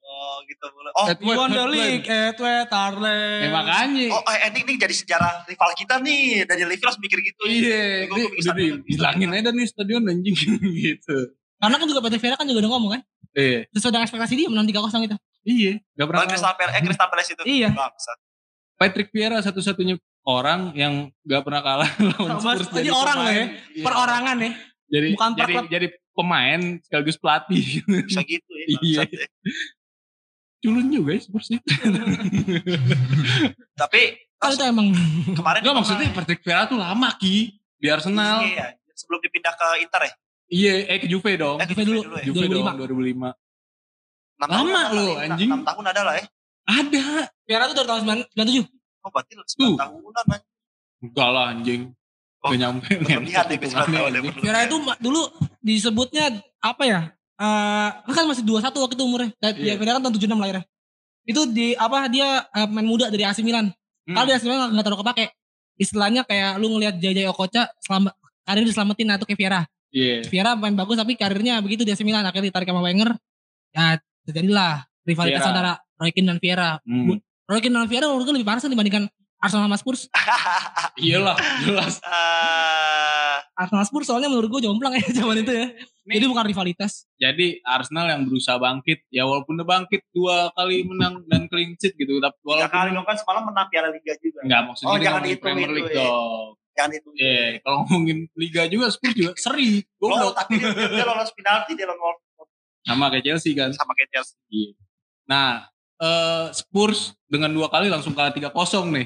Oh 0.42 0.46
gitu. 0.50 0.66
Oh, 0.98 1.06
won 1.38 1.50
the 1.54 1.66
league. 1.70 2.06
Edward 2.10 2.66
Tarle. 2.74 3.46
Eh 3.46 3.52
makanya. 3.54 4.10
oh 4.10 4.22
eh, 4.26 4.50
ini, 4.50 4.66
ini 4.66 4.74
jadi 4.82 4.96
sejarah 4.98 5.46
rival 5.46 5.70
kita 5.78 6.02
nih. 6.02 6.50
Dari 6.50 6.66
Livi 6.66 6.82
langsung 6.82 7.06
mikir 7.06 7.22
gitu. 7.22 7.44
Iya, 7.46 8.10
ini 8.10 8.82
dihilangin 8.90 9.30
aja 9.38 9.54
nih 9.54 9.66
stadion 9.70 10.10
anjing 10.10 10.34
gitu. 10.90 11.38
Karena 11.62 11.78
kan 11.78 11.86
juga 11.86 12.02
Patrick 12.02 12.22
Vieira 12.26 12.36
kan 12.42 12.50
juga 12.50 12.66
udah 12.66 12.72
ngomong 12.74 12.92
kan. 12.98 13.02
Iya, 13.38 13.70
Sesuai 13.72 13.92
dengan 13.94 14.06
ekspektasi 14.10 14.34
dia 14.34 14.50
menang 14.50 14.68
3-0 14.68 15.08
itu. 15.08 15.18
iya, 15.48 15.74
gak 15.96 16.06
pernah. 16.10 16.20
Bang 16.26 16.30
Crystal 16.34 16.54
Palace, 16.58 16.74
eh 16.76 16.82
Crystal 16.84 17.08
Palace 17.08 17.30
itu. 17.32 17.44
Iya. 17.48 17.70
Patrick 18.76 19.10
Vieira 19.14 19.38
satu-satunya 19.46 19.96
orang 20.26 20.74
yang 20.74 21.14
gak 21.24 21.46
pernah 21.46 21.62
kalah 21.62 21.90
lawan 22.18 22.42
Spurs 22.42 22.70
jadi 22.74 22.90
orang 22.90 23.18
loh 23.22 23.32
ya. 23.32 23.46
Iya. 23.78 23.86
Perorangan 23.86 24.38
ya. 24.42 24.52
Jadi 24.92 25.08
bukan 25.16 25.30
jadi 25.40 25.54
jadi 25.72 25.88
pemain 26.12 26.62
sekaligus 26.84 27.16
pelatih. 27.16 27.64
Bisa 27.88 28.22
gitu 28.26 28.52
ya. 28.52 28.66
Iya. 28.84 29.02
Ya. 30.62 30.64
Culun 30.64 30.86
juga 30.88 31.10
ya 31.12 31.20
Spurs 31.20 31.50
itu. 31.58 31.66
Tapi 33.74 34.02
Kalau 34.38 34.54
itu 34.54 34.64
emang. 34.64 34.88
kemarin 35.34 35.60
Enggak 35.62 35.76
maksudnya 35.76 36.08
Patrick 36.14 36.42
Vieira 36.42 36.66
tuh 36.66 36.78
lama 36.78 37.10
Ki 37.18 37.58
di 37.78 37.88
Arsenal. 37.90 38.42
Iya, 38.42 38.78
sebelum 38.94 39.22
dipindah 39.22 39.54
ke 39.54 39.68
Inter 39.82 40.02
ya. 40.06 40.14
Iya, 40.52 40.74
eh 40.86 40.98
ke 41.00 41.08
Juve 41.08 41.32
dong. 41.38 41.58
Eh, 41.58 41.66
ke 41.66 41.74
Juve 41.74 41.86
dulu. 41.86 42.02
ya. 42.18 42.24
Juve 42.26 42.46
2005. 42.46 42.52
dong 42.52 42.78
2005. 42.78 43.34
Enam 44.42 44.50
Lama 44.50 44.82
loh, 44.90 45.14
kali. 45.14 45.26
anjing. 45.30 45.50
Enam 45.54 45.62
tahun 45.62 45.84
ada 45.90 46.02
lah 46.02 46.14
ya. 46.18 46.26
Ada. 46.66 47.06
Vieira 47.46 47.64
tuh 47.70 47.76
dari 47.78 47.88
tahun 47.88 48.02
97. 48.34 48.66
Oh 49.02 49.10
berarti 49.10 49.32
Tuh. 49.34 49.74
9 49.74 49.82
tahunan 49.82 50.26
anjing. 50.28 50.42
Enggak 51.02 51.30
lah 51.30 51.46
anjing. 51.50 51.82
Oh, 52.42 52.50
Gak 52.50 52.58
nyampe. 52.58 52.90
Berlebihan 52.98 53.46
deh, 53.46 53.58
tahun 53.62 54.12
ya. 54.18 54.22
Vieira 54.34 54.60
itu 54.66 54.76
dulu 54.98 55.22
disebutnya 55.62 56.26
apa 56.58 56.84
ya? 56.86 57.02
Eh 57.42 57.90
kan 58.14 58.24
masih 58.30 58.46
21 58.46 58.70
waktu 58.70 58.94
itu 58.94 59.04
umurnya. 59.04 59.30
Dan 59.42 59.52
dia 59.58 59.74
Vieira 59.74 59.98
kan 59.98 60.02
tahun 60.06 60.16
76 60.22 60.38
lahirnya. 60.38 60.66
Itu 61.26 61.42
di 61.50 61.74
apa 61.74 62.06
dia 62.06 62.46
eh, 62.54 62.68
main 62.70 62.86
muda 62.86 63.10
dari 63.10 63.26
AC 63.26 63.42
Milan. 63.42 63.74
Hmm. 64.06 64.14
Kalau 64.14 64.26
di 64.30 64.34
AC 64.38 64.44
Milan 64.46 64.70
nggak 64.70 64.86
terlalu 64.86 65.02
kepake. 65.02 65.26
Istilahnya 65.82 66.22
kayak 66.30 66.62
lu 66.62 66.70
ngelihat 66.78 67.02
Jaya 67.02 67.34
Okocha 67.34 67.74
selama 67.82 68.14
karir 68.46 68.62
diselamatin 68.62 69.18
atau 69.18 69.26
kayak 69.26 69.40
Vieira. 69.42 69.62
Iya. 69.90 70.22
Vieira 70.30 70.54
main 70.54 70.78
bagus 70.78 71.02
tapi 71.02 71.18
karirnya 71.18 71.58
begitu 71.66 71.82
di 71.82 71.90
AC 71.90 72.06
Milan 72.06 72.22
akhirnya 72.22 72.54
ditarik 72.54 72.70
sama 72.70 72.86
Wenger. 72.86 73.18
Ya 73.74 73.98
terjadilah 74.30 74.86
rivalitas 75.02 75.42
Vieira. 75.42 75.50
antara 75.50 75.72
Roy 75.98 76.12
Keane 76.14 76.28
dan 76.30 76.38
Vieira. 76.38 76.70
Hmm. 76.86 77.18
Roy 77.50 77.60
Keane 77.66 77.74
dan 77.74 77.90
Vieira 77.90 78.06
menurut 78.06 78.26
gue 78.30 78.36
lebih 78.38 78.50
panas 78.54 78.62
dibandingkan 78.70 79.10
Arsenal 79.42 79.66
sama 79.66 79.78
Spurs. 79.78 80.06
Iyalah, 81.02 81.34
jelas. 81.60 81.98
Eh, 81.98 83.36
Arsenal 83.58 83.86
Spurs 83.86 84.06
soalnya 84.06 84.30
menurut 84.30 84.54
gue 84.54 84.62
jomplang 84.62 84.94
ya 84.94 85.02
zaman 85.18 85.42
itu 85.42 85.50
ya. 85.50 85.66
Nih. 86.06 86.18
Jadi 86.18 86.26
bukan 86.30 86.46
rivalitas. 86.46 87.10
Jadi 87.18 87.58
Arsenal 87.62 88.06
yang 88.08 88.22
berusaha 88.24 88.58
bangkit, 88.58 89.02
ya 89.10 89.26
walaupun 89.26 89.58
udah 89.58 89.68
bangkit 89.68 90.06
dua 90.12 90.54
kali 90.54 90.86
menang 90.86 91.26
dan 91.26 91.46
clean 91.46 91.74
sheet 91.76 91.94
gitu, 91.94 92.18
tapi 92.18 92.38
tiga 92.38 92.46
walaupun 92.48 92.70
kali 92.72 92.90
dong 92.92 93.06
kan 93.06 93.18
semalam 93.18 93.44
menang 93.44 93.68
Piala 93.70 93.90
Liga 93.90 94.14
juga. 94.18 94.40
enggak 94.42 94.62
maksudnya 94.66 94.90
Oh, 94.90 94.98
jangan 94.98 95.22
dihitung 95.22 95.42
Premier 95.42 95.68
itu, 95.68 95.76
League 95.76 95.90
ya. 95.90 95.98
dong. 96.02 96.48
Jangan 96.72 96.92
itu. 96.94 97.10
Iya, 97.14 97.44
kalau 97.62 97.78
ngomongin 97.84 98.18
liga 98.34 98.62
juga 98.66 98.86
Spurs 98.90 99.14
juga 99.14 99.32
seri. 99.36 99.72
Oh, 99.98 100.10
Goblok. 100.10 100.34
tapi 100.38 100.54
dia, 100.58 100.70
dia 100.72 101.06
lolos 101.06 101.30
penalti, 101.34 101.72
dia 101.74 101.86
lolos 101.86 102.18
Sama 102.82 103.06
kayak 103.10 103.24
Chelsea 103.24 103.52
kan. 103.54 103.70
sama 103.74 103.94
kayak 103.94 104.10
Chelsea. 104.10 104.74
Nah, 105.26 105.66
eh, 105.98 106.46
Spurs 106.52 107.14
dengan 107.26 107.50
dua 107.50 107.70
kali 107.70 107.90
langsung 107.90 108.14
kalah 108.14 108.34
3-0 108.34 108.50
nih. 108.90 109.06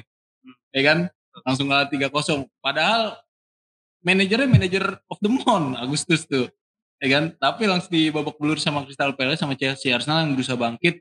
Ya 0.76 0.82
kan? 0.84 0.98
Langsung 1.44 1.72
kalah 1.72 1.88
3-0. 1.88 2.12
Padahal 2.60 3.16
manajernya 4.04 4.44
manajer 4.46 4.84
of 5.08 5.16
the 5.18 5.32
month 5.32 5.80
Agustus 5.80 6.28
tuh. 6.28 6.52
Ya 7.00 7.08
kan? 7.16 7.32
Tapi 7.32 7.64
langsung 7.64 7.92
di 7.92 8.08
babak 8.08 8.36
belur 8.36 8.56
sama 8.56 8.84
Crystal 8.84 9.12
Palace 9.12 9.40
sama 9.40 9.56
Chelsea. 9.56 9.88
Arsenal 9.88 10.24
yang 10.24 10.36
berusaha 10.36 10.56
bangkit 10.56 11.00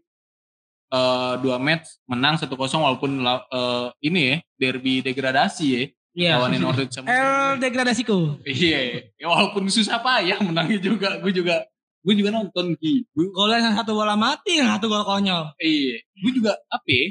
eh, 0.85 1.33
dua 1.41 1.57
match 1.59 1.99
menang 2.05 2.39
1-0 2.39 2.47
walaupun 2.55 3.19
la- 3.19 3.43
eh, 3.47 3.87
ini 4.05 4.21
ya 4.31 4.37
derby 4.55 5.03
degradasi 5.03 5.67
ya 5.67 5.83
Iya. 6.15 6.31
lawanin 6.39 6.63
Norwich 6.63 6.95
sama 6.95 7.11
El 7.11 7.59
degradasiku. 7.59 8.39
Iya, 8.47 9.11
ya 9.19 9.27
walaupun 9.27 9.67
susah 9.67 9.99
payah 9.99 10.39
menangnya 10.39 10.79
juga. 10.79 11.19
Gue 11.19 11.35
juga 11.35 11.67
gue 11.99 12.13
juga 12.15 12.31
nonton 12.31 12.71
Ki. 12.79 13.03
Gue 13.11 13.27
Golnya 13.35 13.59
yang 13.59 13.75
satu 13.75 13.91
bola 13.91 14.15
mati, 14.15 14.63
yang 14.63 14.71
satu 14.71 14.87
gol 14.87 15.03
konyol. 15.03 15.51
Iya, 15.59 15.99
gue 15.99 16.31
juga 16.31 16.55
apa 16.71 16.87
ya? 16.87 17.05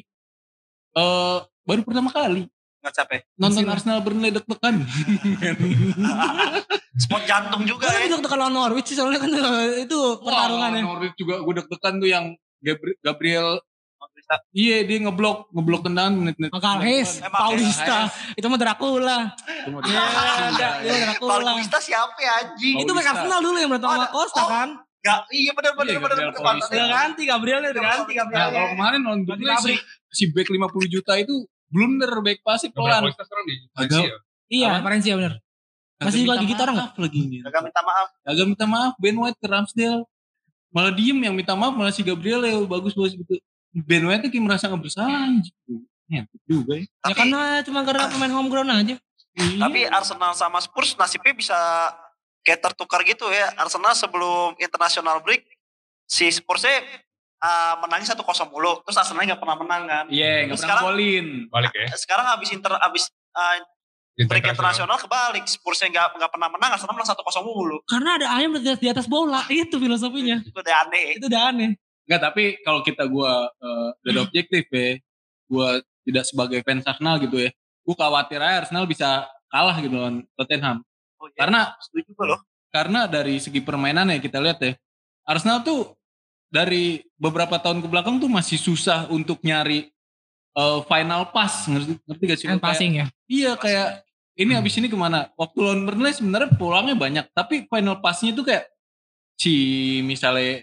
Eh, 0.94 1.38
baru 1.68 1.80
pertama 1.84 2.08
kali 2.08 2.48
Nggak 2.84 2.94
capek. 3.00 3.20
nonton. 3.40 3.64
Arsenal 3.64 3.98
Burnley 4.04 4.28
deg-degan. 4.28 4.76
Spot 6.94 7.22
jantung 7.24 7.64
juga 7.64 7.88
ya. 7.90 8.12
tekan 8.12 8.38
lawan 8.38 8.52
Norwich 8.52 8.92
sih 8.92 8.96
soalnya 8.96 9.18
kan 9.18 9.32
eh, 9.32 9.88
itu 9.88 9.98
pertarungannya. 10.20 10.84
Norwich 10.84 11.16
juga 11.16 11.40
gue 11.40 11.54
deg-degan 11.56 11.94
tuh 11.96 12.08
yang 12.08 12.24
Gabri- 12.60 13.00
Gabriel 13.00 13.64
Iya 14.52 14.84
dia 14.84 14.98
ngeblok 15.00 15.52
ngeblok 15.52 15.80
tendangan 15.84 16.12
menit-menit. 16.16 16.48
Makal 16.48 16.80
Hayes, 16.80 17.20
Emang 17.20 17.40
Paulista, 17.44 18.08
itu 18.32 18.46
mah 18.48 18.56
Dracula. 18.56 19.18
Iya, 19.84 20.94
Dracula. 21.12 21.32
Paulista 21.44 21.76
siapa 21.76 22.16
ya 22.16 22.32
anjing? 22.40 22.84
Itu 22.84 22.90
back 22.92 23.04
Arsenal 23.06 23.40
dulu 23.40 23.56
yang 23.56 23.68
berantem 23.68 23.88
Oh, 23.88 23.94
sama 23.94 24.08
Costa 24.08 24.40
oh. 24.40 24.48
kan. 24.48 24.68
Gak, 25.04 25.28
iya 25.28 25.52
benar 25.52 25.72
benar 25.76 25.92
Iya, 25.92 26.00
benar 26.00 26.16
Gabriel 26.16 26.32
benar. 26.32 26.64
Udah 26.64 26.86
ganti 26.88 27.22
Gabrielnya, 27.28 27.70
udah 27.76 27.82
ganti 27.84 28.12
Nah 28.12 28.18
Gabrielnya. 28.24 28.48
kalau 28.56 28.68
kemarin 28.72 29.00
lawan 29.04 29.20
Burnley 29.28 29.52
si, 29.60 29.72
si 30.08 30.24
back 30.32 30.48
50 30.48 30.88
juta 30.88 31.12
itu 31.20 31.34
blunder 31.74 32.12
back 32.22 32.38
pasti 32.46 32.70
pelan. 32.70 33.10
Agak-. 33.74 34.22
Iya? 34.46 34.78
Valencia. 34.78 35.14
Kagak 35.14 36.10
Masih 36.10 36.20
juga 36.26 36.34
minta 36.34 36.42
gigit 36.42 36.58
orang 36.58 36.76
maaf 36.78 36.94
lagi 36.98 37.18
ini. 37.22 37.36
Gak 37.42 37.62
minta 37.62 37.80
maaf. 37.82 38.08
Agak 38.22 38.46
minta 38.50 38.66
maaf 38.66 38.92
Ben 38.98 39.16
White 39.18 39.38
ke 39.38 39.46
Ramsdale. 39.46 40.02
Malah 40.74 40.92
diem 40.94 41.18
yang 41.22 41.34
minta 41.34 41.54
maaf 41.54 41.74
malah 41.74 41.94
si 41.94 42.02
Gabriel 42.02 42.42
ya 42.42 42.58
bagus 42.66 42.94
bagus 42.94 43.14
gitu. 43.14 43.38
Ben 43.74 44.02
White 44.06 44.26
tuh 44.26 44.30
kayak 44.30 44.44
merasa 44.46 44.70
nggak 44.70 44.82
bersalah 44.82 45.26
anjing. 45.26 45.54
Ngentot 46.10 46.40
juga 46.46 46.72
ya. 46.78 46.86
Ya 46.86 47.02
Tapi 47.02 47.14
karena 47.14 47.40
cuma 47.66 47.80
karena 47.82 48.04
pemain 48.10 48.34
homegrown 48.34 48.70
aja. 48.70 48.96
Iya. 49.34 49.66
tapi 49.66 49.82
Arsenal 49.90 50.30
sama 50.38 50.62
Spurs 50.62 50.94
nasibnya 50.94 51.34
bisa 51.34 51.58
kayak 52.46 52.70
tertukar 52.70 53.02
gitu 53.02 53.26
ya. 53.34 53.50
Arsenal 53.58 53.94
sebelum 53.98 54.54
international 54.62 55.18
break 55.26 55.42
si 56.06 56.30
Spursnya 56.30 56.84
uh, 57.44 57.74
menangnya 57.84 58.16
1-0 58.16 58.24
mulu. 58.52 58.80
Terus 58.88 58.96
Arsenalnya 58.96 59.36
gak 59.36 59.42
pernah 59.44 59.56
menang 59.60 59.82
kan. 59.84 60.04
Iya, 60.08 60.48
nggak 60.48 60.56
Terus 60.56 60.64
pernah 60.64 60.80
golin. 60.80 61.26
Balik 61.52 61.72
ya. 61.76 61.86
Sekarang 62.00 62.26
habis 62.32 62.48
inter 62.56 62.72
habis 62.80 63.04
uh, 63.36 63.56
break 64.24 64.44
internasional 64.48 64.96
kebalik. 64.96 65.44
Spursnya 65.44 65.88
gak, 65.92 66.08
nggak 66.16 66.30
pernah 66.32 66.48
menang, 66.48 66.70
Arsenal 66.74 66.94
menang 66.96 67.10
1-0 67.12 67.20
mulu. 67.44 67.76
Karena 67.84 68.10
ada 68.16 68.26
ayam 68.40 68.56
di 68.56 68.64
atas, 68.64 68.80
di 68.80 68.88
atas 68.88 69.06
bola, 69.06 69.44
itu 69.52 69.76
filosofinya. 69.76 70.40
Itu 70.40 70.58
udah 70.58 70.76
aneh. 70.88 71.04
Itu 71.20 71.26
udah 71.28 71.42
aneh. 71.52 71.70
Enggak, 72.04 72.20
tapi 72.20 72.44
kalau 72.60 72.84
kita 72.84 73.08
gua 73.08 73.48
eh, 73.48 73.88
dari 74.04 74.18
objektif 74.20 74.68
ya, 74.68 75.00
gua 75.48 75.80
tidak 76.04 76.24
sebagai 76.28 76.60
fans 76.60 76.84
Arsenal 76.84 77.16
gitu 77.16 77.40
ya. 77.40 77.50
Gua 77.80 77.96
khawatir 77.96 78.40
aja 78.44 78.64
Arsenal 78.64 78.84
bisa 78.84 79.24
kalah 79.48 79.76
gitu 79.80 79.96
lawan 79.96 80.20
Tottenham. 80.36 80.84
Oh, 81.16 81.32
iya. 81.32 81.38
Karena 81.40 81.60
setuju 81.80 82.12
loh. 82.28 82.40
karena 82.74 83.06
dari 83.06 83.38
segi 83.38 83.62
permainan 83.62 84.10
ya 84.10 84.18
kita 84.18 84.42
lihat 84.42 84.58
ya. 84.60 84.74
Arsenal 85.24 85.64
tuh 85.64 85.94
dari 86.54 86.84
beberapa 87.18 87.58
tahun 87.58 87.82
ke 87.82 87.88
belakang 87.90 88.22
tuh 88.22 88.30
masih 88.30 88.54
susah 88.54 89.10
untuk 89.10 89.42
nyari 89.42 89.90
eh, 90.54 90.80
final 90.86 91.34
pass 91.34 91.66
ngerti 91.66 91.98
ngerti 92.06 92.22
gak 92.24 92.38
sih? 92.38 92.46
Kayak- 92.46 92.62
passing 92.62 92.92
ya. 92.94 93.06
Iya 93.26 93.52
kayak 93.58 93.88
ini 94.34 94.52
abis 94.54 94.78
ini 94.78 94.86
ke 94.86 94.94
mana? 94.94 95.34
Waktu 95.34 95.58
lawan 95.58 95.82
Burnley 95.82 96.14
sebenarnya 96.14 96.54
pulangnya 96.54 96.94
banyak, 96.94 97.26
tapi 97.30 97.66
final 97.66 97.98
passnya 97.98 98.30
itu 98.30 98.42
kayak 98.42 98.70
si 99.34 99.54
misalnya 100.02 100.62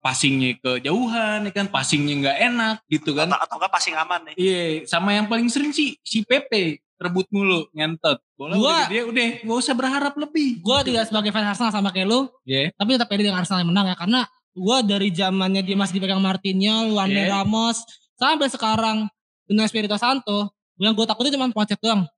passingnya 0.00 0.56
kejauhan, 0.56 1.44
ya 1.44 1.52
kan 1.52 1.66
passingnya 1.66 2.14
nggak 2.16 2.38
enak 2.46 2.76
gitu 2.86 3.12
kan? 3.12 3.28
Atau, 3.28 3.40
atau 3.42 3.54
enggak 3.60 3.72
passing 3.72 3.96
aman 3.96 4.20
nih. 4.30 4.34
Iya, 4.36 4.60
sama 4.86 5.12
yang 5.12 5.26
paling 5.26 5.48
sering 5.48 5.72
sih 5.72 5.96
si 6.00 6.22
Pepe 6.22 6.80
rebut 6.96 7.26
mulu 7.28 7.68
ngentot. 7.72 8.16
Bola 8.36 8.56
Gua- 8.56 8.72
udah 8.72 8.88
dia 8.88 9.02
udah 9.04 9.24
nggak 9.44 9.58
usah 9.60 9.74
berharap 9.74 10.14
lebih. 10.16 10.60
Gue 10.60 10.78
tidak 10.80 11.08
sebagai 11.08 11.28
fans 11.28 11.52
Arsenal 11.52 11.72
sama 11.72 11.92
kayak 11.92 12.08
lu, 12.08 12.28
Iya. 12.44 12.72
tapi 12.72 12.96
tetap 12.96 13.08
pede 13.08 13.26
dengan 13.26 13.40
Arsenal 13.40 13.60
yang 13.60 13.70
menang 13.72 13.92
ya. 13.92 13.96
Karena 13.96 14.20
gue 14.56 14.76
dari 14.88 15.12
zamannya 15.12 15.60
dia 15.60 15.76
masih 15.76 16.00
dipegang 16.00 16.18
Martinho, 16.18 16.88
Luan 16.88 17.12
Iya. 17.12 17.44
Ramos, 17.44 17.84
sampai 18.16 18.48
sekarang 18.48 19.04
Nuno 19.46 19.62
Espirito 19.62 20.00
Santo. 20.00 20.56
Yang 20.80 20.92
gue 20.96 21.06
takutin 21.06 21.32
cuma 21.36 21.52
Pochet 21.52 21.76
doang. 21.78 22.08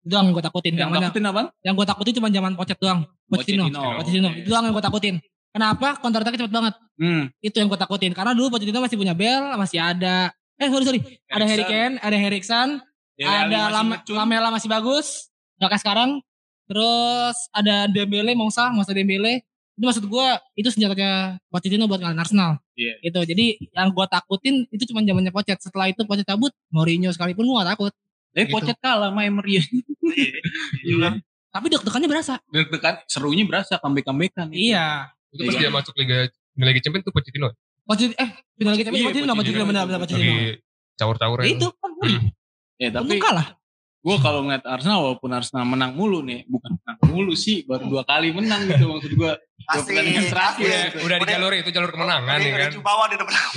Doang 0.00 0.32
gue 0.32 0.40
takutin. 0.40 0.72
Yang 0.72 0.80
Yang, 0.80 0.90
mana? 0.90 1.04
takutin 1.08 1.24
apa? 1.28 1.42
Yang 1.60 1.74
gue 1.76 1.86
takutin 1.86 2.12
cuma 2.16 2.28
zaman 2.32 2.52
Pochet 2.56 2.78
doang. 2.80 3.00
Pochettino. 3.28 3.64
Pochettino. 4.00 4.28
Itu 4.34 4.48
doang 4.48 4.64
yang 4.68 4.74
gue 4.74 4.84
takutin. 4.84 5.14
Kenapa? 5.50 5.98
Counter 6.00 6.20
attack 6.24 6.36
cepet 6.40 6.52
banget. 6.52 6.74
Hmm. 6.96 7.22
Itu 7.38 7.56
yang 7.60 7.68
gue 7.68 7.78
takutin. 7.78 8.12
Karena 8.16 8.32
dulu 8.32 8.56
Pochettino 8.56 8.80
masih 8.80 8.96
punya 8.96 9.12
Bell, 9.12 9.54
masih 9.60 9.78
ada. 9.78 10.32
Eh 10.56 10.68
sorry 10.68 10.84
sorry. 10.84 11.00
Ada 11.28 11.44
Harry 11.44 11.64
Kane, 11.64 11.94
ada 12.00 12.16
Dele 13.16 13.28
Alli 13.28 13.52
ada 13.52 13.58
masih 13.60 13.74
Lam- 13.76 13.90
ngecun. 13.92 14.14
Lamela 14.16 14.48
masih 14.48 14.68
bagus. 14.68 15.06
Gak 15.60 15.68
kayak 15.76 15.82
sekarang. 15.84 16.10
Terus 16.64 17.36
ada 17.50 17.90
Dembele, 17.90 18.32
Mongsa, 18.32 18.72
Mongsa 18.72 18.96
Dembele. 18.96 19.44
Itu 19.80 19.88
maksud 19.88 20.04
gue 20.04 20.26
itu 20.60 20.68
senjatanya 20.68 21.40
Pochettino 21.48 21.88
buat 21.88 22.04
ngalahin 22.04 22.20
Arsenal. 22.20 22.60
Iya. 22.76 23.00
Itu. 23.00 23.16
Jadi 23.24 23.56
yang 23.72 23.96
gue 23.96 24.04
takutin 24.04 24.68
itu 24.68 24.84
cuma 24.92 25.00
zamannya 25.00 25.32
Pochet. 25.32 25.56
Setelah 25.56 25.88
itu 25.88 26.04
Pochet 26.04 26.28
cabut, 26.28 26.52
Mourinho 26.68 27.08
sekalipun 27.08 27.48
gue 27.48 27.56
gak 27.64 27.70
takut. 27.72 27.92
Tapi 28.30 28.44
Gitu. 28.44 28.52
Pochet 28.52 28.76
kalah 28.76 29.08
sama 29.08 29.24
Emery. 29.24 29.64
Juga. 30.84 31.16
Tapi 31.50 31.66
deg-degannya 31.66 32.08
berasa. 32.12 32.34
Deg-degan 32.46 32.94
serunya 33.08 33.48
berasa 33.48 33.80
comeback-comebackan. 33.80 34.52
Iya. 34.52 35.10
Itu 35.32 35.48
pas 35.48 35.54
Iya. 35.56 35.60
dia 35.64 35.70
masuk 35.72 35.94
Liga 35.96 36.28
Liga 36.54 36.80
Champions 36.84 37.04
tuh 37.08 37.14
Pochettino. 37.16 37.48
Pochet 37.88 38.12
eh 38.14 38.30
final 38.54 38.76
kita 38.76 38.92
Iya, 38.92 39.08
Pochettino 39.08 39.32
Pochettino 39.32 39.34
Pochettino. 39.34 39.64
benar 39.64 39.82
benar 39.88 39.98
Pochettino. 40.04 40.60
Caur-cauran. 40.94 41.44
Itu 41.48 41.68
kan 41.80 41.90
Ya 42.76 42.88
tapi 42.92 43.16
untung 43.16 43.20
kalah. 43.20 43.59
Gue 44.00 44.16
kalau 44.18 44.40
ngeliat 44.42 44.64
Arsenal 44.64 44.98
walaupun 45.02 45.30
Arsenal 45.30 45.64
menang 45.64 45.92
mulu 45.92 46.20
nih, 46.20 46.48
bukan 46.48 46.72
menang 46.74 46.98
mulu 47.06 47.32
sih, 47.34 47.62
baru 47.62 47.84
dua 47.84 48.02
kali 48.02 48.32
menang 48.32 48.64
gitu 48.64 48.88
maksud 48.88 49.12
gue. 49.12 49.32
Pasti. 49.60 49.92
pertandingan 49.92 50.24
terakhir. 50.26 50.66
gitu. 50.66 50.98
Udah 51.04 51.16
di 51.16 51.22
Udah- 51.22 51.32
jalur 51.36 51.52
itu 51.52 51.70
jalur 51.70 51.90
kemenangan 51.90 52.32
Udah- 52.32 52.40
ya 52.42 52.50
udah 52.56 52.64
kan. 52.64 52.72
Jubawa 52.72 53.02
dia 53.06 53.16
udah 53.16 53.26
menang. 53.28 53.48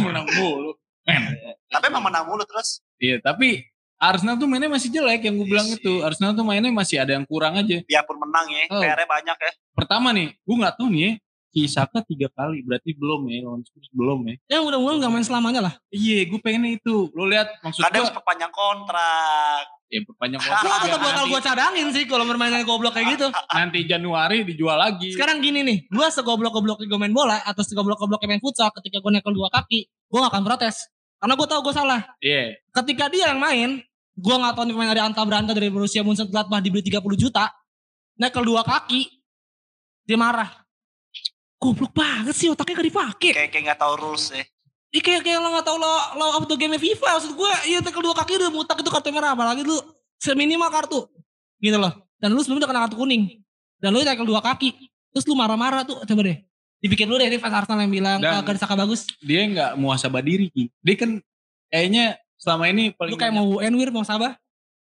menang 0.00 0.26
mulu. 0.32 0.70
Men. 1.02 1.22
Tapi 1.66 1.84
emang 1.86 2.04
menang 2.06 2.24
mulu 2.24 2.42
terus. 2.44 2.78
Iya 2.96 3.18
tapi 3.18 3.66
Arsenal 3.96 4.34
tuh 4.34 4.46
mainnya 4.46 4.70
masih 4.70 4.88
jelek 4.88 5.26
yang 5.26 5.36
gue 5.36 5.44
bilang 5.44 5.66
Iya 5.66 5.76
itu. 5.76 5.92
sih. 5.92 6.00
Arsenal 6.00 6.32
tuh 6.32 6.40
mainnya 6.40 6.70
masih 6.70 6.96
ada 6.96 7.12
yang 7.12 7.26
kurang 7.26 7.52
aja. 7.54 7.82
Biarpun 7.82 8.16
menang 8.16 8.46
ya, 8.48 8.64
Oh. 8.70 8.80
PR-nya 8.80 9.04
banyak 9.04 9.36
ya. 9.36 9.52
Pertama 9.74 10.08
nih, 10.10 10.32
gue 10.32 10.56
nggak 10.56 10.74
tahu 10.74 10.88
nih 10.88 11.02
ya. 11.02 11.12
Si 11.50 11.66
Saka 11.66 11.98
tiga 12.00 12.30
kali, 12.30 12.62
berarti 12.62 12.94
belum 12.94 13.26
ya 13.26 13.42
lawan 13.42 13.60
Spurs 13.60 13.90
belum 13.90 14.22
ya. 14.24 14.34
Ya 14.46 14.58
mudah-mudahan 14.62 15.02
gak 15.02 15.10
main 15.10 15.26
selamanya 15.26 15.60
lah. 15.60 15.74
Iya, 15.90 16.24
gue 16.24 16.38
pengennya 16.38 16.78
itu. 16.78 17.10
Lo 17.10 17.26
lihat 17.26 17.58
maksud 17.60 17.82
Kadang 17.82 17.92
gue, 17.92 18.06
harus 18.06 18.14
perpanjang 18.14 18.52
kontrak. 18.54 19.66
Ya 19.90 20.00
perpanjang 20.06 20.38
Gue 20.38 20.54
kontrak. 20.54 20.80
tetap 20.86 21.00
bakal 21.02 21.24
gue 21.26 21.40
cadangin 21.42 21.88
sih 21.90 22.04
kalau 22.06 22.24
permainan 22.24 22.62
goblok 22.62 22.94
kayak 22.94 23.18
gitu. 23.18 23.26
nanti 23.50 23.82
Januari 23.90 24.46
dijual 24.46 24.78
lagi. 24.78 25.10
Sekarang 25.10 25.42
gini 25.42 25.66
nih, 25.66 25.78
gue 25.90 26.06
segoblok-gobloknya 26.14 26.86
gue 26.86 27.00
main 27.02 27.10
bola 27.10 27.42
atau 27.42 27.66
segoblok-gobloknya 27.66 28.38
main 28.38 28.42
futsal 28.42 28.70
ketika 28.78 29.02
gue 29.02 29.10
nekel 29.10 29.34
dua 29.34 29.50
kaki, 29.50 29.90
gue 29.90 30.18
gak 30.22 30.30
akan 30.30 30.46
protes. 30.46 30.86
Karena 31.20 31.34
gue 31.36 31.46
tahu 31.50 31.60
gue 31.66 31.74
salah. 31.74 32.00
Iya. 32.22 32.56
Ketika 32.70 33.10
dia 33.10 33.34
yang 33.34 33.42
main, 33.42 33.82
gue 34.14 34.34
gak 34.38 34.54
tahu 34.54 34.64
nih 34.70 34.74
pemain 34.78 34.90
dari 34.94 35.02
Anta 35.02 35.22
Beranta 35.26 35.52
dari 35.52 35.68
Borussia 35.68 36.06
Mönchengladbach 36.06 36.62
dibeli 36.62 36.86
30 36.86 37.02
juta, 37.18 37.50
nekel 38.16 38.46
dua 38.46 38.62
kaki, 38.62 39.10
dia 40.06 40.16
marah. 40.16 40.48
Goblok 41.60 41.92
banget 41.92 42.32
sih 42.32 42.48
otaknya 42.48 42.78
gak 42.78 42.88
dipakai. 42.88 43.30
Kayak 43.36 43.50
kayak 43.52 43.62
nggak 43.68 43.80
tahu 43.84 43.94
rules 44.00 44.32
ya. 44.32 44.40
Ih 44.90 44.98
kayak 44.98 45.22
kayak 45.22 45.38
lo 45.38 45.54
gak 45.54 45.66
tau 45.70 45.78
lo 45.78 45.86
lo 46.18 46.24
up 46.34 46.44
to 46.50 46.58
game 46.58 46.74
FIFA 46.74 47.14
maksud 47.14 47.32
gue 47.38 47.52
iya 47.70 47.78
tackle 47.78 48.02
dua 48.02 48.16
kaki 48.18 48.42
udah 48.42 48.50
mutak 48.50 48.74
itu 48.82 48.90
kartu 48.90 49.14
merah 49.14 49.38
apalagi 49.38 49.62
lu 49.62 49.78
seminimal 50.18 50.66
kartu 50.66 51.06
gitu 51.62 51.78
loh 51.78 51.94
dan 52.18 52.34
lu 52.34 52.42
sebelumnya 52.42 52.66
udah 52.66 52.70
kena 52.74 52.82
kartu 52.90 52.96
kuning 52.98 53.22
dan 53.78 53.94
lu 53.94 54.02
tackle 54.02 54.26
dua 54.26 54.42
kaki 54.42 54.74
terus 55.14 55.22
lu 55.30 55.38
marah-marah 55.38 55.86
tuh 55.86 56.02
coba 56.02 56.20
deh 56.26 56.42
dibikin 56.82 57.06
lu 57.06 57.22
deh 57.22 57.30
ini 57.30 57.38
fans 57.38 57.54
Arsenal 57.54 57.86
yang 57.86 57.92
bilang 57.94 58.18
Dan- 58.18 58.42
Gadi 58.42 58.58
Saka 58.58 58.74
bagus 58.74 59.06
Dia 59.22 59.46
nggak 59.46 59.70
muasabah 59.78 60.24
diri. 60.24 60.50
Ki. 60.50 60.72
Dia 60.82 60.94
kan 60.98 61.10
kayaknya 61.70 62.18
selama 62.34 62.64
ini 62.66 62.90
paling 62.90 63.14
lu 63.14 63.20
kayak 63.20 63.34
mau 63.36 63.48
Enwir 63.62 63.94
mau 63.94 64.02
Sabah 64.02 64.34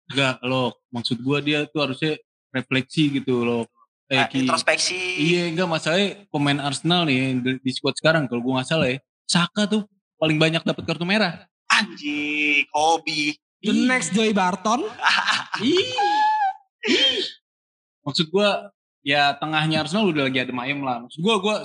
Enggak, 0.09 0.41
lo 0.45 0.77
maksud 0.89 1.21
gue 1.21 1.39
dia 1.45 1.59
tuh 1.69 1.89
harusnya 1.89 2.17
refleksi 2.53 3.21
gitu 3.21 3.45
loh. 3.45 3.65
Eh, 4.09 4.25
Ki. 4.29 4.45
introspeksi. 4.45 4.97
Iya 5.21 5.53
enggak 5.53 5.69
masalahnya 5.69 6.09
pemain 6.33 6.61
Arsenal 6.65 7.05
nih 7.05 7.39
di 7.61 7.71
squad 7.73 7.97
sekarang 7.97 8.25
kalau 8.25 8.41
gue 8.41 8.53
nggak 8.57 8.69
salah 8.69 8.89
ya 8.89 8.99
Saka 9.33 9.65
tuh 9.65 9.89
paling 10.21 10.37
banyak 10.37 10.61
dapat 10.61 10.85
kartu 10.85 11.09
merah. 11.09 11.49
Anjing, 11.67 12.69
hobi. 12.69 13.33
the 13.63 13.73
Ih. 13.73 13.87
next 13.89 14.13
Joey 14.13 14.35
Barton 14.35 14.85
Ih. 15.65 15.89
Ih. 16.85 17.25
Maksud 18.03 18.29
gue 18.29 18.49
ya 19.01 19.33
tengahnya 19.35 19.81
Arsenal 19.81 20.11
udah 20.11 20.27
lagi 20.27 20.39
ada 20.39 20.53
Mayem 20.53 20.83
lah. 20.83 21.01
Maksud 21.01 21.17
gue 21.17 21.35
gue 21.39 21.57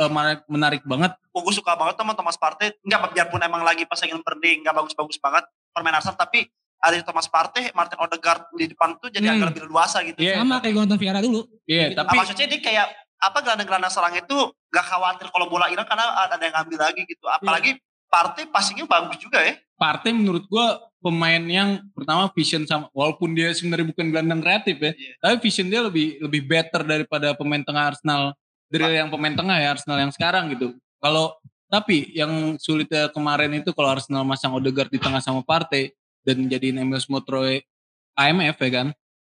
eh, 0.00 0.10
menarik, 0.10 0.40
menarik 0.48 0.82
banget. 0.82 1.12
Oh, 1.30 1.40
gue 1.40 1.52
suka 1.52 1.76
banget 1.76 1.94
sama 1.94 2.12
Thomas 2.12 2.34
Partey. 2.34 2.74
Enggak, 2.82 3.12
biarpun 3.12 3.38
emang 3.38 3.62
lagi 3.62 3.84
pas 3.84 4.00
ingin 4.00 4.18
berhenti, 4.20 4.58
enggak 4.58 4.74
bagus-bagus 4.74 5.16
banget 5.16 5.44
permain 5.70 5.94
Arsenal. 5.94 6.16
Tapi 6.16 6.48
ada 6.82 6.98
Thomas 7.06 7.28
Partey, 7.28 7.70
Martin 7.72 8.00
Odegaard 8.00 8.50
di 8.52 8.66
depan 8.66 8.98
tuh 8.98 9.06
jadi 9.06 9.22
Hmm. 9.22 9.38
agak 9.38 9.46
lebih 9.54 9.70
luasa 9.70 10.02
gitu. 10.02 10.18
Iya, 10.18 10.42
sama 10.42 10.58
kayak 10.58 10.72
gue 10.72 10.82
nonton 10.82 10.98
Vieira 10.98 11.20
dulu 11.22 11.46
iya 11.62 11.94
Nah, 11.94 12.02
tapi 12.02 12.16
maksudnya 12.18 12.46
dia 12.50 12.58
kayak 12.58 12.86
apa 13.22 13.38
gelandang-gelandang 13.38 13.92
serang 13.94 14.18
itu 14.18 14.50
gak 14.74 14.86
khawatir 14.90 15.30
kalau 15.30 15.46
bola 15.46 15.70
hilang 15.70 15.86
karena 15.86 16.10
ada 16.26 16.42
yang 16.42 16.54
ngambil 16.58 16.78
lagi 16.90 17.02
gitu. 17.06 17.30
Apalagi 17.30 17.78
Partey 18.12 18.44
passingnya 18.44 18.84
bagus 18.84 19.16
juga 19.16 19.40
ya. 19.40 19.56
Partey 19.80 20.12
menurut 20.12 20.44
gue 20.44 20.66
pemain 21.00 21.40
yang 21.40 21.80
pertama 21.96 22.28
vision 22.36 22.68
sama 22.68 22.92
walaupun 22.92 23.32
dia 23.32 23.48
sebenarnya 23.56 23.88
bukan 23.88 24.12
gelandang 24.12 24.44
kreatif 24.44 24.76
ya, 24.76 24.92
Iya. 24.92 25.12
tapi 25.16 25.34
vision 25.40 25.66
dia 25.72 25.80
lebih 25.80 26.20
lebih 26.20 26.44
better 26.44 26.84
daripada 26.84 27.32
pemain 27.32 27.64
tengah 27.64 27.88
Arsenal 27.88 28.36
dari 28.68 29.00
yang 29.00 29.08
pemain 29.08 29.32
tengah 29.32 29.56
ya 29.56 29.72
Arsenal 29.72 29.96
yang 29.96 30.12
sekarang 30.12 30.52
gitu. 30.52 30.76
Kalau 31.00 31.40
tapi 31.72 32.12
yang 32.12 32.60
sulitnya 32.60 33.08
kemarin 33.08 33.48
itu 33.56 33.72
kalau 33.72 33.96
Arsenal 33.96 34.28
masang 34.28 34.52
Odegaard 34.52 34.92
di 34.92 35.00
tengah 35.00 35.24
sama 35.24 35.40
Partey 35.40 35.96
dan 36.20 36.44
jadiin 36.44 36.84
Emil 36.84 37.00
Smith 37.00 37.24
Rowe 37.24 37.64
IMF 38.12 38.56
ya 38.60 38.70
kan, 38.76 38.86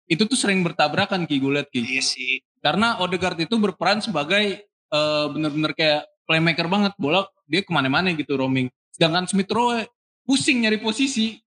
itu 0.07 0.23
tuh 0.27 0.39
sering 0.39 0.61
bertabrakan 0.63 1.25
Ki 1.27 1.39
gue 1.39 1.53
liat 1.53 1.69
Ki. 1.71 1.81
Iya 1.83 2.03
sih. 2.03 2.43
Karena 2.63 2.99
Odegaard 3.03 3.39
itu 3.43 3.55
berperan 3.59 3.99
sebagai 4.03 4.63
eh, 4.67 5.27
bener-bener 5.31 5.73
kayak 5.75 6.07
playmaker 6.27 6.67
banget 6.71 6.93
bola 6.97 7.27
dia 7.47 7.61
ke 7.61 7.71
mana-mana 7.75 8.15
gitu 8.15 8.39
roaming. 8.39 8.71
Sedangkan 8.95 9.27
Smith 9.27 9.51
Rowe 9.51 9.85
pusing 10.23 10.63
nyari 10.63 10.79
posisi. 10.79 11.39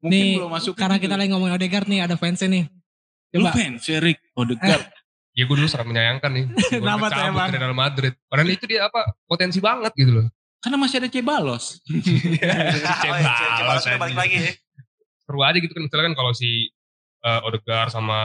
Mungkin 0.00 0.16
nih 0.16 0.36
belum 0.40 0.52
masuk 0.52 0.72
karena 0.80 0.96
gitu. 0.96 1.12
kita 1.12 1.14
lagi 1.20 1.28
ngomongin 1.28 1.54
Odegaard 1.60 1.88
nih 1.92 2.00
ada 2.08 2.16
fansnya 2.16 2.48
nih 2.48 2.64
Lu 3.36 3.46
coba 3.46 3.52
fans 3.54 3.84
ya 3.92 3.98
Rick 4.02 4.20
Odegaard. 4.34 4.86
Ya 5.30 5.46
gue 5.46 5.56
dulu 5.56 5.68
sangat 5.70 5.86
menyayangkan 5.86 6.30
nih. 6.34 6.44
Kenapa 6.82 7.06
tuh 7.06 7.22
emang? 7.22 7.48
dari 7.54 7.62
Real 7.62 7.76
Madrid. 7.76 8.12
Padahal 8.26 8.50
itu 8.50 8.64
dia 8.66 8.90
apa 8.90 9.14
potensi 9.24 9.62
banget 9.62 9.92
gitu 9.94 10.12
loh. 10.20 10.26
Karena 10.60 10.76
masih 10.76 10.96
ada 11.00 11.08
Cebalos. 11.08 11.80
iya, 12.36 12.74
coba 13.56 13.80
sudah 13.80 13.98
balik 14.02 14.16
lagi 14.18 14.36
ya. 14.36 14.52
Seru 15.24 15.40
aja 15.46 15.56
gitu 15.56 15.72
kan 15.72 15.82
misalnya 15.86 16.04
kan 16.12 16.14
kalau 16.18 16.32
si 16.34 16.68
uh, 17.20 17.40
Odegaard 17.44 17.90
sama 17.90 18.18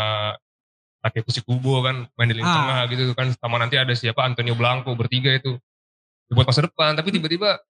Takefushi 0.99 1.41
Kubo 1.41 1.79
kan 1.79 2.09
main 2.13 2.27
di 2.27 2.35
lini 2.35 2.43
Ah. 2.43 2.55
tengah 2.55 2.79
gitu 2.89 3.03
kan 3.13 3.29
sama 3.31 3.55
nanti 3.55 3.75
ada 3.75 3.91
siapa 3.91 4.21
Antonio 4.21 4.53
Blanco 4.53 4.89
bertiga 4.93 5.29
itu 5.31 5.55
buat 6.27 6.43
masa 6.43 6.65
depan 6.65 6.93
tapi 6.93 7.09
tiba-tiba 7.09 7.61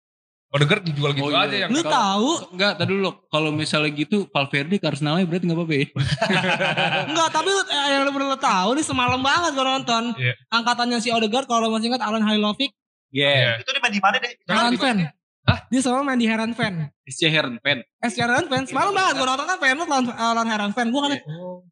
Odegaard 0.48 0.88
dijual 0.88 1.12
gitu 1.12 1.26
Oh, 1.26 1.34
iya. 1.34 1.44
aja 1.44 1.56
yang 1.58 1.70
lu 1.70 1.82
Kalau- 1.82 1.92
tahu 1.92 2.30
Enggak, 2.56 2.74
tadi 2.78 2.92
dulu 2.92 3.10
kalau 3.28 3.50
misalnya 3.52 3.92
gitu 3.92 4.18
Valverde 4.30 4.76
ke 4.78 4.88
Arsenalnya 4.88 5.26
berarti 5.26 5.46
gak 5.46 5.58
apa-apa 5.58 5.74
ya. 5.74 5.86
Enggak, 7.12 7.30
tapi 7.30 7.50
lu- 7.50 7.68
eh, 7.68 7.88
yang 7.92 8.02
lu 8.08 8.12
perlu 8.14 8.38
tahu 8.38 8.70
nih 8.74 8.86
semalam 8.86 9.20
banget 9.20 9.52
gue 9.52 9.66
nonton. 9.66 10.04
Iya. 10.16 10.34
Angkatannya 10.50 10.98
si 11.00 11.10
Odegaard 11.10 11.46
kalau 11.46 11.68
masih 11.68 11.92
ingat 11.92 12.00
Alan 12.00 12.24
Halilovic, 12.24 12.72
Iya. 13.12 13.60
Itu 13.60 13.72
dia 13.72 13.80
main 13.80 13.92
di 13.92 14.00
mana 14.00 14.16
deh? 14.18 14.32
Kan 14.44 14.76
fan. 14.76 14.98
Hah? 15.46 15.60
Dia 15.68 15.80
selalu 15.80 16.02
main 16.04 16.18
di 16.18 16.26
Heran 16.26 16.52
fan. 16.52 16.90
Si 17.04 17.22
Heron 17.24 17.58
fan. 17.60 17.80
Eh, 17.80 18.10
si 18.10 18.18
Heran 18.18 18.46
fan. 18.46 18.66
Semalam 18.66 18.90
banget 18.92 19.14
gue 19.16 19.26
nonton 19.26 19.46
kan 19.46 19.58
fan 19.58 19.78
lawan 19.78 20.06
Alan 20.12 20.48
Heran 20.48 20.72
fan. 20.72 20.90
Gue 20.90 21.00
kan, 21.00 21.12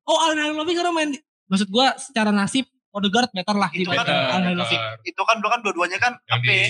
oh 0.04 0.18
Alan 0.20 0.38
Halilovic 0.40 0.74
sekarang 0.74 0.94
main. 0.94 1.10
di- 1.10 1.24
Maksud 1.44 1.68
gue 1.68 1.88
secara 2.00 2.30
nasib 2.30 2.66
Odegaard 2.90 3.34
better 3.34 3.58
lah 3.58 3.68
Itu 3.68 3.90
dibanding 3.90 4.06
kan- 4.06 4.30
Alan 4.32 4.44
Halilovic. 4.48 4.78
Itu 5.04 5.22
kan 5.24 5.36
dulu 5.38 5.50
kan 5.50 5.60
dua-duanya 5.60 5.98
kan 5.98 6.14
apa 6.24 6.46
ya? 6.46 6.66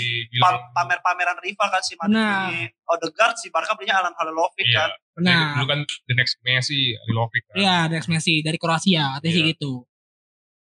pamer-pameran 0.71 1.35
rival 1.37 1.67
kan 1.69 1.81
si 1.81 1.93
Madrid 1.93 2.15
Nah. 2.15 2.47
beli 2.47 2.63
Odegaard, 2.85 3.35
si 3.35 3.47
Barca 3.49 3.75
belinya 3.75 3.99
Alan 3.99 4.15
Halilovic 4.15 4.63
Iya. 4.63 4.79
kan. 4.79 4.89
Nah, 5.19 5.43
dulu 5.53 5.65
kan 5.67 5.79
the 5.83 6.15
next 6.15 6.39
Messi 6.41 6.95
Lilovic 7.03 7.43
kan 7.45 7.55
iya 7.55 7.77
Dex 7.85 8.07
Messi 8.07 8.39
dari 8.39 8.55
Kroasia, 8.55 9.19
katanya 9.19 9.29
sih 9.29 9.43
Iya. 9.43 9.51
gitu. 9.51 9.71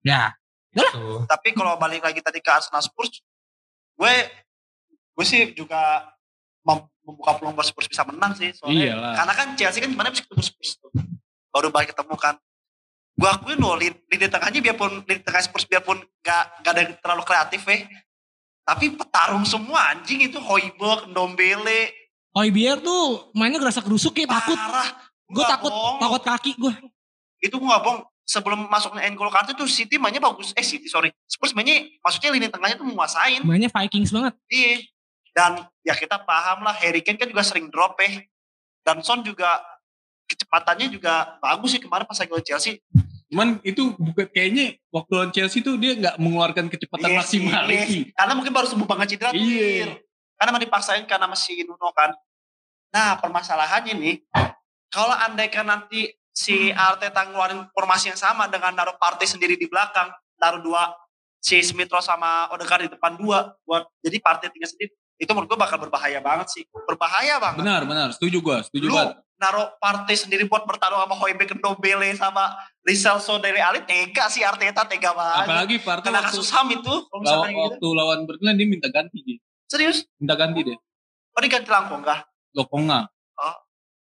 Ya, 0.04 0.24
Tuh. 0.94 1.26
Tapi 1.26 1.52
kalau 1.52 1.74
balik 1.76 2.00
lagi 2.00 2.22
tadi 2.22 2.38
ke 2.38 2.48
Arsenal 2.48 2.80
Spurs, 2.80 3.26
gue 3.98 4.14
gue 5.12 5.26
sih 5.26 5.50
juga 5.52 6.06
membuka 6.76 7.32
peluang 7.40 7.56
buat 7.56 7.68
Spurs 7.68 7.88
bisa 7.88 8.04
menang 8.04 8.36
sih. 8.36 8.52
Soalnya 8.52 8.92
Iyalah. 8.92 9.14
karena 9.16 9.34
kan 9.34 9.48
Chelsea 9.56 9.80
kan 9.80 9.90
gimana 9.94 10.12
bisa 10.12 10.28
ketemu 10.28 10.44
Spurs 10.44 10.72
tuh. 10.82 10.92
Baru 11.54 11.72
balik 11.72 11.96
ketemu 11.96 12.16
kan. 12.20 12.36
Gue 13.18 13.30
akuin 13.34 13.58
loh, 13.58 13.74
lini, 13.74 13.98
lini 14.14 14.28
tengahnya 14.30 14.60
biarpun 14.62 15.02
lini 15.08 15.22
tengah 15.26 15.42
Spurs 15.42 15.66
biarpun 15.66 15.98
gak, 16.22 16.44
gak 16.62 16.72
ada 16.76 16.82
terlalu 17.02 17.24
kreatif 17.26 17.66
ya. 17.66 17.88
Tapi 18.68 18.94
petarung 18.94 19.48
semua 19.48 19.96
anjing 19.96 20.28
itu 20.28 20.38
Hoiberg, 20.38 21.10
Ndombele, 21.10 22.08
Hoybier 22.38 22.78
tuh 22.78 23.34
mainnya 23.34 23.58
gerasa 23.58 23.82
gerusuk 23.82 24.14
ya 24.14 24.30
takut. 24.30 24.54
Gue 25.28 25.44
takut, 25.44 25.74
bohong. 25.74 25.98
takut 25.98 26.22
kaki 26.22 26.52
gue. 26.54 26.74
Itu 27.42 27.58
gue 27.58 27.66
gak 27.66 27.82
bohong. 27.82 28.06
Sebelum 28.28 28.68
masuknya 28.68 29.08
N'Golo 29.08 29.32
Kante 29.32 29.56
tuh 29.58 29.66
City 29.66 29.98
mainnya 29.98 30.22
bagus. 30.22 30.54
Eh 30.54 30.62
City 30.62 30.86
sorry. 30.86 31.10
Spurs 31.26 31.58
mainnya 31.58 31.88
maksudnya 32.04 32.30
lini 32.30 32.52
tengahnya 32.52 32.78
tuh 32.78 32.86
menguasain. 32.86 33.42
Mainnya 33.42 33.74
Vikings 33.74 34.14
banget. 34.14 34.38
Iya. 34.54 34.86
Dan 35.38 35.62
ya 35.86 35.94
kita 35.94 36.26
paham 36.26 36.66
lah 36.66 36.74
Harry 36.82 37.06
Kane 37.06 37.22
kan 37.22 37.30
juga 37.30 37.46
sering 37.46 37.70
drop 37.70 37.94
ya. 38.02 38.26
Dan 38.82 39.06
Son 39.06 39.22
juga 39.22 39.62
kecepatannya 40.26 40.90
juga 40.90 41.38
bagus 41.38 41.78
sih 41.78 41.82
kemarin 41.86 42.10
pas 42.10 42.18
lawan 42.18 42.42
Chelsea. 42.42 42.82
Cuman 43.30 43.62
itu 43.62 43.94
bukan 44.02 44.26
kayaknya 44.34 44.82
waktu 44.90 45.12
lawan 45.14 45.30
Chelsea 45.30 45.62
tuh 45.62 45.78
dia 45.78 45.94
nggak 45.94 46.18
mengeluarkan 46.18 46.66
kecepatan 46.74 47.14
Iya 47.14 47.18
maksimal 47.22 47.64
sih, 47.70 47.78
iya. 47.78 48.16
Karena 48.18 48.34
mungkin 48.34 48.54
baru 48.56 48.66
sembuh 48.66 48.88
banget 48.90 49.08
cedera. 49.14 49.30
Iya. 49.38 50.02
Karena 50.42 50.50
emang 50.58 50.64
dipaksain 50.66 51.06
karena 51.06 51.30
masih 51.30 51.70
Nuno 51.70 51.94
kan. 51.94 52.18
Nah 52.90 53.22
permasalahannya 53.22 53.94
nih, 53.94 54.16
kalau 54.90 55.14
andaikan 55.14 55.70
nanti 55.70 56.18
si 56.34 56.74
Arteta 56.74 57.30
ngeluarin 57.30 57.70
formasi 57.78 58.10
yang 58.10 58.18
sama 58.18 58.50
dengan 58.50 58.74
naruh 58.74 58.98
Partey 58.98 59.30
sendiri 59.30 59.54
di 59.54 59.70
belakang, 59.70 60.10
naruh 60.42 60.66
dua 60.66 60.98
si 61.38 61.62
Smith 61.62 61.94
sama 62.02 62.50
Odegaard 62.54 62.90
di 62.90 62.92
depan 62.94 63.14
dua, 63.22 63.54
buat 63.68 63.86
jadi 64.02 64.18
Partey 64.18 64.50
tinggal 64.50 64.70
sendiri, 64.72 64.94
itu 65.18 65.30
menurut 65.34 65.50
gue 65.50 65.60
bakal 65.60 65.82
berbahaya 65.82 66.22
banget 66.22 66.48
sih, 66.54 66.64
berbahaya 66.86 67.42
banget. 67.42 67.66
Benar, 67.66 67.82
benar. 67.90 68.08
Setuju 68.14 68.38
gua, 68.38 68.62
setuju 68.62 68.86
Lu 68.90 68.94
banget. 68.94 69.18
naruh 69.38 69.74
Partey 69.82 70.14
sendiri 70.14 70.46
buat 70.46 70.66
bertarung 70.66 71.02
sama 71.02 71.18
Hoiberg 71.18 71.58
Ndombele 71.58 72.14
sama 72.14 72.54
Rizalso 72.86 73.42
dari 73.42 73.58
Ali, 73.58 73.82
tega 73.86 74.30
sih 74.30 74.46
Arteta, 74.46 74.86
tega 74.86 75.18
banget. 75.18 75.46
Apalagi 75.50 75.76
Kena 75.82 76.22
waktu, 76.22 76.38
kasus 76.38 76.50
HAM 76.54 76.68
itu, 76.74 76.94
lawan, 77.10 77.22
misalkan 77.22 77.50
gitu. 77.50 77.62
waktu 77.66 77.88
lawan 77.98 78.20
Burnley 78.30 78.54
dia 78.58 78.68
minta 78.70 78.90
ganti 78.94 79.18
dia. 79.26 79.38
Serius? 79.66 80.06
Minta 80.22 80.38
ganti 80.38 80.62
dia. 80.62 80.78
Oh 81.34 81.42
diganti 81.42 81.70
langkung 81.70 82.06
kah? 82.06 82.26
Lokonga. 82.54 83.10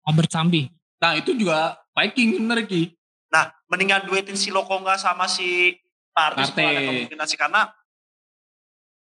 Albert 0.02 0.32
Sambi. 0.32 0.66
Nah 0.98 1.14
itu 1.14 1.36
juga 1.36 1.78
Viking 1.94 2.40
bener 2.42 2.64
Ki. 2.66 2.90
Nah, 3.32 3.48
mendingan 3.68 4.04
duetin 4.04 4.36
si 4.36 4.52
Lokonga 4.52 4.96
sama 4.96 5.28
si 5.28 5.76
ada 6.12 6.44
kemungkinan 6.44 7.24
sih 7.24 7.40
karena 7.40 7.72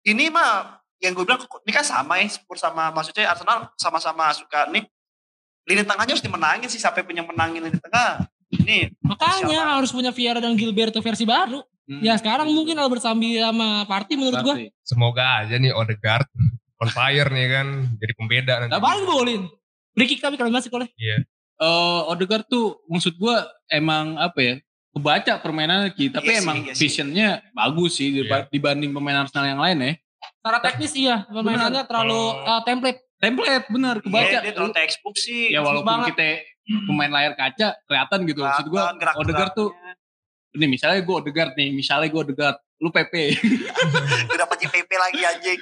ini 0.05 0.29
mah 0.29 0.80
yang 1.01 1.13
gue 1.13 1.25
bilang 1.25 1.37
ini 1.41 1.73
kan 1.73 1.83
sama 1.83 2.17
ya 2.17 2.29
Spurs 2.29 2.61
sama 2.61 2.89
maksudnya 2.91 3.27
Arsenal 3.27 3.73
sama-sama 3.75 4.29
suka 4.31 4.69
nih 4.69 4.85
lini 5.65 5.83
tengahnya 5.83 6.13
harus 6.13 6.21
dimenangin 6.21 6.67
sih 6.67 6.79
sampai 6.79 7.01
punya 7.01 7.21
menangin 7.21 7.63
lini 7.63 7.79
tengah. 7.79 8.27
Ini 8.51 8.91
Makanya 9.01 9.47
Siapa? 9.63 9.77
harus 9.77 9.91
punya 9.91 10.11
Vieira 10.11 10.39
dan 10.39 10.53
Gilberto 10.53 10.99
versi 10.99 11.23
baru. 11.23 11.63
Hmm. 11.85 12.01
Ya 12.01 12.15
sekarang 12.15 12.49
mungkin 12.49 12.75
Albert 12.75 13.01
Sambi 13.01 13.35
sama 13.35 13.85
Party 13.85 14.15
menurut 14.15 14.41
gua. 14.41 14.55
Partey. 14.55 14.75
Semoga 14.83 15.25
aja 15.39 15.55
nih 15.55 15.71
Odegaard 15.71 16.27
on 16.77 16.89
fire 16.89 17.29
nih 17.29 17.47
kan 17.49 17.67
jadi 17.97 18.13
pembeda 18.13 18.55
nanti. 18.59 18.73
Tapi- 18.73 18.83
Paling 18.83 19.07
golin. 19.07 19.43
Free 19.93 20.07
kick 20.07 20.19
tapi 20.19 20.35
kalau 20.35 20.51
masih 20.51 20.71
oleh. 20.71 20.89
eh 20.91 21.15
Odegaard 22.09 22.45
tuh 22.45 22.83
maksud 22.87 23.15
gua 23.15 23.41
emang 23.67 24.17
apa 24.17 24.39
ya 24.41 24.55
kebaca 24.91 25.39
permainan 25.39 25.87
Ki 25.89 26.09
tapi 26.09 26.27
Iya 26.27 26.35
sih, 26.35 26.43
emang 26.43 26.57
iya 26.59 26.73
sih. 26.73 26.81
visionnya 26.81 27.29
bagus 27.53 27.95
sih 27.95 28.11
diba- 28.13 28.49
dibanding 28.49 28.91
pemain 28.91 29.23
Arsenal 29.23 29.47
yang 29.47 29.61
lain 29.61 29.79
ya 29.79 29.93
Secara 30.33 30.59
teknis 30.61 30.93
iya, 30.95 31.17
permainannya 31.27 31.83
terlalu 31.85 32.23
Kalau- 32.39 32.49
uh, 32.49 32.63
template. 32.63 33.01
template 33.17 33.67
bener 33.69 33.95
kebaca 33.99 34.25
Iya, 34.27 34.41
dia 34.41 34.53
terlalu 34.53 34.73
textbook 34.73 35.13
sih. 35.15 35.49
ya 35.49 35.61
walaupun 35.61 35.85
banget. 35.87 36.07
kita 36.15 36.29
pemain 36.83 37.11
layar 37.11 37.35
kaca 37.35 37.69
kelihatan 37.83 38.19
gitu 38.25 38.41
maksud 38.41 38.65
gerak-geraknya. 38.65 39.19
Odegaard 39.19 39.53
tuh 39.53 39.69
ini 40.53 40.67
misalnya 40.67 41.01
gue 41.01 41.17
Odegaard 41.17 41.53
nih 41.53 41.69
misalnya 41.71 42.09
gue 42.09 42.21
Odegaard 42.23 42.57
lu 42.79 42.89
PP 42.89 43.13
Udah 44.31 44.47
pakai 44.47 44.67
PP 44.69 44.91
lagi 44.95 45.21
anjing. 45.21 45.61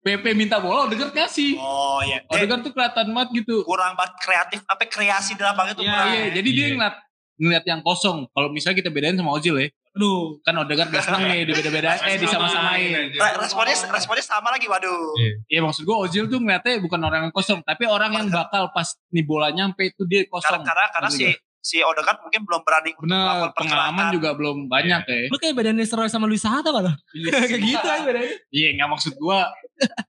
PP 0.00 0.24
minta 0.32 0.56
bola 0.56 0.86
Odegaard 0.86 1.10
kasih 1.10 1.56
Oh 1.56 2.00
iya. 2.00 2.22
Dia 2.22 2.38
Odegaard 2.38 2.62
tuh 2.62 2.72
kelihatan 2.72 3.06
banget 3.10 3.28
gitu 3.36 3.64
kurang 3.64 3.92
banget 3.94 4.14
kreatif, 4.18 4.60
apa 4.64 4.84
kreasi 4.84 5.34
di 5.34 5.42
lapangan 5.42 5.72
itu 5.72 5.82
Iya, 5.82 5.90
kurang. 5.90 6.08
iya 6.10 6.22
jadi 6.30 6.48
dia 6.48 6.62
Iya. 6.62 6.74
ngeliat 6.74 6.96
ngeliat 7.36 7.64
yang 7.66 7.80
kosong 7.80 8.18
kalau 8.28 8.48
misalnya 8.48 8.76
kita 8.78 8.88
bedain 8.88 9.12
sama 9.14 9.32
Ozil 9.32 9.56
ya 9.56 9.68
Aduh. 10.00 10.40
kan 10.40 10.56
Odegaard 10.56 10.88
gak 10.88 11.04
seneng 11.04 11.22
nih 11.26 11.40
di 11.44 11.52
beda-beda. 11.52 12.00
Eh 12.02 12.16
disama-samain. 12.16 13.12
Re- 13.12 13.36
Responnya 13.38 13.76
responnya 13.86 14.24
sama 14.24 14.48
lagi, 14.48 14.64
waduh. 14.64 15.12
Iya. 15.14 15.32
Iya 15.46 15.60
maksud 15.60 15.84
gue 15.84 15.92
Ozil 15.94 16.24
tuh 16.26 16.40
ngeliatnya 16.40 16.80
bukan 16.80 16.96
orang 16.98 17.20
yang 17.22 17.34
kosong 17.34 17.60
tapi 17.60 17.84
orang 17.84 18.10
yang 18.10 18.26
bakal 18.28 18.72
pas 18.72 18.88
nih 19.10 19.22
bola 19.22 19.50
nyampe 19.50 19.84
itu 19.86 20.02
dia 20.04 20.24
kosong. 20.24 20.64
Karena, 20.64 20.88
karena 20.88 21.10
si 21.10 21.28
si 21.60 21.76
Odegaard 21.78 22.24
mungkin 22.24 22.40
belum 22.42 22.64
berani 22.64 22.96
untuk 22.96 23.04
bener 23.04 23.20
melakukan 23.20 23.52
pengalaman 23.54 24.04
juga 24.10 24.28
belum 24.32 24.56
banyak 24.66 25.02
ya. 25.04 25.18
Lu 25.28 25.36
kayak 25.36 25.54
beda 25.54 25.70
Nisroy 25.70 26.08
sama 26.08 26.24
Luis 26.24 26.40
Saha 26.40 26.64
tau 26.64 26.72
gak 26.72 26.88
lo? 26.88 26.92
kayak 27.12 27.60
gitu 27.60 27.84
aja 27.84 28.00
bedanya. 28.00 28.32
iya 28.48 28.68
nggak 28.74 28.88
maksud 28.88 29.12
gue 29.12 29.38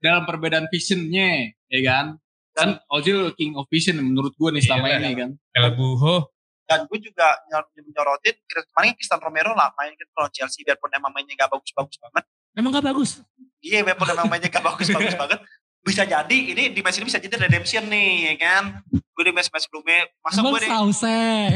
dalam 0.00 0.24
perbedaan 0.24 0.66
visionnya 0.66 1.52
ya 1.68 1.80
kan? 1.84 2.06
Kan 2.52 2.80
Ozil 2.88 3.32
king 3.32 3.52
of 3.52 3.68
vision 3.68 3.96
menurut 3.96 4.32
gue 4.32 4.48
nih 4.50 4.60
selama 4.60 4.86
Iya, 4.86 4.96
ini 4.98 5.12
kan? 5.12 5.30
El 5.52 5.72
Buho 5.72 6.32
Dan 6.72 6.80
gue 6.84 6.98
juga 6.98 7.28
nyor- 7.46 7.68
nyorotin 7.76 8.36
kemarin 8.48 8.92
Cristiano 8.92 9.20
Romero 9.20 9.52
lah 9.52 9.68
main 9.74 9.92
kan 9.92 10.08
kalau 10.10 10.28
Chelsea 10.28 10.62
biarpun 10.62 10.90
emang 10.90 11.10
mainnya 11.10 11.36
gak 11.36 11.50
bagus-bagus 11.50 11.96
banget. 11.98 12.24
Emang 12.52 12.70
gak 12.70 12.84
bagus? 12.84 13.20
Iya 13.58 13.80
biarpun 13.82 14.08
emang 14.08 14.26
mainnya 14.26 14.48
gak 14.48 14.64
bagus-bagus 14.64 15.14
banget. 15.14 15.40
Bisa 15.82 16.02
jadi 16.02 16.38
ini 16.48 16.70
di 16.70 16.78
match 16.78 16.96
ini 16.96 17.06
bisa 17.06 17.18
jadi 17.18 17.34
redemption 17.36 17.84
nih 17.86 18.10
ya 18.24 18.34
kan. 18.38 18.64
Gue 19.12 19.24
di 19.24 19.32
match-match 19.32 19.66
sebelumnya 19.66 20.08
masa 20.20 20.40
gue 20.40 20.60
sauseng. 20.62 21.50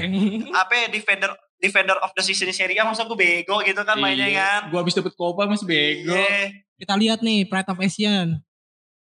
apa 0.52 0.72
ya, 0.74 0.86
defender 0.88 1.30
defender 1.56 1.96
of 1.96 2.12
the 2.12 2.20
season 2.20 2.50
Serie 2.50 2.76
A 2.76 2.84
masa 2.84 3.02
gue 3.02 3.14
bego 3.14 3.62
gitu 3.62 3.80
kan 3.80 3.96
mainnya 3.96 4.28
kan. 4.28 4.60
gue 4.68 4.76
habis 4.76 4.92
dapet 4.92 5.14
Copa 5.14 5.46
masih 5.46 5.64
bego 5.64 6.12
Iya. 6.12 6.52
Kita 6.76 6.92
lihat 6.92 7.20
nih 7.20 7.46
Pride 7.46 7.70
of 7.70 7.80
Asian. 7.80 8.44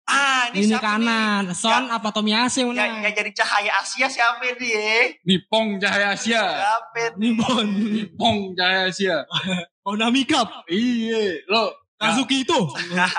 Ah 0.04 0.52
ini 0.52 0.62
Ini 0.62 0.70
siapa 0.70 0.84
nih? 0.94 1.00
kanan. 1.00 1.44
Son 1.50 1.84
apa 1.88 2.08
Tomiyasu 2.10 2.60
yang 2.60 2.70
Ya, 2.70 2.84
menang? 2.84 3.02
ya 3.02 3.10
jadi 3.14 3.30
cahaya 3.32 3.72
Asia 3.74 4.06
siapa 4.06 4.44
dia? 4.52 5.16
Nipong 5.22 5.76
Cahaya 5.78 6.12
Asia 6.12 6.42
Siapa 6.44 7.16
nih? 7.16 7.32
Nippon. 7.32 7.66
Nipong 7.90 8.38
Cahaya 8.52 8.82
Asia 8.86 9.16
Konami 9.84 10.24
Cup. 10.24 10.48
iya 10.66 11.40
lo 11.46 11.72
Kazuki 11.94 12.44
itu. 12.44 12.58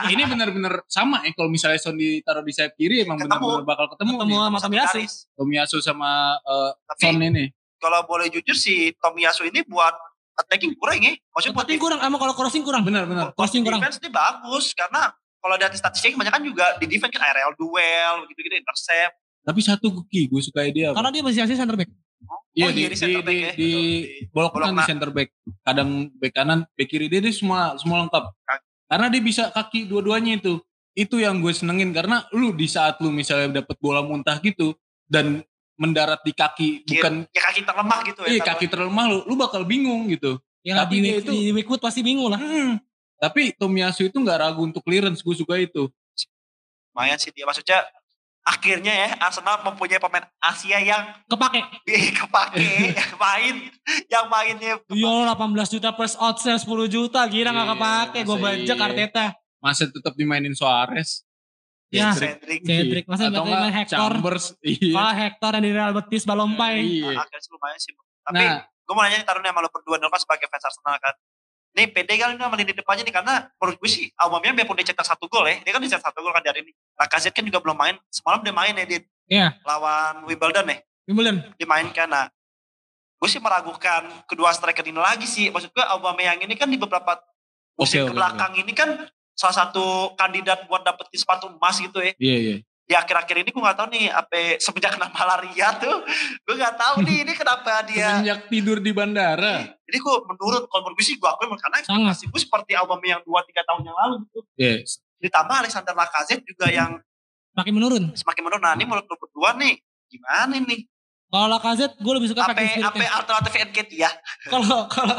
ini 0.06 0.24
benar-benar 0.24 0.86
sama 0.86 1.22
ya 1.22 1.32
kalau 1.32 1.48
misalnya 1.48 1.80
Son 1.80 1.96
ditaruh 1.96 2.42
di 2.42 2.54
sayap 2.54 2.76
kiri 2.76 3.02
emang 3.02 3.18
benar-benar 3.18 3.66
bakal 3.66 3.86
ketemu, 3.90 4.12
Ketemu 4.16 4.30
nih. 4.30 4.38
sama 4.38 4.58
Tomiyasu. 4.60 5.00
Tomiyasu 5.34 5.78
sama 5.80 6.12
eh, 6.38 6.72
Tapi 6.86 7.02
Son 7.02 7.18
ini 7.20 7.46
kalau 7.76 8.02
boleh 8.04 8.30
jujur 8.30 8.54
si 8.54 8.94
Tomiyasu 8.96 9.42
ini 9.44 9.62
buat 9.64 9.94
attacking 10.36 10.76
kurang 10.76 11.00
ya. 11.00 11.18
Maksudnya 11.30 11.54
buat 11.54 11.66
Tapi 11.66 11.78
kurang, 11.78 12.00
emang 12.00 12.20
kalau 12.20 12.34
crossing 12.34 12.62
kurang. 12.62 12.84
benar-benar 12.84 13.34
Crossing 13.34 13.64
kurang. 13.64 13.80
defense 13.80 13.98
dia 13.98 14.12
bagus 14.12 14.70
karena 14.72 15.10
kalau 15.46 15.56
dari 15.56 15.78
statistiknya 15.78 16.18
kebanyakan 16.18 16.42
juga 16.42 16.66
di 16.76 16.90
defense 16.90 17.14
kan 17.14 17.22
aerial 17.24 17.54
duel 17.54 18.26
gitu-gitu 18.26 18.56
intercept. 18.56 19.14
tapi 19.40 19.62
satu 19.62 19.94
Guki 19.94 20.26
gue 20.26 20.42
suka 20.42 20.66
dia? 20.68 20.90
Karena 20.90 21.14
dia 21.14 21.22
posisi 21.22 21.54
center 21.54 21.78
back. 21.78 21.90
Iya 22.52 22.66
Oh, 22.66 22.72
di 22.72 22.82
iya, 22.82 22.88
di 22.88 22.90
di 22.90 22.98
center 22.98 23.22
back 23.22 23.30
di, 23.30 23.38
ya. 23.38 23.52
di 23.54 23.70
kanan 24.34 24.66
di 24.66 24.74
na- 24.74 24.88
center 24.88 25.10
back 25.12 25.30
kadang 25.62 25.90
back 26.12 26.34
kanan 26.34 26.60
back 26.68 26.88
kiri 26.88 27.06
dia, 27.06 27.22
dia 27.22 27.30
semua 27.30 27.78
semua 27.78 28.02
lengkap 28.02 28.24
karena 28.86 29.06
dia 29.08 29.22
bisa 29.22 29.44
kaki 29.52 29.86
dua-duanya 29.86 30.40
itu 30.40 30.58
itu 30.94 31.16
yang 31.16 31.38
gue 31.38 31.52
senengin 31.52 31.94
karena 31.94 32.26
lu 32.32 32.50
di 32.50 32.66
saat 32.66 32.98
lu 32.98 33.14
misalnya 33.14 33.62
dapet 33.62 33.78
bola 33.78 34.02
muntah 34.02 34.40
gitu 34.40 34.74
dan 35.06 35.46
mendarat 35.76 36.24
di 36.24 36.32
kaki 36.32 36.82
bukan 36.84 37.30
ya 37.30 37.42
kaki 37.44 37.62
terlemah 37.62 38.00
gitu 38.02 38.20
ya. 38.24 38.30
iya 38.32 38.42
kaki 38.42 38.66
terlemah 38.66 39.06
lu 39.06 39.18
lu 39.26 39.36
bakal 39.36 39.62
bingung 39.62 40.10
gitu 40.10 40.42
Ya 40.66 40.82
Tapi 40.82 40.98
di, 40.98 41.10
itu- 41.16 41.30
di 41.30 41.54
Wickwood 41.54 41.78
pasti 41.78 42.02
bingung 42.02 42.26
lah. 42.26 42.42
Hmm. 42.42 42.82
Tapi 43.16 43.56
Tomiyasu 43.56 44.08
itu 44.12 44.18
nggak 44.20 44.40
ragu 44.44 44.62
untuk 44.66 44.84
clearance, 44.84 45.24
gue 45.24 45.36
suka 45.36 45.56
itu. 45.60 45.88
lumayan 46.96 47.20
sih 47.20 47.28
dia 47.36 47.44
maksudnya 47.44 47.84
akhirnya 48.46 48.94
ya 48.96 49.10
Arsenal 49.20 49.60
mempunyai 49.68 50.00
pemain 50.00 50.24
Asia 50.40 50.80
yang 50.80 51.12
Kepake. 51.28 51.60
kepake 52.16 52.96
yang 52.96 53.14
main 53.28 53.56
yang 54.08 54.26
mainnya 54.32 54.80
Yo 54.88 55.28
18 55.28 55.76
juta 55.76 55.92
plus 55.92 56.16
outsell 56.16 56.56
10 56.56 56.88
juta. 56.88 57.28
Gila 57.28 57.52
gak 57.52 57.68
Iya, 57.68 57.72
kepake. 57.76 58.20
Gue 58.24 58.38
bajak 58.40 58.78
iya. 58.80 58.86
Arteta. 58.88 59.26
Masa 59.60 59.92
tetap 59.92 60.16
dimainin 60.16 60.56
Suarez. 60.56 61.28
Ya. 61.92 62.16
Cedric. 62.16 62.64
Cedric. 62.64 63.04
Masa 63.12 63.28
Atau 63.28 63.44
nggak 63.44 63.60
main 63.60 63.76
Hector. 63.76 64.12
Chambers. 64.16 64.46
Iya. 64.64 64.94
Kalau 64.96 65.14
Hector 65.20 65.52
yang 65.52 65.64
di 65.68 65.72
Real 65.76 65.92
Betis 65.92 66.24
Balompai. 66.24 66.80
Iya. 66.80 67.12
akhirnya 67.28 67.42
sih 67.44 67.52
lumayan 67.52 67.80
sih 67.82 67.92
tapi 68.26 68.42
Nah, 68.42 68.66
gue 68.66 68.94
mau 68.98 69.04
nanya 69.06 69.22
nih 69.22 69.28
taruhnya 69.28 69.54
sama 69.54 69.62
lo 69.62 69.70
berdua 69.70 70.02
kan 70.02 70.18
sebagai 70.22 70.48
fans 70.50 70.66
Arsenal 70.66 70.98
kan 70.98 71.14
nih 71.76 71.92
pede 71.92 72.16
kali 72.16 72.40
ini 72.40 72.44
lini 72.64 72.74
depannya 72.74 73.04
nih 73.04 73.12
karena 73.12 73.52
menurut 73.60 73.76
gue 73.84 73.90
sih 73.92 74.08
Aubameyang 74.16 74.56
biarpun 74.56 74.80
dia 74.80 74.96
cetak 74.96 75.04
satu 75.04 75.28
gol 75.28 75.44
ya 75.44 75.60
dia 75.60 75.72
kan 75.76 75.84
cetak 75.84 76.04
satu 76.08 76.24
gol 76.24 76.32
kan 76.32 76.40
dari 76.40 76.64
ini. 76.64 76.72
Lacazette 76.96 77.36
kan 77.36 77.44
juga 77.44 77.60
belum 77.60 77.76
main 77.76 77.96
semalam 78.08 78.40
dia 78.40 78.56
main 78.56 78.72
ya 78.72 78.86
di 78.88 78.98
Iya. 79.26 79.58
lawan 79.66 80.24
Wimbledon 80.30 80.66
ya. 80.70 80.78
Wimbledon. 81.10 81.36
dimainkan 81.60 82.08
nah. 82.08 82.26
Gue 83.20 83.28
sih 83.28 83.42
meragukan 83.42 84.06
kedua 84.30 84.54
striker 84.54 84.86
ini 84.86 85.02
lagi 85.02 85.26
sih. 85.28 85.50
Maksud 85.52 85.74
gue 85.74 85.84
Aubameyang 85.84 86.40
ini 86.46 86.54
kan 86.56 86.70
di 86.70 86.78
beberapa 86.80 87.20
musim 87.76 88.06
Oke, 88.06 88.08
oke, 88.08 88.10
ke 88.12 88.18
belakang 88.22 88.52
ini 88.56 88.72
kan 88.72 88.90
salah 89.36 89.56
satu 89.68 90.16
kandidat 90.16 90.64
buat 90.72 90.86
dapetin 90.86 91.20
sepatu 91.20 91.52
emas 91.52 91.76
gitu 91.82 92.00
ya. 92.00 92.14
Iya 92.16 92.36
iya. 92.40 92.56
Di 92.86 92.94
akhir-akhir 92.94 93.36
ini 93.42 93.50
gue 93.50 93.62
nggak 93.66 93.78
tahu 93.82 93.88
nih 93.98 94.14
apa 94.14 94.62
semenjak 94.62 94.94
kena 94.94 95.10
malaria 95.10 95.74
tuh 95.82 96.06
gue 96.46 96.54
nggak 96.54 96.76
tahu 96.78 96.96
nih 97.02 97.18
ini 97.26 97.34
kenapa 97.34 97.82
dia 97.90 98.22
Semenjak 98.22 98.46
tidur 98.46 98.78
di 98.78 98.92
bandara. 98.94 99.66
Jadi 99.90 99.98
gue 99.98 100.16
menurut 100.30 100.70
menurut 100.70 100.94
gue 100.94 101.06
sih 101.06 101.18
gue 101.18 101.26
akui 101.26 101.50
karena 101.50 101.82
ekspektasi 101.82 102.24
gue 102.30 102.42
seperti 102.42 102.72
album 102.78 103.02
yang 103.02 103.22
2-3 103.26 103.42
tahun 103.66 103.82
yang 103.90 103.98
lalu 103.98 104.16
gitu. 104.30 104.40
Yes. 104.54 105.02
Ditambah 105.18 105.56
Alexander 105.66 105.94
Lacazette 105.98 106.46
juga 106.46 106.70
yang 106.70 107.02
Makin 107.58 107.74
menurun. 107.74 108.04
semakin 108.14 108.42
menurun. 108.46 108.62
Nah 108.62 108.74
ini 108.78 108.86
menurut 108.86 109.06
lu 109.10 109.18
berdua 109.18 109.58
nih 109.58 109.82
gimana 110.06 110.54
nih? 110.54 110.82
Kalau 111.26 111.48
Lacazette 111.50 111.98
gue 111.98 112.14
lebih 112.14 112.30
suka 112.30 112.46
Apa 112.46 112.54
pakai 112.54 112.86
apa 112.86 113.02
alternatif 113.18 113.52
NKT 113.66 113.92
ya? 113.98 114.12
Kalau 114.54 114.86
kalau 114.86 115.18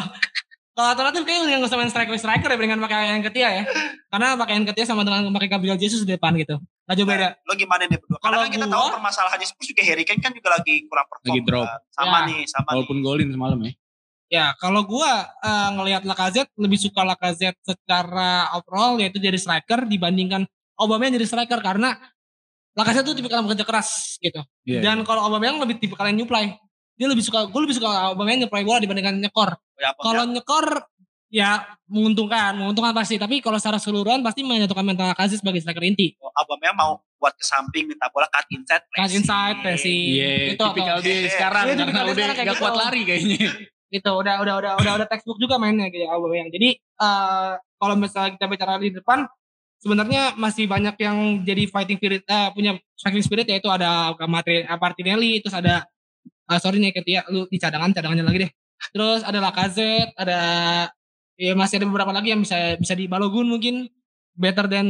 kalau 0.77 0.93
alternatif 0.93 1.25
kayaknya 1.25 1.57
yang 1.57 1.65
gak 1.65 1.73
usah 1.73 1.81
main 1.81 1.89
striker 1.89 2.15
striker 2.21 2.49
ya 2.53 2.59
dengan 2.61 2.79
pakai 2.85 3.17
yang 3.17 3.25
ketia 3.25 3.49
ya. 3.49 3.65
Karena 4.13 4.37
pakai 4.37 4.55
yang 4.61 4.67
ketia 4.69 4.85
sama 4.85 5.03
dengan 5.09 5.33
pakai 5.33 5.49
Gabriel 5.49 5.81
Jesus 5.81 6.05
di 6.05 6.13
depan 6.15 6.37
gitu. 6.37 6.61
Gak 6.87 6.95
jauh 6.97 7.09
beda. 7.09 7.29
Lo 7.43 7.53
gimana 7.53 7.83
nih 7.85 7.99
berdua? 7.99 8.17
Karena 8.17 8.27
Kalau 8.33 8.39
kan 8.41 8.55
kita 8.55 8.67
gua- 8.67 8.75
tahu 8.77 8.87
permasalahannya 8.95 9.47
Spurs 9.47 9.67
juga 9.67 9.83
Harry 9.83 10.05
Kane 10.05 10.21
kan 10.21 10.31
juga 10.31 10.49
lagi 10.53 10.75
kurang 10.87 11.07
perform. 11.07 11.27
Lagi 11.29 11.41
drop. 11.43 11.65
kan. 11.65 11.81
Sama 11.91 12.17
Ya. 12.17 12.27
nih, 12.27 12.41
sama 12.47 12.69
Walaupun 12.71 12.97
nih. 12.97 13.05
golin 13.05 13.29
semalam 13.29 13.59
ya. 13.61 13.73
Ya, 14.27 14.47
kalau 14.57 14.83
gua 14.83 15.11
eh, 15.41 15.69
ngelihat 15.73 16.03
Lacazette 16.03 16.51
lebih 16.57 16.77
suka 16.77 17.03
Lacazette 17.03 17.59
secara 17.61 18.31
overall 18.53 18.97
yaitu 18.97 19.19
jadi 19.19 19.35
striker 19.35 19.83
dibandingkan 19.85 20.47
Aubameyang 20.77 21.15
jadi 21.15 21.27
striker 21.27 21.59
karena 21.61 21.95
Lacazette 22.73 23.07
tuh 23.07 23.15
tipikal 23.15 23.41
pekerja 23.41 23.65
keras 23.65 24.19
gitu. 24.19 24.43
Iya. 24.63 24.83
Dan 24.85 25.03
kalau 25.03 25.25
Aubameyang 25.25 25.57
lebih 25.57 25.79
tipikal 25.79 26.05
yang 26.05 26.21
nyuplai. 26.21 26.55
Dia 26.93 27.07
lebih 27.07 27.21
suka, 27.21 27.45
gue 27.45 27.61
lebih 27.61 27.77
suka 27.77 27.89
Aubameyang 28.11 28.45
nyuplai 28.45 28.63
bola 28.63 28.79
dibandingkan 28.79 29.17
nyekor. 29.17 29.53
Ya, 29.75 29.91
apa 29.91 30.01
Kalau 30.03 30.23
ya? 30.23 30.33
nyekor 30.33 30.65
ya 31.37 31.61
menguntungkan, 31.85 32.57
menguntungkan 32.57 32.97
pasti. 32.97 33.21
Tapi 33.21 33.45
kalau 33.45 33.61
secara 33.61 33.77
keseluruhan 33.77 34.25
pasti 34.25 34.41
menyatukan 34.41 34.81
mental 34.81 35.13
Lacazette 35.13 35.45
sebagai 35.45 35.61
striker 35.61 35.85
inti. 35.85 36.17
Aubameyang 36.17 36.73
mau 36.73 36.97
buat 37.17 37.37
ke 37.37 37.45
samping 37.45 37.85
minta 37.85 38.09
bola 38.09 38.25
cut 38.27 38.49
inside 38.49 38.85
Kan 38.89 39.09
inside, 39.09 39.57
pressing. 39.61 40.17
Iya, 40.17 40.57
Gitu, 40.57 40.65
tipikal 40.65 40.97
atau- 40.97 41.05
dia 41.05 41.17
sekarang 41.29 41.65
Iya, 41.67 41.75
karena 41.77 42.01
udah 42.03 42.15
sekarang 42.15 42.37
kayak 42.37 42.49
gak 42.49 42.57
kuat 42.57 42.73
gitu. 42.73 42.81
lari 42.81 43.01
kayaknya. 43.05 43.39
gitu 43.87 44.11
udah 44.11 44.35
udah 44.43 44.55
udah 44.59 44.73
udah 44.77 44.93
udah 44.99 45.07
textbook 45.07 45.39
juga 45.39 45.57
mainnya 45.57 45.87
gitu 45.87 46.05
Aubameyang 46.05 46.51
jadi 46.51 46.75
eh 46.75 47.51
kalau 47.79 47.95
misalnya 47.95 48.35
kita 48.35 48.47
bicara 48.47 48.77
di 48.77 48.91
depan 48.91 49.23
sebenarnya 49.79 50.35
masih 50.35 50.67
banyak 50.67 50.99
yang 50.99 51.17
jadi 51.41 51.71
fighting 51.71 51.95
spirit 51.95 52.23
eh, 52.25 52.49
punya 52.51 52.73
fighting 52.99 53.23
spirit 53.23 53.47
yaitu 53.47 53.71
ada 53.71 54.11
Matri- 54.27 54.67
eh, 54.67 54.75
Martinelli 54.75 55.39
terus 55.39 55.55
ada 55.55 55.87
eh, 56.45 56.59
sorry 56.59 56.83
nih 56.83 56.91
ketia 56.93 57.23
lu 57.29 57.47
di 57.47 57.57
cadangan 57.57 57.95
cadangannya 57.95 58.27
lagi 58.27 58.39
deh 58.43 58.51
terus 58.91 59.23
ada 59.23 59.39
Lacazette 59.39 60.13
ada 60.17 60.39
ya 61.37 61.53
masih 61.53 61.79
ada 61.79 61.87
beberapa 61.87 62.11
lagi 62.11 62.33
yang 62.33 62.41
bisa 62.41 62.77
bisa 62.77 62.93
di 62.93 63.05
Balogun 63.05 63.47
mungkin 63.47 63.87
better 64.33 64.67
than 64.67 64.87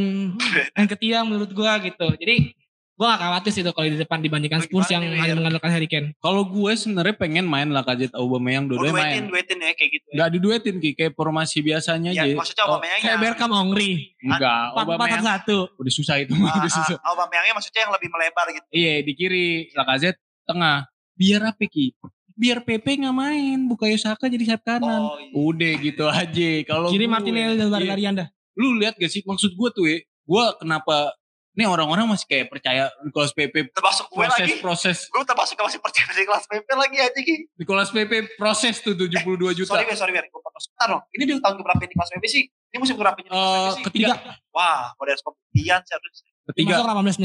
yang 0.72 0.88
ketia 0.88 1.22
menurut 1.22 1.50
gua 1.50 1.78
gitu 1.78 2.14
jadi 2.16 2.50
gua 2.96 3.12
gak 3.12 3.20
khawatir 3.20 3.50
sih 3.52 3.60
itu 3.60 3.70
kalau 3.70 3.86
di 3.86 3.94
depan 3.94 4.18
dibandingkan 4.18 4.58
Spurs 4.58 4.88
yang 4.88 5.04
hanya 5.04 5.34
mengandalkan 5.34 5.68
Harry 5.68 5.84
Kane 5.84 6.16
Kalau 6.16 6.42
gue 6.42 6.72
sebenarnya 6.72 7.12
pengen 7.12 7.44
main 7.44 7.68
Lacazette 7.68 8.16
Aubameyang 8.16 8.64
Oh, 8.66 8.80
dua-duanya 8.80 8.96
duetin, 8.96 9.04
main. 9.04 9.24
duetin 9.28 9.58
ya 9.60 9.72
kayak 9.76 9.90
gitu. 9.92 10.06
ya. 10.08 10.16
Gak 10.16 10.28
diduetin 10.32 10.76
Ki, 10.80 10.90
kayak 10.96 11.12
formasi 11.12 11.60
biasanya 11.60 12.10
Ya, 12.10 12.24
aja. 12.24 12.32
maksudnya 12.32 12.64
Oh, 12.64 12.68
Aubameyang 12.72 13.00
kayak 13.04 13.18
Berkham 13.20 13.52
Ongri 13.52 14.16
Enggak, 14.18 14.40
empat 14.72 14.72
empat 14.72 14.96
Aubameyang 14.96 15.24
satu 15.28 15.56
udah 15.76 15.92
susah 15.92 16.16
itu 16.18 16.32
mah, 16.34 16.56
udah 16.56 16.72
susah. 16.72 16.96
Ah, 16.98 17.12
Aubameyangnya 17.12 17.52
maksudnya 17.52 17.80
yang 17.84 17.92
lebih 17.92 18.08
melebar 18.08 18.46
gitu. 18.48 18.66
Iya 18.72 18.92
di 19.04 19.12
kiri, 19.12 19.46
Lacazette 19.76 20.18
tengah. 20.48 20.88
Biar 21.12 21.40
apa 21.52 21.64
Ki? 21.68 21.92
Biar 22.36 22.60
PP 22.60 23.00
nggak 23.00 23.16
main, 23.16 23.64
Bukayo 23.64 23.96
Saka 23.96 24.28
jadi 24.28 24.44
sayap 24.46 24.62
kanan. 24.62 25.00
Oh, 25.02 25.16
iya. 25.16 25.32
Udah 25.34 25.72
gitu 25.80 26.04
aja. 26.06 26.48
Kalau 26.62 26.88
kiri 26.88 27.02
gue- 27.02 27.10
Martinelli 27.10 27.56
dan 27.56 27.64
Iya. 27.64 27.72
lari-lari 27.72 28.04
anda 28.06 28.24
Lu 28.54 28.72
lihat 28.74 28.94
gak 28.94 29.08
sih 29.08 29.20
maksud 29.22 29.52
gue 29.52 29.68
tuh 29.70 29.84
ya? 29.84 29.96
Gue 30.22 30.44
kenapa? 30.58 31.12
Nih 31.52 31.64
orang-orang 31.64 32.04
masih 32.06 32.24
kayak 32.26 32.48
percaya 32.50 32.92
Nicolas 33.00 33.32
PP 33.32 33.68
Termasuk 33.70 34.04
gue 34.06 34.20
lagi. 34.22 34.28
proses 34.28 34.60
proses 34.60 34.98
Gue 35.08 35.24
termasuk 35.24 35.56
yang 35.56 35.66
masih 35.66 35.80
percaya 35.80 36.08
di 36.10 36.24
kelas 36.24 36.44
PP 36.46 36.68
lagi 36.70 36.96
aja 36.98 37.16
Ki. 37.18 37.36
Nicolas 37.54 37.88
PP 37.88 38.12
proses 38.36 38.76
tuh 38.78 38.92
72 38.92 39.24
juta. 39.54 39.72
Sorry, 39.72 39.84
Wir, 39.86 39.92
sorry. 39.94 40.12
Gue 40.12 40.40
potong 40.42 40.60
sebentar 40.62 40.86
dong. 40.90 41.02
Ini 41.10 41.22
di 41.22 41.32
tahun 41.34 41.56
keberapa 41.56 41.80
di 41.82 41.94
kelas 41.94 42.10
PP 42.10 42.24
sih? 42.26 42.42
Ini 42.44 42.76
musim 42.76 42.94
keberapa 42.94 43.16
Eh, 43.16 43.24
PP 43.24 43.32
sih? 43.72 43.84
ketiga, 43.88 44.12
Wah, 44.50 44.92
kalau 44.92 45.04
dari 45.06 45.16
pembuktian 45.18 45.80
sih 45.80 45.92
harus. 45.94 46.16
Dia 46.46 46.62
ketiga. 46.62 46.78
masuk 46.78 47.18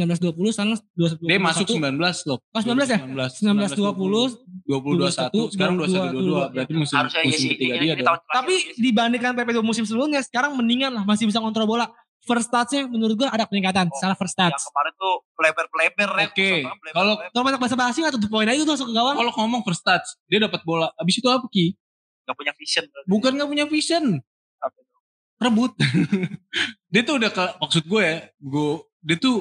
19 0.00 0.16
19 0.16 0.32
20 0.32 0.54
sekarang 0.56 0.72
20 0.96 1.28
Dia 1.28 1.38
masuk 1.38 1.66
19 1.68 1.92
loh. 2.24 2.38
Oh, 2.40 2.60
19 2.60 2.88
ya? 2.88 2.98
19 3.04 3.28
19 3.36 3.76
20 3.76 4.64
20 4.64 4.96
21 4.96 5.52
sekarang 5.52 5.74
21 5.76 6.48
22 6.48 6.54
berarti 6.54 6.72
musim 6.72 6.96
Harusnya 6.96 7.20
iya 7.20 7.28
musim 7.28 7.38
sih. 7.38 7.50
ketiga 7.52 7.74
dia 7.76 7.94
tahun 8.00 8.18
tapi 8.24 8.54
iya 8.54 8.72
dibandingkan 8.80 9.30
PP 9.34 9.48
dua 9.52 9.64
musim 9.64 9.84
sebelumnya 9.84 10.20
sekarang 10.20 10.54
mendingan 10.54 10.90
lah 10.90 11.04
masih 11.04 11.28
bisa 11.28 11.36
kontrol 11.36 11.66
bola 11.66 11.86
first 12.22 12.48
touch-nya 12.48 12.86
menurut 12.86 13.18
gua 13.18 13.28
ada 13.28 13.44
peningkatan 13.44 13.86
Oh, 13.86 13.92
secara 13.92 14.14
first 14.14 14.32
yang 14.32 14.48
touch 14.48 14.62
kemarin 14.64 14.92
tuh 14.94 15.14
pleber-pleber 15.34 16.10
ya. 16.14 16.26
Oke, 16.30 16.50
pleber-pleber. 16.62 16.92
kalau 16.94 17.12
kalau 17.28 17.42
banyak 17.44 17.58
bahasa 17.58 17.74
basi 17.74 17.98
nggak 17.98 18.14
tutup 18.14 18.30
poin 18.30 18.46
aja 18.46 18.62
tuh 18.62 18.72
masuk 18.72 18.86
ke 18.88 18.94
gawang 18.94 19.16
kalau 19.18 19.32
ngomong 19.36 19.60
first 19.62 19.82
touch, 19.82 20.06
dia 20.26 20.38
dapat 20.38 20.62
bola. 20.62 20.88
Abis 20.96 21.18
itu 21.18 21.26
apa 21.26 21.44
Ki? 21.46 21.74
nggak 22.22 22.36
punya 22.38 22.52
vision. 22.54 22.84
berarti. 22.86 23.08
Bukan 23.10 23.30
nggak 23.34 23.48
punya 23.50 23.66
vision? 23.66 24.04
Rebut. 25.42 25.72
dia 26.92 27.02
tuh 27.02 27.14
udah 27.16 27.30
ke 27.30 27.44
maksud 27.58 27.84
gue 27.84 28.02
ya, 28.02 28.16
gue 28.34 28.68
dia 29.00 29.16
tuh 29.16 29.36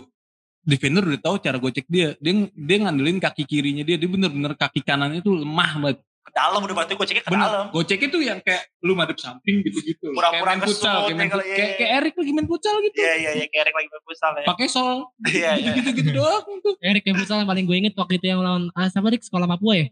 defender 0.62 1.02
udah 1.04 1.22
tahu 1.22 1.36
cara 1.38 1.58
gocek 1.58 1.86
dia. 1.86 2.14
Dia 2.18 2.34
dia 2.48 2.78
ngandelin 2.80 3.18
kaki 3.18 3.44
kirinya 3.44 3.82
dia, 3.82 3.96
dia 3.96 4.06
bener-bener 4.06 4.54
kaki 4.54 4.82
kanannya 4.82 5.20
tuh 5.20 5.38
lemah 5.38 5.72
banget. 5.80 6.00
Ke 6.22 6.32
dalam 6.32 6.62
udah 6.62 6.76
berarti 6.76 6.94
gue 6.94 7.02
ceknya 7.04 7.24
ke 7.26 7.30
Bener. 7.30 7.50
dalam. 7.50 7.66
Goceknya 7.70 8.08
tuh 8.08 8.22
yang 8.22 8.40
kayak 8.40 8.64
lu 8.80 8.94
madep 8.94 9.18
samping 9.18 9.62
gitu-gitu. 9.62 10.14
Pura-pura 10.14 10.30
kayak 10.32 10.46
main 10.48 10.62
futsal, 10.62 10.98
kayak 11.02 11.18
main 11.18 11.26
ya 11.26 11.34
fut- 11.34 11.42
iya, 11.42 11.56
kayak, 11.58 11.72
kayak 11.76 11.92
Erik 11.98 12.14
lagi 12.16 12.32
main 12.32 12.46
futsal 12.46 12.76
gitu. 12.80 12.96
Iya, 12.96 13.14
iya, 13.16 13.32
iya. 13.34 13.46
Kayak 13.50 13.62
Erik 13.64 13.76
lagi 13.76 13.88
main 13.90 14.04
futsal 14.06 14.32
ya. 14.38 14.46
Pakai 14.46 14.68
sol, 14.70 14.98
Iya, 15.34 15.52
iya. 15.58 15.72
gitu-gitu 15.76 16.10
doang 16.22 16.46
tuh. 16.62 16.74
Erik 16.78 17.04
yang 17.04 17.18
futsal 17.18 17.38
yang 17.38 17.50
paling 17.50 17.66
gue 17.66 17.74
inget 17.76 17.94
waktu 17.96 18.14
itu 18.16 18.26
yang 18.28 18.40
lawan 18.40 18.70
ah, 18.72 18.86
siapa 18.86 19.08
dik 19.08 19.24
sekolah 19.24 19.50
Papua 19.50 19.74
ya 19.76 19.88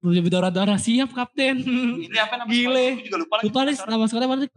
Udah 0.00 0.22
berdarah-darah 0.24 0.80
siap 0.80 1.12
kapten 1.12 1.60
Ini 1.60 2.16
apa 2.16 2.40
namanya? 2.40 2.56
Gile. 2.56 2.86
Gue 2.96 3.04
juga 3.04 3.18
lupa 3.20 3.34
lagi. 3.36 3.44
lupa 3.44 3.60
nih 3.60 3.76
nama 3.84 4.04
sekolah 4.08 4.24
apa 4.24 4.36
dik 4.40 4.52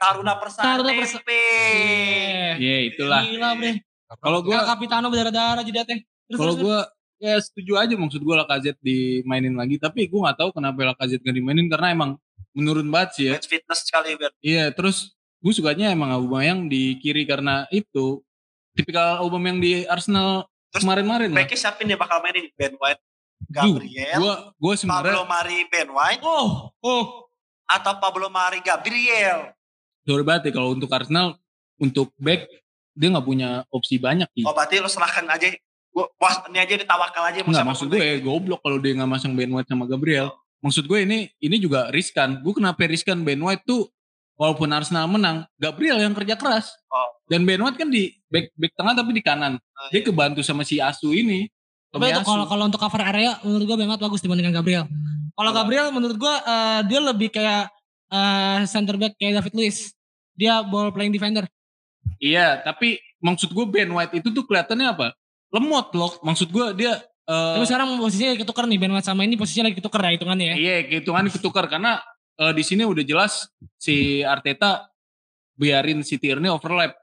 Taruna 0.00 0.34
Persada 0.40 0.80
Taruna 0.80 0.92
Persa-. 0.96 1.20
Iya 2.56 2.76
itulah. 2.88 3.20
gila 3.28 3.52
bre 3.60 3.84
Kalau 4.18 4.40
gua 4.40 4.64
gue 4.64 4.68
kapitano 4.72 5.06
berdarah-darah 5.12 5.62
jadi 5.62 5.84
teh 5.84 6.00
Terus, 6.30 6.38
Kalau 6.40 6.54
gue 6.56 6.78
ya 7.20 7.36
setuju 7.36 7.72
aja 7.76 7.94
maksud 7.98 8.22
gue 8.22 8.34
Lacazette 8.38 8.80
dimainin 8.80 9.52
lagi, 9.52 9.76
tapi 9.76 10.08
gue 10.08 10.18
nggak 10.18 10.38
tahu 10.40 10.50
kenapa 10.56 10.94
Lacazette 10.94 11.20
gak 11.20 11.36
dimainin 11.36 11.68
karena 11.68 11.92
emang 11.92 12.10
menurun 12.56 12.88
banget 12.88 13.10
sih 13.18 13.24
ya. 13.28 13.34
Match 13.36 13.50
fitness 13.50 13.80
sekali 13.84 14.16
biar 14.16 14.32
Iya, 14.40 14.64
terus 14.72 15.12
gue 15.42 15.52
sukanya 15.52 15.92
emang 15.92 16.14
Aubameyang 16.16 16.70
di 16.70 16.96
kiri 17.02 17.26
karena 17.28 17.66
itu 17.74 18.22
tipikal 18.72 19.20
Aubameyang 19.20 19.58
di 19.60 19.84
Arsenal 19.84 20.48
Terus 20.70 20.86
kemarin-kemarin 20.86 21.34
lah. 21.34 21.38
backnya 21.42 21.58
siapa 21.58 21.82
nih 21.82 21.98
bakal 21.98 22.22
mainin 22.22 22.46
Ben 22.54 22.74
White, 22.78 23.02
Duh, 23.02 23.74
Gabriel, 23.82 24.18
Gue 24.22 24.34
gue 24.54 24.74
Pablo 24.86 25.26
Mari 25.26 25.58
Ben 25.66 25.90
White, 25.90 26.22
oh 26.22 26.70
oh 26.78 27.04
atau 27.66 27.92
Pablo 27.98 28.30
Mari 28.30 28.62
Gabriel. 28.62 29.50
Sorry 30.10 30.26
banget 30.26 30.50
ya 30.50 30.52
kalau 30.58 30.74
untuk 30.74 30.90
Arsenal 30.90 31.38
untuk 31.78 32.10
back 32.18 32.50
dia 32.98 33.08
nggak 33.08 33.26
punya 33.26 33.62
opsi 33.70 34.02
banyak 34.02 34.26
sih. 34.34 34.42
Oh 34.42 34.50
berarti 34.50 34.82
lo 34.82 34.90
serahkan 34.90 35.24
aja. 35.30 35.54
Gua, 35.90 36.06
wah 36.18 36.34
ini 36.50 36.58
aja 36.58 36.74
ditawakal 36.74 37.22
aja. 37.30 37.38
Enggak 37.46 37.66
maksud 37.66 37.86
gue 37.90 37.98
back. 37.98 38.22
goblok 38.22 38.60
kalau 38.62 38.78
dia 38.82 38.92
nggak 38.98 39.10
masang 39.10 39.32
Ben 39.38 39.50
White 39.50 39.70
sama 39.70 39.86
Gabriel. 39.86 40.34
Maksud 40.60 40.84
gue 40.90 40.98
ini 41.06 41.18
ini 41.38 41.56
juga 41.62 41.88
riskan. 41.94 42.42
Gue 42.42 42.58
kenapa 42.58 42.82
riskan 42.84 43.22
Ben 43.22 43.38
White 43.38 43.64
tuh 43.64 43.88
walaupun 44.36 44.68
Arsenal 44.72 45.04
menang, 45.08 45.44
Gabriel 45.60 46.00
yang 46.00 46.16
kerja 46.16 46.36
keras. 46.36 46.72
Oh. 46.88 47.10
Dan 47.30 47.46
Ben 47.46 47.60
White 47.60 47.78
kan 47.78 47.88
di 47.88 48.12
back 48.26 48.52
back 48.58 48.72
tengah 48.74 48.94
tapi 48.96 49.10
di 49.16 49.22
kanan. 49.22 49.56
Ah, 49.56 49.88
Dia 49.94 50.02
iya. 50.02 50.06
kebantu 50.06 50.40
sama 50.42 50.66
si 50.66 50.82
Asu 50.82 51.14
ini. 51.14 51.48
Tapi 51.90 52.06
untuk 52.14 52.26
kalau 52.26 52.44
kalau 52.46 52.64
untuk 52.70 52.78
cover 52.78 53.02
area 53.02 53.34
menurut 53.42 53.64
gua 53.66 53.78
banget 53.78 53.98
bagus 53.98 54.20
dibandingkan 54.22 54.54
Gabriel. 54.54 54.84
Kalau 55.34 55.50
Gabriel 55.50 55.88
menurut 55.90 56.16
gua 56.18 56.38
eh, 56.42 56.80
dia 56.86 57.00
lebih 57.02 57.28
kayak 57.34 57.70
eh, 58.10 58.58
center 58.70 58.94
back 59.00 59.18
kayak 59.18 59.42
David 59.42 59.54
Luiz. 59.58 59.90
Dia 60.40 60.64
ball 60.64 60.88
playing 60.88 61.12
defender. 61.12 61.44
Iya, 62.16 62.64
tapi 62.64 62.96
maksud 63.20 63.52
gue 63.52 63.66
Ben 63.68 63.92
White 63.92 64.16
itu 64.16 64.32
tuh 64.32 64.48
kelihatannya 64.48 64.88
apa? 64.88 65.12
Lemot 65.52 65.92
loh. 65.92 66.16
Maksud 66.24 66.48
gue 66.48 66.66
dia 66.80 66.96
eh, 67.28 67.54
Tapi 67.60 67.68
sekarang 67.68 68.00
posisinya 68.00 68.32
ketukar 68.40 68.64
nih 68.64 68.80
Ben 68.80 68.92
White 68.96 69.04
sama 69.04 69.28
ini 69.28 69.36
posisinya 69.36 69.68
lagi 69.68 69.84
ketukar 69.84 70.00
ya 70.08 70.16
hitungannya 70.16 70.46
ya. 70.48 70.56
Iya, 70.56 70.76
hitungan 71.04 71.28
ketukar 71.28 71.68
karena 71.68 72.00
eh, 72.40 72.52
di 72.56 72.64
sini 72.64 72.88
udah 72.88 73.04
jelas 73.04 73.52
si 73.76 74.24
Arteta 74.24 74.88
biarin 75.60 76.00
si 76.00 76.16
Tierney 76.16 76.48
overlap. 76.48 76.96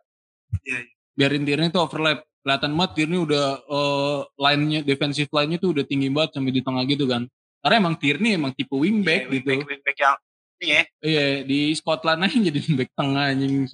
Iya, 0.66 0.82
iya. 0.82 0.94
Biarin 1.14 1.46
Tierney 1.46 1.70
itu 1.70 1.78
overlap. 1.78 2.26
Kelihatan 2.42 2.74
banget 2.74 2.92
Tierney 2.98 3.20
udah 3.22 3.46
eh, 3.62 4.20
line-nya 4.34 4.80
defensive 4.82 5.30
line-nya 5.30 5.62
tuh 5.62 5.78
udah 5.78 5.86
tinggi 5.86 6.10
banget 6.10 6.42
sampai 6.42 6.54
di 6.54 6.62
tengah 6.66 6.84
gitu 6.90 7.06
kan. 7.06 7.30
Karena 7.62 7.76
emang 7.86 7.96
Tierney 8.02 8.34
emang 8.34 8.54
tipe 8.58 8.74
wingback 8.74 9.30
Iya, 9.30 9.34
gitu. 9.38 9.50
Wingback, 9.54 9.70
wingback 9.70 9.98
yang 10.02 10.18
ya. 10.62 10.82
Iya, 11.04 11.26
di 11.46 11.74
Scotland 11.78 12.26
aja 12.26 12.38
jadi 12.38 12.60
back 12.74 12.92
tengah 12.98 13.24
anjing. 13.34 13.66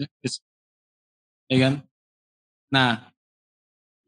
Ya 1.52 1.58
kan? 1.60 1.74
Nah, 2.74 2.92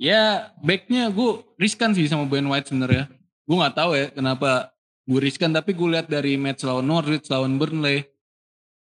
ya 0.02 0.52
backnya 0.60 1.08
gue 1.12 1.44
riskan 1.60 1.94
sih 1.96 2.08
sama 2.10 2.26
Ben 2.28 2.46
White 2.46 2.72
sebenarnya. 2.72 3.08
Gue 3.46 3.56
nggak 3.62 3.76
tahu 3.78 3.92
ya 3.94 4.08
kenapa 4.12 4.74
gue 5.06 5.20
riskan, 5.22 5.54
tapi 5.54 5.72
gue 5.78 5.88
lihat 5.94 6.10
dari 6.10 6.34
match 6.34 6.66
lawan 6.66 6.86
Norwich, 6.86 7.30
lawan 7.30 7.62
Burnley, 7.62 8.10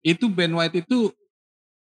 itu 0.01 0.25
Ben 0.33 0.53
White 0.57 0.85
itu 0.89 1.13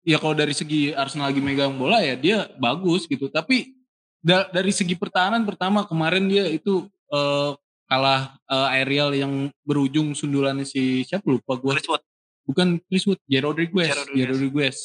ya 0.05 0.17
kalau 0.21 0.33
dari 0.37 0.53
segi 0.53 0.93
Arsenal 0.93 1.29
lagi 1.29 1.41
megang 1.41 1.77
bola 1.77 2.01
ya 2.01 2.17
dia 2.17 2.49
bagus 2.57 3.05
gitu. 3.05 3.29
Tapi 3.29 3.73
da- 4.21 4.49
dari 4.49 4.73
segi 4.73 4.97
pertahanan 4.97 5.45
pertama 5.45 5.85
kemarin 5.85 6.25
dia 6.25 6.49
itu 6.49 6.89
eh, 7.13 7.51
kalah 7.85 8.37
eh, 8.45 8.75
aerial 8.77 9.13
yang 9.13 9.33
berujung 9.61 10.13
sundulannya 10.13 10.65
si 10.65 11.05
siapa 11.05 11.25
lupa 11.25 11.55
gue 11.55 11.73
Chris 11.77 11.87
Wood. 11.87 12.03
bukan 12.45 12.67
Chris 12.85 13.05
Wood, 13.05 13.21
J. 13.25 13.33
Rodriguez, 13.41 13.93
J. 13.93 14.13
J. 14.13 14.19
Rodriguez. 14.29 14.77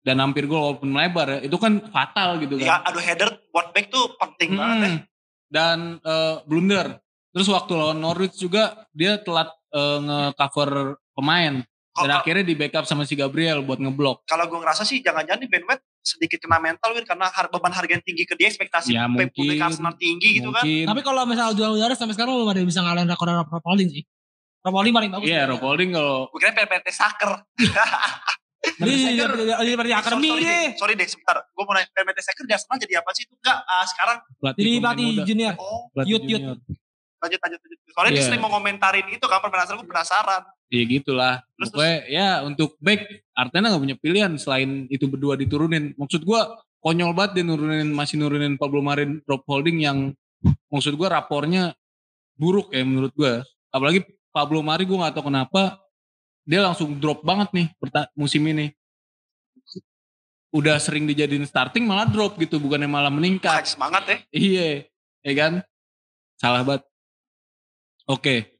Dan 0.00 0.16
hampir 0.16 0.48
gol 0.48 0.64
walaupun 0.64 0.88
melebar 0.88 1.28
ya, 1.28 1.38
itu 1.44 1.56
kan 1.60 1.76
fatal 1.92 2.40
gitu 2.40 2.56
Ya, 2.56 2.80
kan. 2.80 2.88
aduh 2.88 3.04
header 3.04 3.36
buat 3.52 3.68
back 3.76 3.92
tuh 3.92 4.16
penting 4.16 4.56
banget 4.56 4.78
ya. 4.80 4.88
Hmm. 4.88 5.00
Dan 5.52 5.78
eh, 6.00 6.36
blunder. 6.48 6.86
Terus 7.30 7.46
waktu 7.46 7.72
lawan 7.76 8.00
Norwich 8.00 8.40
juga 8.40 8.88
dia 8.96 9.20
telat 9.20 9.52
eh, 9.72 9.98
nge-cover 10.00 10.96
pemain. 11.12 11.60
Dan 12.00 12.08
Kalau- 12.08 12.20
akhirnya 12.20 12.42
di 12.42 12.54
backup 12.54 12.84
sama 12.84 13.02
si 13.02 13.12
Gabriel 13.12 13.60
buat 13.60 13.76
ngeblok. 13.76 14.24
kalau 14.24 14.44
gue 14.46 14.58
ngerasa 14.58 14.82
sih 14.82 14.98
jangan-jangan 14.98 15.36
di 15.36 15.46
Ben 15.46 15.62
White 15.62 15.84
sedikit 16.00 16.40
kena 16.40 16.56
mental 16.56 16.90
Wir 16.90 17.04
karena 17.04 17.28
har- 17.28 17.48
beban 17.48 17.70
harga 17.70 17.92
yang 17.92 18.00
tinggi 18.00 18.24
ke 18.24 18.34
dia 18.34 18.48
ekspektasi 18.48 18.90
Ya, 18.90 19.04
mungkin. 19.04 19.28
publik 19.30 19.60
Arsenal 19.60 19.92
tinggi 19.94 20.28
gitu 20.36 20.48
kan. 20.48 20.62
Mungkin. 20.62 20.84
Tapi 20.86 21.00
kalau 21.02 21.22
misalnya 21.24 21.52
jual 21.52 21.70
udara 21.72 21.92
sampai 21.92 22.14
sekarang 22.14 22.32
belum 22.32 22.48
ada 22.48 22.58
yang 22.58 22.68
bisa 22.68 22.80
ngalahin 22.80 23.04
rekor 23.06 23.28
Rob 23.28 23.46
Holding 23.62 23.88
sih. 23.90 24.02
Rob 24.60 24.74
Holding 24.74 24.92
paling 24.92 25.10
bagus. 25.10 25.26
Iya, 25.26 25.42
Rob 25.46 25.60
Holding 25.60 25.90
kalau 25.90 26.28
Gue 26.28 26.38
kira 26.38 26.52
PPT 26.54 26.88
Saker. 26.90 27.30
Di 28.60 28.92
di 29.16 29.92
akademi 29.94 30.28
sorry, 30.28 30.44
deh. 30.44 30.52
deh, 30.52 30.66
sorry 30.76 30.92
deh 30.92 31.08
sebentar. 31.08 31.36
Gue 31.48 31.64
mau 31.64 31.72
nanya 31.72 31.88
PPT 31.90 32.18
Saker 32.22 32.44
di 32.44 32.52
Arsenal 32.52 32.76
jadi 32.76 32.94
apa 33.00 33.10
sih 33.12 33.24
itu? 33.24 33.32
Enggak, 33.34 33.58
ah, 33.62 33.84
sekarang 33.84 34.16
Jadi 34.52 34.70
pelatih 34.78 35.04
muda. 35.06 35.24
junior. 35.24 35.54
oh 35.56 35.88
Yut, 36.04 36.22
yut. 36.24 36.40
lanjut 37.20 37.40
lanjut 37.40 37.58
lanjut. 37.58 37.78
Soalnya 37.90 38.10
dia 38.10 38.18
Iya. 38.18 38.26
sering 38.26 38.40
mau 38.40 38.50
ngomentarin 38.50 39.06
itu 39.06 39.24
kan 39.24 39.40
permainan 39.40 39.76
gue 39.76 39.84
penasaran. 39.86 40.42
Ya 40.70 40.82
gitulah. 40.86 41.42
Terus, 41.58 41.70
Pokoknya 41.74 41.98
ya 42.06 42.28
untuk 42.46 42.78
back 42.78 43.26
Arteta 43.34 43.66
nggak 43.74 43.82
punya 43.82 43.96
pilihan 43.98 44.32
selain 44.38 44.86
itu 44.86 45.10
berdua 45.10 45.34
diturunin. 45.34 45.98
Maksud 45.98 46.22
gua 46.22 46.62
konyol 46.78 47.10
banget 47.10 47.42
dia 47.42 47.44
nurunin 47.44 47.90
masih 47.90 48.22
nurunin 48.22 48.54
Pablo 48.54 48.78
Marin 48.78 49.18
Rob 49.26 49.42
Holding 49.50 49.82
yang 49.82 50.14
maksud 50.70 50.94
gua 50.94 51.18
rapornya 51.18 51.74
buruk 52.38 52.70
ya 52.70 52.86
menurut 52.86 53.10
gua. 53.18 53.42
Apalagi 53.74 54.06
Pablo 54.30 54.62
Mari 54.62 54.86
gua 54.86 55.10
nggak 55.10 55.18
tahu 55.18 55.26
kenapa 55.26 55.82
dia 56.46 56.62
langsung 56.62 56.94
drop 57.02 57.26
banget 57.26 57.50
nih 57.50 57.66
musim 58.14 58.46
ini. 58.46 58.70
Udah 60.50 60.78
sering 60.82 61.06
dijadiin 61.06 61.46
starting 61.46 61.86
malah 61.86 62.06
drop 62.10 62.38
gitu 62.38 62.58
bukannya 62.62 62.90
malah 62.90 63.10
meningkat. 63.10 63.70
Semangat 63.70 64.02
ya. 64.06 64.16
Iya, 64.34 64.68
ya 65.22 65.32
kan? 65.34 65.52
Salah 66.38 66.62
banget. 66.66 66.82
Oke. 68.10 68.59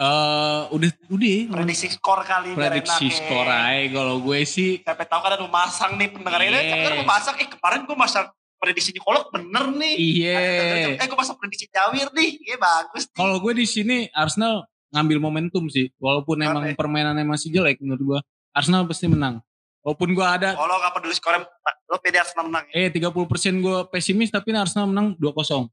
Eh 0.00 0.60
udah 0.72 0.90
udah 1.12 1.36
Prediksi 1.52 1.92
skor 1.92 2.24
kali 2.24 2.56
prediksi 2.56 3.12
skor 3.12 3.44
aja 3.44 3.84
kalau 3.92 4.16
gue 4.18 4.40
sih 4.48 4.80
Siapa 4.80 5.04
tahu 5.04 5.20
kan 5.20 5.36
ada 5.36 5.44
masang 5.44 6.00
nih 6.00 6.08
pendengar 6.08 6.40
ini. 6.40 6.56
Tapi 6.56 6.80
kan 6.80 6.90
Yes. 6.90 6.98
mau 6.98 7.08
masang, 7.10 7.34
eh 7.36 7.44
kemarin 7.46 7.80
gue 7.84 7.92
masang 7.94 8.26
prediksi 8.56 8.90
Nikolok 8.90 9.28
bener 9.28 9.64
nih. 9.70 9.94
iya. 10.00 10.40
Eh 10.96 11.04
gue 11.04 11.18
masang 11.18 11.36
prediksi 11.36 11.68
Jawir 11.68 12.08
nih. 12.10 12.30
Iya 12.40 12.56
bagus 12.56 13.04
nih. 13.06 13.16
Kalau 13.20 13.36
gue 13.38 13.52
di 13.52 13.66
sini 13.68 14.08
Arsenal 14.10 14.64
ngambil 14.88 15.20
momentum 15.20 15.68
sih. 15.68 15.92
Walaupun 15.96 16.40
emang 16.40 16.64
Oke. 16.66 16.80
permainannya 16.80 17.28
masih 17.28 17.52
jelek 17.52 17.76
menurut 17.78 18.00
gue. 18.00 18.18
Arsenal 18.50 18.88
pasti 18.88 19.04
menang. 19.04 19.44
Walaupun 19.80 20.12
gue 20.12 20.24
ada 20.24 20.56
Kalau 20.56 20.76
gak 20.76 20.92
peduli 20.92 21.12
skornya, 21.12 21.44
lo 21.86 21.96
pede 22.00 22.20
Arsenal 22.20 22.48
menang 22.48 22.64
ya. 22.68 22.84
eh 22.84 22.88
30% 22.88 23.04
gue 23.60 23.76
pesimis 23.88 24.28
tapi 24.28 24.52
Arsenal 24.52 24.88
menang 24.88 25.12
2-0. 25.16 25.68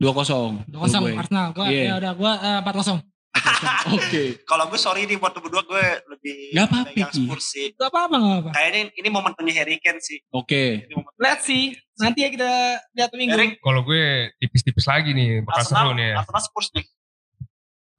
2-0. 0.00 0.64
Dua 0.64 0.80
kosong 0.88 1.02
Gue. 1.04 1.12
Arsenal. 1.14 1.46
Gua 1.52 1.66
Iya. 1.68 1.84
ya 1.84 1.94
udah 2.00 2.12
gua 2.16 2.32
empat 2.64 2.74
kosong. 2.80 2.98
Oke. 3.94 4.42
Kalau 4.42 4.66
gue 4.66 4.80
sorry 4.80 5.06
nih 5.06 5.14
buat 5.14 5.30
berdua 5.36 5.62
gue 5.62 5.84
lebih 6.10 6.50
Gak 6.50 7.14
Ki. 7.14 7.28
Spurs 7.30 7.46
sih. 7.46 7.66
Gak 7.78 7.92
apa-apa 7.94 8.16
gak 8.18 8.36
apa. 8.42 8.50
Kayaknya 8.58 8.80
ini, 8.80 8.90
ini 8.98 9.08
momentumnya 9.12 9.54
Harry 9.54 9.78
Kane 9.78 10.02
sih. 10.02 10.18
Oke. 10.34 10.82
Ini 10.88 10.94
momentum 10.98 11.20
Let's 11.20 11.46
see. 11.46 11.76
Nanti 12.00 12.26
ya 12.26 12.28
kita 12.32 12.50
lihat 12.96 13.10
minggu. 13.14 13.36
Harry, 13.36 13.48
Kalau 13.60 13.86
gue 13.86 14.34
tipis-tipis 14.42 14.88
lagi 14.88 15.14
nih, 15.14 15.44
bakal 15.46 15.62
seru 15.62 15.90
nih 15.94 16.06
ya. 16.10 16.14
Arsenal 16.24 16.42
Spurs 16.42 16.68
nih. 16.74 16.84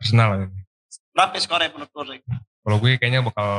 Arsenal. 0.02 0.30
Berapa 1.16 1.38
skornya 1.40 1.70
menurut 1.72 1.92
lo? 1.96 2.04
Kalau 2.62 2.78
gue 2.82 2.92
kayaknya 3.00 3.22
bakal 3.24 3.50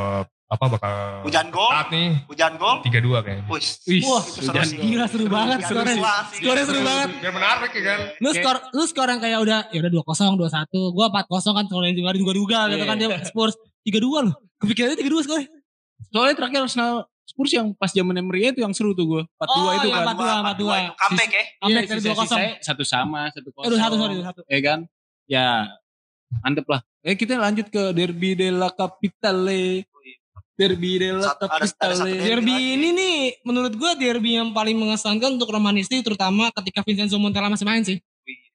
apa 0.52 0.64
bakal 0.68 0.92
Hujan 1.24 1.48
gol, 1.48 1.72
Saat 1.72 1.88
nih 1.88 2.08
hujan 2.28 2.52
gol. 2.54 2.76
3-2 2.84 3.24
kayaknya. 3.24 3.44
Wih, 3.48 3.62
Wah, 4.02 4.20
seru 4.20 4.44
hujan 4.44 4.62
sih. 4.62 4.76
gol. 4.76 4.84
Gila 4.84 5.06
seru 5.08 5.24
banget 5.26 5.58
Seru 5.62 5.80
skornya. 5.80 5.96
sih. 6.28 6.38
Skornya 6.38 6.64
seru 6.64 6.80
banget. 6.82 7.08
Biar 7.16 7.32
menarik 7.32 7.70
ya 7.72 7.82
kan. 7.82 7.98
Lu 8.18 8.30
skor 8.30 8.56
lu 8.70 8.82
skor 8.84 9.08
yang 9.08 9.18
kayak 9.18 9.38
udah 9.38 9.58
ya 9.66 9.78
udah 9.80 9.92
2-0, 9.94 10.36
2-1. 10.36 10.92
Gua 10.92 11.06
4-0 11.08 11.24
kan 11.50 11.64
kalau 11.66 11.82
yang 11.82 11.96
juga 11.96 12.12
duga-duga 12.12 12.58
gitu 12.68 12.76
Iya. 12.78 12.86
kan 12.86 12.96
dia 12.96 13.08
Spurs 13.24 13.54
3-2 13.82 13.98
loh. 14.22 14.34
Kepikirannya 14.58 14.96
3-2 14.98 15.24
skornya. 15.24 15.48
Soalnya 16.06 16.34
terakhir 16.36 16.58
Arsenal 16.62 16.92
Spurs 17.24 17.48
yang 17.50 17.72
pas 17.72 17.88
zaman 17.88 18.12
Emery 18.12 18.52
itu 18.52 18.60
yang 18.60 18.70
seru 18.70 18.92
tuh 18.92 19.08
gue. 19.08 19.22
4-2 19.24 19.56
Oh, 19.56 19.72
itu 19.72 19.86
yang 19.88 20.04
kan. 20.04 20.12
4-2, 20.12 20.36
4-2. 20.36 20.76
itu 20.76 20.92
Comeback 20.98 21.30
ya. 21.30 21.44
Comeback 21.56 21.80
Iya, 21.80 21.88
dari 21.88 22.00
sisa- 22.02 22.12
2-0. 22.12 22.26
sisanya 22.28 22.52
satu 22.60 22.84
sama, 22.84 23.20
satu 23.30 23.48
Eh, 23.48 23.52
kosong. 23.54 23.70
2-1 23.72 23.94
sorry 23.96 24.14
2-1. 24.14 24.40
Ya 24.46 24.60
kan? 24.60 24.78
Ya, 25.24 25.46
mantep 26.38 26.66
lah. 26.66 26.80
Eh 27.00 27.14
kita 27.14 27.34
lanjut 27.34 27.66
ke 27.66 27.82
Derby 27.90 28.36
della 28.36 28.68
Capitale. 28.70 29.86
Derby 30.52 31.00
della 31.00 31.32
Capitale. 31.34 32.12
derby. 32.12 32.52
Lagi. 32.52 32.76
ini 32.76 32.88
nih 32.92 33.16
menurut 33.42 33.72
gua 33.74 33.96
derby 33.96 34.36
yang 34.36 34.52
paling 34.52 34.76
mengesankan 34.76 35.40
untuk 35.40 35.48
Romanisti 35.48 36.04
terutama 36.04 36.52
ketika 36.60 36.84
Vincenzo 36.84 37.16
Montella 37.16 37.48
masih 37.48 37.64
main 37.64 37.82
sih. 37.82 37.98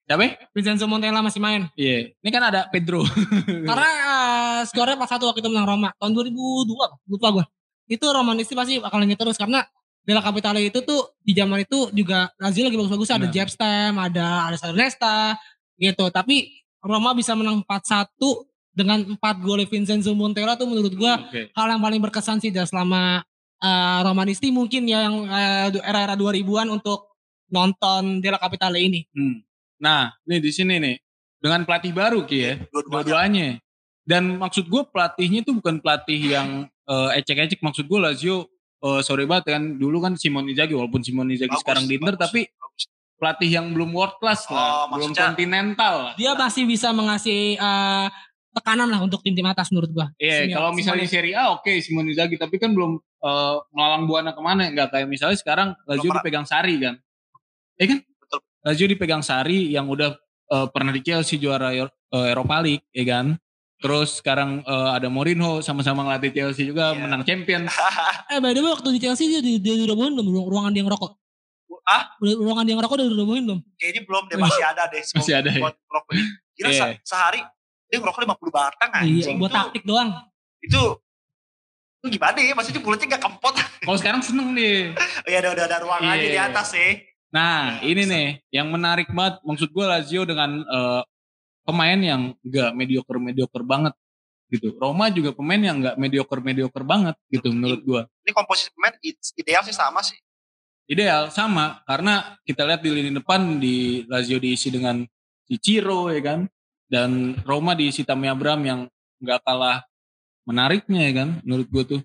Siapa? 0.08 0.40
Vincenzo 0.56 0.88
Montella 0.88 1.20
masih 1.20 1.36
main. 1.36 1.68
Iya. 1.76 2.16
Ini 2.16 2.30
kan 2.32 2.42
ada 2.48 2.64
Pedro. 2.72 3.04
Karena 3.68 3.90
uh, 4.08 4.60
skornya 4.64 4.96
pas 4.96 5.10
satu 5.10 5.28
waktu 5.28 5.44
itu 5.44 5.52
menang 5.52 5.68
Roma 5.68 5.92
tahun 6.00 6.16
2002 6.16 6.72
apa? 6.80 6.96
lupa 7.04 7.28
gue. 7.36 7.44
Itu 7.92 8.08
Romanisti 8.08 8.56
pasti 8.56 8.80
bakal 8.80 9.04
lanjut 9.04 9.20
terus 9.20 9.36
karena 9.36 9.64
Della 10.08 10.24
Capitale 10.24 10.64
itu 10.64 10.80
tuh 10.80 11.12
di 11.20 11.36
zaman 11.36 11.60
itu 11.60 11.92
juga 11.92 12.32
Lazio 12.40 12.64
lagi 12.64 12.80
bagus-bagus 12.80 13.12
ada 13.12 13.28
Benar. 13.28 13.34
Jeb 13.36 13.48
Stem, 13.52 13.92
ada 14.00 14.48
ada 14.48 14.56
Nesta 14.72 15.36
gitu. 15.76 16.08
Tapi 16.08 16.64
Roma 16.80 17.12
bisa 17.12 17.36
menang 17.36 17.60
4-1 17.68 18.47
dengan 18.78 19.02
4 19.02 19.18
gol 19.42 19.58
Vincenzo 19.66 20.14
Montella 20.14 20.54
tuh 20.54 20.70
menurut 20.70 20.94
gua 20.94 21.18
Oke. 21.18 21.50
hal 21.50 21.66
yang 21.68 21.82
paling 21.82 21.98
berkesan 21.98 22.38
sih 22.38 22.54
dari 22.54 22.62
selama 22.64 23.26
uh, 23.58 23.98
Romanisti 24.06 24.54
mungkin 24.54 24.86
ya 24.86 25.02
yang 25.02 25.26
uh, 25.26 25.74
era-era 25.82 26.14
2000-an 26.14 26.70
untuk 26.70 27.10
nonton 27.50 28.22
Della 28.22 28.38
Capitale 28.38 28.78
ini. 28.78 29.02
Hmm. 29.10 29.42
Nah, 29.80 30.14
nih 30.22 30.38
di 30.38 30.50
sini 30.50 30.78
nih 30.78 30.96
dengan 31.38 31.64
pelatih 31.64 31.90
baru 31.90 32.22
Ki 32.22 32.38
ya. 32.38 32.54
Dua-duanya. 32.70 33.58
Dan 34.02 34.40
maksud 34.40 34.66
gue 34.66 34.82
pelatihnya 34.88 35.44
itu 35.44 35.52
bukan 35.52 35.78
pelatih 35.78 36.16
yang 36.16 36.48
eh, 36.64 37.10
ecek-ecek. 37.20 37.60
Maksud 37.60 37.84
gue 37.84 37.98
Lazio 38.00 38.48
eh, 38.80 39.00
sorry 39.00 39.24
banget 39.24 39.56
kan 39.56 39.76
dulu 39.76 40.00
kan 40.00 40.16
Simon 40.16 40.48
Inzaghi 40.48 40.72
walaupun 40.72 41.00
Simon 41.00 41.28
Inzaghi 41.28 41.52
Bagus, 41.52 41.62
sekarang 41.62 41.84
di 41.84 41.96
Inter 41.96 42.16
bagus, 42.16 42.24
tapi 42.24 42.40
bagus. 42.48 42.82
pelatih 43.18 43.50
yang 43.50 43.66
belum 43.70 43.90
world 43.92 44.16
class 44.16 44.46
Oh, 44.46 44.54
lah, 44.54 44.88
belum 44.88 45.12
maksudnya- 45.12 45.24
kontinental 45.30 45.94
lah. 46.00 46.12
Dia 46.16 46.32
masih 46.34 46.64
bisa 46.64 46.88
mengasih 46.90 47.56
uh, 47.58 48.06
tekanan 48.58 48.86
lah 48.86 48.98
untuk 48.98 49.20
tim-tim 49.20 49.44
atas 49.44 49.70
menurut 49.70 49.88
gua. 49.88 50.06
Iya, 50.14 50.42
Simone- 50.42 50.52
kalau 50.52 50.70
misalnya 50.72 51.02
Simone. 51.02 51.14
Serie 51.14 51.34
A 51.34 51.44
oke 51.52 51.72
Simon 51.78 52.06
Inzaghi 52.06 52.34
tapi 52.34 52.56
kan 52.56 52.70
belum 52.70 52.92
eh, 52.98 53.54
melalang 53.70 54.04
buana 54.04 54.30
ke 54.30 54.40
mana 54.40 54.66
nggak 54.66 54.88
kayak 54.90 55.06
misalnya 55.06 55.34
sekarang 55.34 55.68
Lazio 55.84 56.10
dipegang 56.12 56.44
Sari 56.44 56.74
kan, 56.76 56.94
Iya 57.74 57.86
kan? 57.88 57.98
Betul. 58.02 58.40
Lazio 58.60 58.86
dipegang 58.86 59.20
Sari 59.20 59.68
yang 59.68 59.86
udah 59.86 60.14
eh, 60.48 60.66
pernah 60.68 60.90
di 60.90 61.00
Chelsea 61.00 61.36
juara 61.36 61.70
eh, 61.70 61.86
Europa 62.10 62.58
League, 62.58 62.86
ya 62.90 63.06
kan? 63.08 63.38
Terus 63.78 64.18
sekarang 64.18 64.60
eh, 64.60 64.90
ada 64.92 65.06
Mourinho 65.06 65.58
sama-sama 65.60 66.02
ngelatih 66.02 66.30
Chelsea 66.32 66.64
juga 66.64 66.90
Iya. 66.90 66.98
menang 67.00 67.22
champion. 67.22 67.62
Eh 68.28 68.38
by 68.38 68.50
the 68.50 68.58
way 68.58 68.70
waktu 68.70 68.90
di 68.90 69.00
Chelsea 69.00 69.28
dia, 69.28 69.38
dia, 69.38 69.56
dia 69.56 69.84
udah 69.84 69.94
bohong 69.94 70.14
belum 70.14 70.26
ruang- 70.28 70.48
ruangan 70.48 70.72
dia 70.72 70.82
ngerokok? 70.82 71.12
Ah? 71.84 72.12
Udah, 72.18 72.34
ruangan 72.36 72.64
dia 72.64 72.74
ngerokok 72.74 72.94
udah 72.96 73.06
udah 73.08 73.26
belum? 73.26 73.58
Kayaknya 73.78 74.02
belum 74.04 74.22
deh 74.26 74.36
masih 74.36 74.64
ada 74.70 74.82
deh. 74.86 75.02
Masih 75.08 75.34
ada 75.34 75.48
ya? 75.48 75.60
Gila 76.52 76.68
Iya. 76.68 76.82
se- 76.84 76.98
sehari 77.02 77.40
dia 77.88 77.98
ngerokok 77.98 78.20
50 78.24 78.52
batang 78.52 78.90
Iya, 78.94 79.00
anjing. 79.02 79.36
buat 79.36 79.48
itu, 79.48 79.58
taktik 79.58 79.84
doang. 79.84 80.10
itu 80.60 80.82
itu 81.98 82.06
gimana 82.14 82.38
ya? 82.38 82.54
Maksudnya 82.54 82.80
mulutnya 82.80 83.06
gak 83.18 83.24
kempot. 83.26 83.54
Kalau 83.82 83.98
sekarang 83.98 84.22
seneng 84.22 84.54
deh. 84.54 84.94
ya 85.26 85.36
ada, 85.42 85.48
udah 85.50 85.64
ada 85.66 85.78
ruang 85.82 86.00
aja 86.00 86.14
Iya. 86.14 86.30
di 86.30 86.38
atas 86.38 86.68
ya. 86.70 86.88
Nah, 87.28 87.82
Ya, 87.82 87.90
ini 87.90 88.02
bisa. 88.02 88.12
nih 88.14 88.26
yang 88.54 88.68
menarik 88.70 89.08
banget. 89.10 89.42
Maksud 89.42 89.68
gue 89.68 89.84
Lazio 89.84 90.22
dengan 90.22 90.62
eh, 90.62 91.02
pemain 91.66 91.98
yang 91.98 92.22
enggak 92.40 92.70
mediocre 92.72 93.18
mediocre 93.18 93.64
banget 93.66 93.92
gitu. 94.48 94.72
Roma 94.78 95.10
juga 95.10 95.34
pemain 95.34 95.58
yang 95.58 95.76
enggak 95.82 95.96
mediocre 95.98 96.40
mediocre 96.40 96.80
banget 96.80 97.16
gitu 97.28 97.50
menurut 97.50 97.80
gue. 97.82 98.02
Ini 98.24 98.32
komposisi 98.32 98.70
pemain 98.72 98.94
ideal 99.36 99.62
sih 99.66 99.74
sama 99.74 100.00
sih. 100.00 100.16
Ideal 100.88 101.28
sama 101.28 101.84
karena 101.84 102.38
kita 102.48 102.64
lihat 102.64 102.80
di 102.80 102.88
lini 102.88 103.12
depan 103.12 103.60
di 103.60 104.08
Lazio 104.08 104.40
diisi 104.40 104.72
dengan 104.72 105.04
si 105.44 105.60
Ciro 105.60 106.08
ya 106.08 106.22
kan 106.24 106.48
dan 106.88 107.36
Roma 107.44 107.76
diisi 107.76 108.02
Tammy 108.02 108.26
Abraham 108.32 108.62
yang 108.64 108.80
nggak 109.20 109.40
kalah 109.44 109.84
menariknya 110.48 111.00
ya 111.04 111.12
kan 111.24 111.28
menurut 111.44 111.68
gue 111.68 111.84
tuh. 111.96 112.02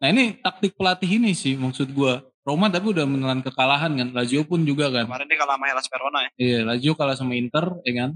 Nah 0.00 0.12
ini 0.12 0.36
taktik 0.40 0.76
pelatih 0.76 1.08
ini 1.08 1.32
sih 1.32 1.56
maksud 1.56 1.92
gue. 1.92 2.14
Roma 2.40 2.72
tapi 2.72 2.92
udah 2.92 3.04
menelan 3.04 3.44
kekalahan 3.44 3.92
kan. 3.96 4.08
Lazio 4.16 4.44
pun 4.48 4.64
juga 4.64 4.88
kan. 4.88 5.04
Kemarin 5.08 5.28
dia 5.28 5.38
kalah 5.40 5.56
sama 5.56 5.66
Hellas 5.68 5.88
Verona 5.92 6.18
ya. 6.24 6.30
Iya, 6.40 6.58
Lazio 6.64 6.92
kalah 6.96 7.16
sama 7.16 7.36
Inter, 7.36 7.68
ya 7.84 7.92
kan? 8.04 8.10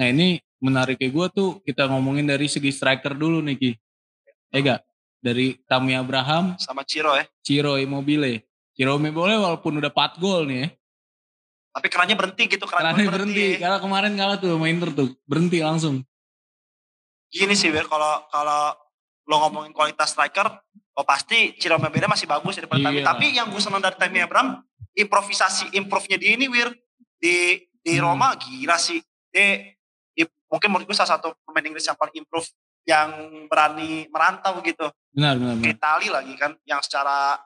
Nah 0.00 0.06
ini 0.08 0.40
menariknya 0.58 1.12
gue 1.12 1.26
tuh 1.30 1.48
kita 1.62 1.86
ngomongin 1.92 2.24
dari 2.24 2.48
segi 2.48 2.72
striker 2.72 3.12
dulu 3.12 3.44
nih 3.44 3.56
Ki. 3.60 3.72
Ya 4.48 4.58
gak? 4.64 4.80
Dari 5.18 5.60
Tammy 5.66 5.98
Abraham, 5.98 6.56
Sama 6.56 6.86
Ciro 6.86 7.12
ya. 7.18 7.26
Ciro 7.44 7.76
Immobile. 7.76 8.48
Ciro 8.72 8.96
Immobile 8.96 9.42
walaupun 9.42 9.76
udah 9.76 9.92
4 9.92 10.22
gol 10.22 10.48
nih 10.48 10.58
ya. 10.64 10.68
Tapi 11.68 11.86
kerannya 11.86 12.16
berhenti 12.16 12.44
gitu. 12.46 12.64
Kerannya 12.64 12.94
Karena 12.96 13.12
berhenti. 13.12 13.34
berhenti. 13.38 13.62
Karena 13.62 13.78
kemarin 13.78 14.12
kalah 14.14 14.36
tuh 14.36 14.50
sama 14.56 14.66
Inter 14.66 14.90
tuh. 14.90 15.08
Berhenti 15.24 15.58
langsung. 15.60 16.02
Gini 17.28 17.52
sih 17.52 17.68
Wir, 17.68 17.84
kalau 17.84 18.24
kalau 18.28 18.72
lo 19.28 19.36
ngomongin 19.44 19.76
kualitas 19.76 20.16
striker, 20.16 20.48
oh 20.96 21.04
pasti 21.04 21.52
Ciro 21.54 21.76
Immobile 21.76 22.08
masih 22.08 22.24
bagus 22.24 22.56
ya 22.56 22.64
daripada 22.64 22.80
Tammy. 22.82 22.98
Iya. 22.98 23.04
Tapi 23.04 23.26
yang 23.30 23.46
gue 23.52 23.60
senang 23.60 23.84
dari 23.84 23.96
Tammy 24.00 24.18
Abraham, 24.18 24.64
improvisasi 24.96 25.76
improve-nya 25.76 26.16
dia 26.16 26.32
ini 26.32 26.48
Wir 26.48 26.72
di 27.20 27.60
di 27.78 27.92
Hmm. 27.94 28.04
Roma 28.08 28.32
gila 28.34 28.76
sih. 28.76 28.98
Dia, 29.28 29.60
dia- 30.16 30.32
mungkin 30.48 30.72
menurut 30.72 30.88
gue 30.88 30.96
salah 30.96 31.20
satu 31.20 31.36
pemain 31.44 31.62
Inggris 31.62 31.84
yang 31.84 31.94
paling 31.94 32.16
improve 32.16 32.48
yang 32.88 33.08
berani 33.52 34.08
merantau 34.08 34.64
gitu 34.64 34.88
Benar, 35.12 35.36
benar, 35.36 35.54
benar. 35.60 35.68
Itali 35.68 36.08
lagi 36.08 36.32
kan 36.34 36.56
yang 36.64 36.80
secara 36.80 37.36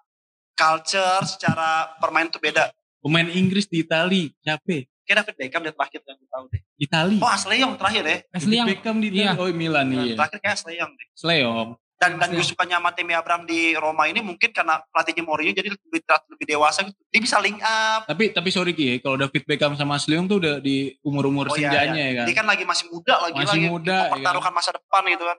culture 0.55 1.27
secara 1.27 1.91
permain 1.99 2.31
itu 2.31 2.39
beda 2.39 2.71
Pemain 3.03 3.27
Inggris 3.29 3.67
di 3.67 3.83
Itali, 3.83 4.31
siapa? 4.39 4.87
kayak 5.03 5.27
David 5.27 5.35
Beckham 5.35 5.61
dia 5.67 5.75
terakhir 5.75 6.01
yang 6.07 6.19
tahu 6.31 6.45
deh 6.47 6.63
Itali. 6.79 7.17
oh 7.19 7.27
Ashley 7.27 7.59
Young 7.59 7.75
terakhir 7.75 8.05
ya 8.07 8.17
Asli 8.31 8.55
yang 8.55 8.69
Beckham 8.71 8.97
di 9.03 9.09
Itali. 9.11 9.27
Iya. 9.27 9.33
Oh, 9.35 9.51
Milan 9.51 9.87
iya. 9.91 10.15
terakhir 10.15 10.39
kayak 10.39 10.55
Ashley 10.55 10.75
Young 10.79 10.93
deh 10.95 11.09
Sleom. 11.19 11.69
dan 11.99 12.11
dan 12.19 12.29
gue 12.31 12.47
sukanya 12.47 12.79
sama 12.79 12.91
Temi 12.95 13.11
Abraham 13.15 13.43
di 13.43 13.75
Roma 13.75 14.07
ini 14.07 14.23
mungkin 14.23 14.51
karena 14.55 14.79
pelatihnya 14.95 15.23
Mourinho 15.27 15.55
jadi 15.55 15.75
lebih 15.75 16.03
lebih 16.07 16.47
dewasa 16.47 16.87
gitu 16.87 16.99
dia 17.11 17.19
bisa 17.23 17.37
link 17.43 17.59
up 17.63 18.07
Tapi 18.07 18.31
tapi 18.31 18.49
sorry 18.55 18.75
Ki, 18.75 18.87
ya, 18.87 18.95
kalau 19.03 19.19
David 19.19 19.43
Beckham 19.43 19.75
sama 19.75 19.99
Sleom 19.99 20.31
tuh 20.31 20.39
udah 20.39 20.63
di 20.63 20.95
umur-umur 21.03 21.51
Oh, 21.51 21.59
iya, 21.59 21.71
senjanya 21.71 22.03
ya 22.03 22.13
kan. 22.23 22.27
dia 22.31 22.37
kan 22.39 22.47
lagi 22.47 22.65
masih 22.67 22.87
muda 22.91 23.15
lagi 23.27 23.35
Masih 23.39 23.51
lagi 23.59 23.67
muda, 23.71 23.97
mempertaruhkan 24.07 24.53
masa 24.55 24.71
depan 24.71 25.03
gitu 25.11 25.25
kan 25.27 25.39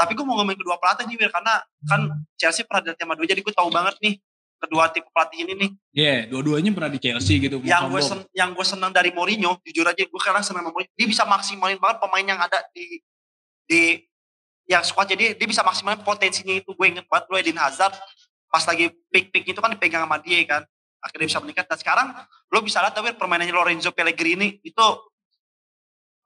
tapi 0.00 0.16
gue 0.16 0.24
mau 0.24 0.40
ngomongin 0.40 0.56
kedua 0.56 0.80
pelatih 0.80 1.04
nih 1.04 1.28
karena 1.28 1.60
kan 1.84 2.00
Chelsea 2.40 2.64
pernah 2.64 2.80
dilatih 2.80 3.04
sama 3.04 3.16
dua 3.20 3.26
jadi 3.28 3.40
gue 3.44 3.52
tahu 3.52 3.68
banget 3.68 3.96
nih 4.00 4.16
kedua 4.60 4.92
tipe 4.92 5.08
pelatih 5.08 5.48
ini 5.48 5.52
nih. 5.56 5.70
Iya, 5.96 6.16
dua-duanya 6.28 6.70
pernah 6.76 6.92
di 6.92 7.00
Chelsea 7.00 7.40
gitu. 7.40 7.58
yang 7.64 7.88
gue 7.88 8.02
sen, 8.04 8.20
yang 8.36 8.52
gue 8.52 8.66
senang 8.68 8.92
dari 8.92 9.08
Mourinho 9.10 9.56
jujur 9.64 9.88
aja 9.88 10.04
gue 10.04 10.20
sekarang 10.20 10.44
senang 10.44 10.68
sama 10.68 10.70
Mourinho. 10.76 10.92
Dia 10.94 11.06
bisa 11.08 11.24
maksimalin 11.24 11.80
banget 11.80 11.98
pemain 11.98 12.26
yang 12.28 12.40
ada 12.40 12.60
di 12.76 13.00
di 13.64 13.82
yang 14.68 14.84
squad. 14.84 15.08
Jadi 15.08 15.34
dia 15.34 15.46
bisa 15.48 15.64
maksimalin 15.64 16.04
potensinya 16.04 16.52
itu. 16.52 16.76
Gue 16.76 16.92
inget 16.92 17.08
banget 17.08 17.24
lo 17.32 17.36
Eden 17.40 17.56
Hazard 17.56 17.96
pas 18.50 18.62
lagi 18.68 18.92
pick-pick 19.08 19.56
itu 19.56 19.58
kan 19.58 19.72
dipegang 19.72 20.04
sama 20.04 20.20
dia 20.20 20.44
kan. 20.44 20.62
Akhirnya 21.00 21.26
bisa 21.32 21.40
meningkat. 21.40 21.64
Dan 21.64 21.78
sekarang 21.80 22.06
lo 22.52 22.58
bisa 22.60 22.84
lihat 22.84 22.92
tapi 22.92 23.16
permainannya 23.16 23.56
Lorenzo 23.56 23.90
Pellegrini 23.96 24.60
itu 24.60 24.86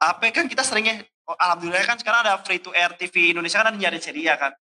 apa 0.03 0.28
kan 0.35 0.51
kita 0.51 0.66
seringnya 0.66 1.01
oh, 1.24 1.37
alhamdulillah 1.39 1.87
kan 1.87 1.97
sekarang 1.97 2.26
ada 2.26 2.37
free 2.45 2.61
to 2.61 2.74
air 2.74 2.93
TV 2.99 3.32
Indonesia 3.32 3.62
kan 3.62 3.72
ada 3.72 3.78
nyari 3.78 4.03
Serie 4.03 4.28
A 4.28 4.37
kan 4.37 4.53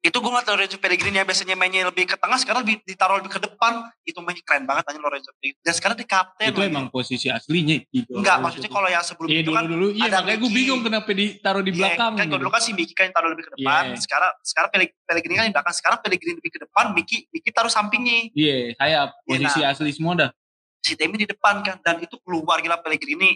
itu 0.00 0.14
gue 0.14 0.24
ngeliat 0.24 0.46
Lorenzo 0.46 0.78
Pellegrini 0.78 1.16
yang 1.16 1.26
biasanya 1.26 1.52
mainnya 1.52 1.82
lebih 1.82 2.06
ke 2.06 2.14
tengah 2.14 2.38
sekarang 2.38 2.62
lebih 2.62 2.78
ditaruh 2.82 3.18
lebih 3.18 3.34
ke 3.34 3.40
depan 3.40 3.72
itu 4.02 4.14
mainnya 4.18 4.40
keren 4.40 4.62
banget 4.62 4.86
aja 4.86 4.96
Lorenzo 4.96 5.30
Pellegrini 5.32 5.58
dan 5.60 5.74
sekarang 5.74 5.96
di 5.96 6.06
kapten 6.06 6.46
itu 6.48 6.62
emang 6.62 6.86
posisi 6.86 7.26
aslinya 7.26 7.82
gitu. 7.84 8.14
enggak 8.14 8.38
maksudnya 8.38 8.70
kalau 8.70 8.86
yang 8.86 9.02
sebelum 9.02 9.26
Iya 9.26 9.40
itu 9.40 9.44
dulu 9.44 9.56
kan 9.56 9.64
dulu 9.66 9.86
iya 9.90 10.06
ada 10.06 10.18
makanya 10.22 10.38
gue 10.38 10.50
bingung 10.52 10.80
kenapa 10.80 11.10
ditaruh 11.10 11.60
di 11.60 11.70
Iya, 11.70 11.78
belakang. 11.82 12.12
kan 12.14 12.24
gitu. 12.24 12.36
dulu 12.36 12.48
kan 12.48 12.60
si 12.60 12.70
Miki 12.72 12.94
kan 12.94 13.04
yang 13.04 13.14
taruh 13.16 13.28
lebih 13.28 13.44
ke 13.44 13.52
depan 13.52 13.82
Iya. 13.84 13.96
sekarang 13.98 14.32
sekarang 14.40 14.68
Pelleg- 14.70 14.96
Pellegrini 15.02 15.34
kan 15.34 15.44
di 15.44 15.52
belakang 15.52 15.74
sekarang 15.74 15.98
Pellegrini 15.98 16.34
lebih 16.36 16.50
ke 16.52 16.60
depan 16.60 16.84
Miki 16.92 17.18
Miki 17.28 17.50
taruh 17.50 17.68
sampingnya 17.68 18.18
Iya, 18.30 18.56
sayap 18.74 19.08
Iya, 19.10 19.26
posisi 19.26 19.60
asli 19.62 19.90
semua 19.90 20.14
dah. 20.16 20.30
si 20.78 20.94
Temi 20.94 21.18
di 21.18 21.26
depan 21.26 21.58
kan 21.60 21.82
dan 21.82 21.98
itu 21.98 22.14
keluar 22.22 22.62
gila 22.62 22.78
Pellegrini 22.78 23.34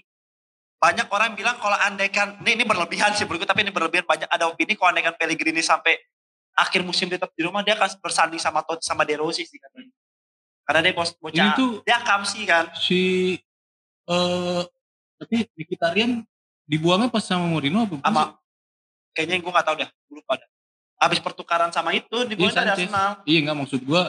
banyak 0.79 1.07
orang 1.07 1.35
bilang 1.35 1.59
kalau 1.59 1.75
andaikan 1.77 2.39
ini, 2.39 2.55
ini 2.55 2.65
berlebihan 2.65 3.11
sih 3.13 3.23
menurut 3.23 3.43
gue 3.43 3.51
tapi 3.51 3.63
ini 3.63 3.71
berlebihan 3.71 4.03
banyak 4.03 4.27
ada 4.27 4.47
opini 4.47 4.75
kalau 4.75 4.91
andaikan 4.91 5.15
Pellegrini 5.15 5.59
sampai 5.59 5.95
akhir 6.53 6.81
musim 6.83 7.09
tetap 7.09 7.33
di 7.33 7.43
rumah 7.43 7.61
dia 7.61 7.73
akan 7.75 7.89
bersanding 7.99 8.39
sama 8.39 8.61
Totti 8.61 8.85
sama 8.85 9.03
De 9.03 9.17
Rossi 9.17 9.43
sih 9.43 9.57
katanya. 9.57 9.89
Karena 10.63 10.81
dia 10.85 10.93
bos 10.93 11.11
bocah 11.17 11.49
tuh 11.55 11.73
dia 11.83 11.99
kamsi 11.99 12.41
kan. 12.45 12.71
si 12.77 13.35
eh 14.05 14.63
tapi 15.17 15.47
Mkhitaryan 15.55 16.23
dibuangnya 16.67 17.07
pas 17.07 17.23
sama 17.23 17.47
Mourinho 17.47 17.83
apa? 17.83 17.99
sama. 18.01 18.25
kayaknya 19.13 19.39
gue 19.39 19.53
nggak 19.53 19.67
tahu 19.67 19.77
dah 19.83 19.89
gue 19.91 20.15
lupa 20.15 20.33
dah. 20.39 20.49
Habis 21.03 21.19
pertukaran 21.19 21.71
sama 21.71 21.91
itu 21.93 22.15
di 22.25 22.39
Iya, 22.39 22.55
dari. 22.55 22.87
Arsenal. 22.87 23.11
Iya 23.27 23.39
enggak 23.43 23.57
maksud 23.59 23.81
gue 23.83 24.03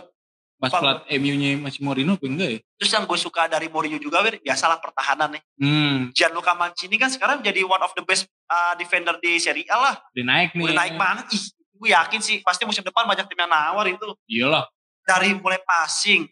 pas 0.61 0.71
plat 0.71 1.03
MU-nya 1.11 1.59
masih 1.59 1.83
Mourinho 1.83 2.15
apa 2.15 2.23
enggak 2.23 2.49
ya? 2.55 2.59
terus 2.79 2.91
yang 2.93 3.03
gue 3.03 3.19
suka 3.19 3.51
dari 3.51 3.67
Mourinho 3.67 3.99
juga 3.99 4.23
Wir, 4.23 4.39
biasalah 4.39 4.79
pertahanan 4.79 5.35
nih. 5.35 5.43
Hmm, 5.59 5.97
Gianluca 6.13 6.53
Mancini 6.53 6.95
kan 6.95 7.09
sekarang 7.09 7.41
jadi 7.41 7.65
one 7.65 7.81
of 7.81 7.91
the 7.93 8.03
best 8.05 8.29
uh, 8.47 8.71
defender 8.77 9.17
di 9.19 9.35
Serie 9.37 9.67
A 9.67 9.77
lah. 9.77 9.95
Udah 10.13 10.25
naik 10.25 10.49
nih. 10.53 10.63
udah 10.69 10.75
naik 10.77 10.95
banget. 10.95 11.25
Ih 11.33 11.43
gue 11.83 11.91
yakin 11.91 12.19
sih 12.23 12.39
pasti 12.39 12.63
musim 12.63 12.79
depan 12.79 13.03
banyak 13.03 13.27
tim 13.27 13.35
yang 13.35 13.51
nawar 13.51 13.83
itu 13.91 14.07
Iyalah. 14.31 14.63
dari 15.03 15.35
mulai 15.35 15.59
passing 15.67 16.23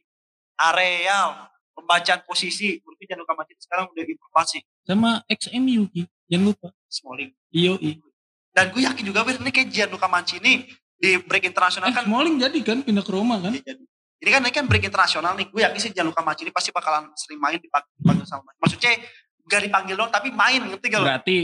areal 0.55 1.51
pembacaan 1.75 2.23
posisi 2.23 2.79
berarti 2.79 3.03
Gianluca 3.03 3.35
Mancini 3.35 3.59
sekarang 3.59 3.91
udah 3.91 4.03
improvisasi 4.07 4.59
Sama 4.87 5.11
ex-MU 5.27 5.91
Ki. 5.91 6.07
Jangan 6.31 6.45
lupa. 6.47 6.67
Smalling 6.87 7.31
Iyo, 7.51 7.75
dan 8.51 8.71
gue 8.75 8.83
yakin 8.83 9.03
juga 9.07 9.23
Wir, 9.23 9.39
ini 9.39 9.51
kayak 9.51 9.69
Gianluca 9.71 10.07
Mancini 10.11 10.67
di 10.95 11.17
break 11.19 11.47
internasional 11.47 11.87
Eh, 11.87 11.95
kan 11.95 12.03
Smalling 12.03 12.35
jadi 12.39 12.59
kan 12.63 12.77
pindah 12.83 13.03
ke 13.03 13.11
Roma 13.11 13.39
kan? 13.39 13.55
Iya, 13.55 13.63
jadi. 13.75 13.83
Ini 14.21 14.29
kan 14.29 14.41
ini 14.45 14.51
kan 14.53 14.65
break 14.69 14.85
internasional 14.85 15.33
nih. 15.33 15.49
Gue 15.49 15.65
yakin 15.65 15.79
sih 15.81 15.91
Gianluca 15.95 16.21
Mancini 16.21 16.53
pasti 16.53 16.69
bakalan 16.69 17.09
sering 17.17 17.41
main 17.41 17.57
dipanggil, 17.57 17.89
dipanggil 17.97 18.27
sama. 18.27 18.53
Maksudnya 18.61 19.01
gak 19.51 19.67
dipanggil 19.67 19.95
dong, 19.95 20.07
tapi 20.07 20.31
main 20.31 20.63
ngerti 20.63 20.87
gak 20.87 20.99
lo? 20.99 21.05
Berarti 21.11 21.37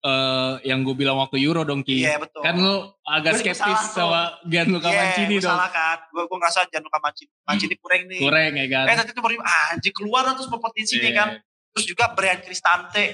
eh 0.00 0.52
yang 0.64 0.80
gue 0.80 0.96
bilang 0.96 1.16
waktu 1.16 1.36
Euro 1.40 1.60
dong 1.62 1.80
Ki. 1.80 2.00
Iya 2.00 2.16
betul. 2.16 2.40
Kan 2.40 2.56
lo 2.56 2.96
agak 3.04 3.36
juga 3.36 3.52
skeptis 3.52 3.92
sama 3.92 4.40
Gianluca 4.42 4.88
Iya, 4.88 4.98
Mancini 4.98 5.26
gue 5.30 5.44
dong. 5.44 5.52
salah 5.52 5.68
kan. 5.68 5.98
Gue 6.08 6.24
gue 6.24 6.38
ngerasa 6.40 6.60
Gianluca 6.66 6.98
Mancini. 6.98 7.30
Mancini 7.44 7.74
kurang 7.76 8.02
nih. 8.08 8.20
Kurang 8.20 8.52
ya 8.54 8.66
kan? 8.66 8.84
Eh 8.88 8.96
tadi 8.96 9.10
itu 9.12 9.20
baru 9.20 9.34
ah, 9.38 9.66
anjing 9.72 9.92
keluar 9.92 10.22
terus 10.32 10.48
berpotensinya 10.48 11.04
Iya. 11.04 11.12
kan. 11.14 11.28
Terus 11.74 11.84
juga 11.84 12.04
Brian 12.12 12.40
Cristante 12.40 13.04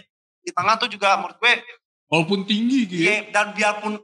di 0.40 0.50
tengah 0.50 0.74
tuh 0.76 0.86
juga 0.86 1.18
menurut 1.18 1.36
gue 1.36 1.52
Walaupun 2.06 2.42
tinggi 2.42 2.86
gitu. 2.86 3.02
iya 3.02 3.22
dan 3.30 3.54
biarpun 3.54 3.94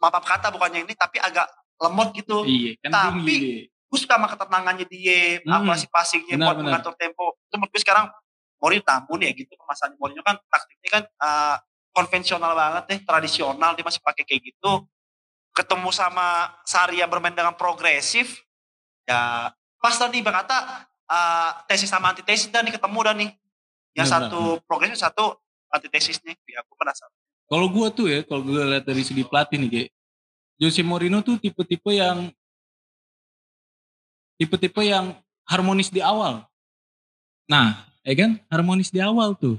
maaf 0.00 0.24
kata 0.24 0.48
bukannya 0.50 0.80
ini 0.82 0.94
tapi 0.94 1.16
agak 1.18 1.44
lemot 1.76 2.12
gitu. 2.12 2.44
Iya, 2.44 2.76
kan 2.84 2.90
Tapi, 2.90 3.16
tinggi. 3.24 3.54
Gue 3.90 3.98
suka 3.98 4.16
sama 4.16 4.28
ketenangannya 4.28 4.86
dia, 4.86 5.42
Hmm. 5.42 5.60
apa 5.60 5.72
sih 5.74 5.88
passingnya 5.88 6.36
Benar, 6.36 6.46
buat 6.46 6.56
benar. 6.56 6.68
mengatur 6.78 6.94
tempo. 6.94 7.36
Itu 7.42 7.58
menurut 7.58 7.72
gue 7.74 7.82
sekarang 7.82 8.06
Mourinho 8.60 8.84
namun 8.84 9.18
ya 9.24 9.32
gitu 9.32 9.56
permasalahan 9.56 9.96
Mourinho 9.96 10.22
kan 10.22 10.36
taktiknya 10.52 10.90
kan 10.92 11.02
eh, 11.08 11.56
konvensional 11.90 12.52
banget 12.54 12.84
deh, 12.86 13.00
tradisional 13.02 13.74
dia 13.74 13.84
masih 13.84 14.02
pakai 14.04 14.22
kayak 14.22 14.52
gitu. 14.54 14.86
Ketemu 15.50 15.90
sama 15.90 16.54
Sari 16.62 17.02
yang 17.02 17.10
bermain 17.10 17.34
dengan 17.34 17.56
progresif, 17.58 18.46
ya 19.02 19.50
pas 19.82 19.94
tadi 19.96 20.22
Bang 20.22 20.38
Atta 20.38 20.86
eh, 21.10 21.50
tesis 21.66 21.90
sama 21.90 22.14
antitesis 22.14 22.52
dan 22.52 22.68
nih 22.68 22.78
ketemu 22.78 23.00
dan 23.02 23.16
nih. 23.18 23.30
Yang 23.90 24.06
Benar, 24.06 24.20
satu 24.30 24.42
progresif, 24.70 24.96
satu 25.02 25.34
antitesisnya. 25.74 26.38
Ya 26.46 26.62
aku 26.62 26.78
penasaran. 26.78 27.10
Kalau 27.50 27.66
gue 27.66 27.86
tuh 27.90 28.06
ya, 28.06 28.22
kalau 28.22 28.46
gue 28.46 28.54
lihat 28.54 28.86
dari 28.86 29.02
segi 29.02 29.26
pelatih 29.26 29.58
nih, 29.58 29.70
Ge, 29.74 29.84
Jose 30.62 30.86
Mourinho 30.86 31.18
tuh 31.26 31.34
tipe-tipe 31.42 31.90
yang 31.90 32.30
tipe-tipe 34.38 34.78
yang 34.86 35.18
harmonis 35.50 35.90
di 35.90 35.98
awal. 35.98 36.46
Nah, 37.50 37.89
ya 38.02 38.14
kan, 38.14 38.30
harmonis 38.46 38.88
di 38.88 38.98
awal 38.98 39.34
tuh. 39.34 39.56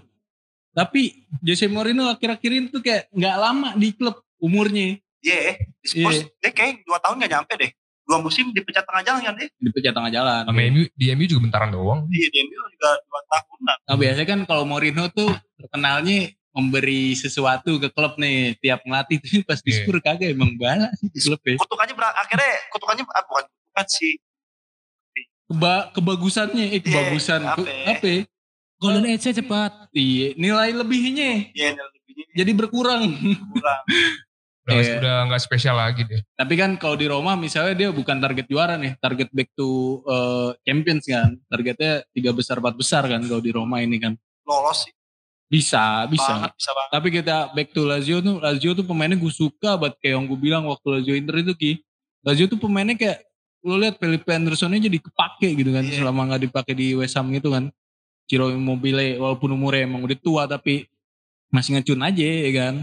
Tapi 0.71 1.27
Jose 1.41 1.67
Mourinho 1.67 2.07
akhir-akhir 2.07 2.47
ini 2.49 2.67
tuh 2.67 2.79
kayak 2.79 3.11
nggak 3.11 3.35
lama 3.35 3.69
di 3.75 3.91
klub 3.91 4.15
umurnya 4.37 4.95
Iya, 5.19 5.59
di 5.77 5.85
Spurs 5.85 6.17
Iya. 6.17 6.25
dia 6.39 6.51
kayak 6.51 6.81
dua 6.81 6.97
tahun 6.97 7.19
gak 7.19 7.31
nyampe 7.31 7.53
deh. 7.55 7.71
Dua 8.01 8.17
musim 8.17 8.49
dipecat 8.49 8.81
tengah 8.81 9.03
jalan 9.03 9.21
kan 9.21 9.33
dia. 9.35 9.47
dipecat 9.53 9.93
tengah 9.93 10.09
jalan. 10.09 10.41
Sama 10.43 10.61
MU, 10.65 10.83
di 10.91 11.05
MU 11.11 11.25
juga 11.25 11.41
bentaran 11.45 11.69
doang. 11.69 12.09
Iya, 12.09 12.27
di 12.27 12.37
MU 12.41 12.57
juga 12.67 12.89
dua 12.97 13.21
tahun 13.29 13.59
lah. 13.61 13.77
Nah, 13.85 13.95
biasanya 13.95 14.27
kan 14.27 14.39
kalau 14.43 14.63
Mourinho 14.65 15.05
tuh 15.07 15.29
terkenalnya 15.55 16.17
memberi 16.51 17.13
sesuatu 17.13 17.77
ke 17.77 17.87
klub 17.87 18.17
nih 18.17 18.57
tiap 18.57 18.81
ngelatih 18.81 19.21
tuh 19.21 19.39
pas 19.47 19.59
di 19.59 19.69
Iya. 19.69 19.85
Spurs 19.85 20.01
kagak 20.01 20.33
emang 20.33 20.57
bala 20.57 20.89
sih 20.97 21.07
di 21.07 21.19
klub 21.21 21.39
ya. 21.43 21.55
Kutukannya 21.55 21.93
akhirnya 21.99 22.51
kutukannya 22.71 23.03
ah, 23.05 23.23
bukan 23.23 23.43
kutukan 23.45 23.85
sih. 23.87 24.13
Keba 25.45 25.73
kebagusannya, 25.91 26.65
eh 26.71 26.81
kebagusan, 26.81 27.43
apa 27.43 27.59
Ke- 27.59 27.67
ya? 27.67 27.91
apa? 27.93 28.07
Golden 28.81 29.05
Age-nya 29.05 29.33
cepat. 29.37 29.71
Iya, 29.93 30.33
nilai 30.35 30.73
lebihnya 30.73 31.53
Iya, 31.53 31.71
yang 31.71 31.77
lebihnya 31.77 32.25
jadi 32.33 32.51
berkurang. 32.51 33.03
kurang. 33.53 33.81
Udah, 34.61 34.77
Iya. 34.77 35.01
udah 35.01 35.15
nggak 35.25 35.41
spesial 35.41 35.73
lagi 35.73 36.05
deh. 36.05 36.21
Tapi 36.33 36.53
kan 36.53 36.77
kalau 36.77 36.93
di 36.93 37.09
Roma 37.09 37.33
misalnya 37.33 37.73
dia 37.73 37.89
bukan 37.89 38.17
target 38.17 38.45
juara 38.45 38.77
nih, 38.77 38.93
target 38.97 39.29
back 39.29 39.49
to 39.53 39.69
eh, 40.03 40.49
Champions 40.61 41.01
kan. 41.03 41.33
Targetnya 41.45 42.05
tiga 42.09 42.29
besar 42.29 42.57
empat 42.57 42.77
besar 42.77 43.05
kan 43.05 43.21
kalau 43.21 43.41
di 43.41 43.49
Roma 43.49 43.81
ini 43.81 43.97
kan. 43.97 44.13
Lolos 44.45 44.85
sih. 44.85 44.93
Bisa, 45.45 46.05
bisa. 46.05 46.29
Banget, 46.31 46.53
bisa 46.55 46.71
banget. 46.71 46.89
Tapi 46.93 47.07
kita 47.11 47.35
back 47.51 47.69
to 47.69 47.81
Lazio 47.83 48.17
tuh, 48.19 48.37
Lazio 48.37 48.71
tuh 48.71 48.85
pemainnya 48.85 49.17
gue 49.17 49.33
suka 49.33 49.75
banget 49.75 49.97
kayak 49.97 50.13
yang 50.15 50.25
gue 50.25 50.39
bilang 50.39 50.63
waktu 50.63 50.87
Lazio 50.93 51.13
Inter 51.13 51.35
itu 51.41 51.53
Ki. 51.57 51.71
Lazio 52.21 52.45
tuh 52.45 52.55
pemainnya 52.55 52.93
kayak 52.93 53.17
lu 53.61 53.75
lihat 53.75 53.97
Felipe 53.97 54.29
Andersonnya 54.29 54.77
jadi 54.79 54.97
kepake 54.97 55.57
gitu 55.57 55.69
kan 55.69 55.83
Iya. 55.83 56.01
selama 56.01 56.21
nggak 56.29 56.41
dipakai 56.47 56.73
di 56.73 56.93
West 56.93 57.17
Ham 57.17 57.33
gitu 57.33 57.49
kan. 57.49 57.73
Ciro 58.29 58.49
Immobile 58.51 59.19
walaupun 59.19 59.51
umurnya 59.51 59.87
emang 59.87 60.03
udah 60.05 60.17
tua 60.19 60.43
tapi 60.47 60.87
masih 61.51 61.77
ngecun 61.77 62.01
aja 62.01 62.23
ya 62.23 62.51
kan. 62.55 62.75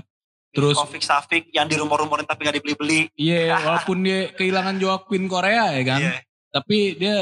Terus 0.53 0.77
Kovic 0.77 1.05
Safik 1.05 1.45
yang 1.53 1.69
di 1.69 1.77
rumor-rumorin 1.77 2.25
tapi 2.25 2.49
gak 2.49 2.57
dibeli-beli. 2.61 3.13
iya 3.17 3.57
walaupun 3.67 4.01
dia 4.05 4.33
kehilangan 4.33 4.77
Joaquin 4.81 5.25
Korea 5.29 5.73
ya 5.73 5.85
kan. 5.85 6.01
Iya. 6.01 6.15
Tapi 6.49 6.79
dia 6.97 7.17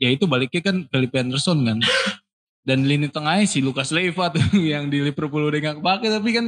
ya 0.00 0.08
itu 0.12 0.24
baliknya 0.24 0.60
kan 0.60 0.76
Felipe 0.88 1.16
Anderson 1.16 1.58
kan. 1.64 1.78
Dan 2.68 2.84
lini 2.84 3.08
tengahnya 3.08 3.48
si 3.48 3.64
Lucas 3.64 3.88
Leiva 3.96 4.28
tuh 4.28 4.44
yang 4.72 4.92
di 4.92 5.00
Liverpool 5.00 5.48
udah 5.48 5.60
gak 5.60 5.76
kepake 5.80 6.06
tapi 6.12 6.30
kan 6.36 6.46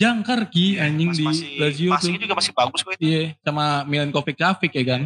jangkar 0.00 0.48
ki 0.48 0.80
anjing 0.80 1.12
di 1.12 1.24
Masih, 1.28 1.60
Lazio 1.60 1.92
tuh. 1.92 1.94
passingnya 2.00 2.20
juga 2.24 2.34
masih 2.40 2.52
bagus 2.56 2.80
kok 2.80 2.92
itu. 2.96 3.02
Iya, 3.04 3.22
sama 3.44 3.84
Milankovic 3.84 4.36
Savic 4.40 4.72
ya 4.72 4.84
kan. 4.96 5.02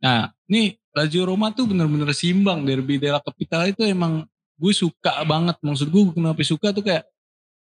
Nah, 0.00 0.32
ini 0.48 0.79
Lazio 0.90 1.22
Roma 1.22 1.54
tuh 1.54 1.70
bener-bener 1.70 2.10
simbang 2.10 2.66
derby 2.66 2.98
della 2.98 3.22
Capitale 3.22 3.70
itu 3.70 3.86
emang 3.86 4.26
gue 4.58 4.72
suka 4.74 5.22
banget. 5.22 5.56
Maksud 5.62 5.88
gue 5.88 6.02
kenapa 6.12 6.42
suka 6.42 6.74
tuh 6.74 6.82
kayak 6.82 7.06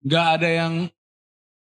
nggak 0.03 0.27
ada 0.39 0.49
yang 0.51 0.75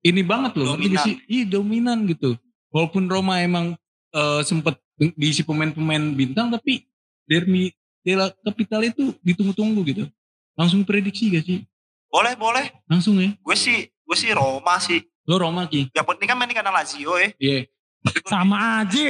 ini 0.03 0.21
banget 0.21 0.55
loh, 0.59 0.75
Dominan. 0.77 1.03
sih? 1.03 1.15
Iya 1.25 1.43
dominan 1.57 2.05
gitu. 2.07 2.37
Walaupun 2.69 3.07
Roma 3.09 3.41
emang 3.41 3.73
eh, 4.13 4.41
sempet 4.43 4.77
diisi 5.15 5.41
pemain-pemain 5.41 6.13
bintang, 6.13 6.51
tapi 6.51 6.85
derby 7.27 7.71
della 8.03 8.31
Capitale 8.43 8.91
itu 8.93 9.15
ditunggu-tunggu 9.23 9.81
gitu. 9.87 10.03
Langsung 10.57 10.83
prediksi 10.87 11.29
gak 11.33 11.43
sih? 11.43 11.59
Boleh, 12.07 12.33
boleh. 12.39 12.65
Langsung 12.87 13.19
ya. 13.19 13.35
Gue 13.43 13.55
sih, 13.59 13.87
gue 13.87 14.17
sih 14.17 14.31
Roma 14.31 14.79
sih. 14.79 15.03
Lo 15.27 15.35
Roma 15.37 15.67
Ki. 15.67 15.91
Yang 15.91 16.07
penting 16.07 16.27
kan 16.27 16.35
main 16.39 16.47
di 16.49 16.55
kandang 16.55 16.75
Lazio 16.75 17.19
ya. 17.19 17.29
Iya. 17.35 17.67
Sama 18.25 18.81
aja. 18.81 19.07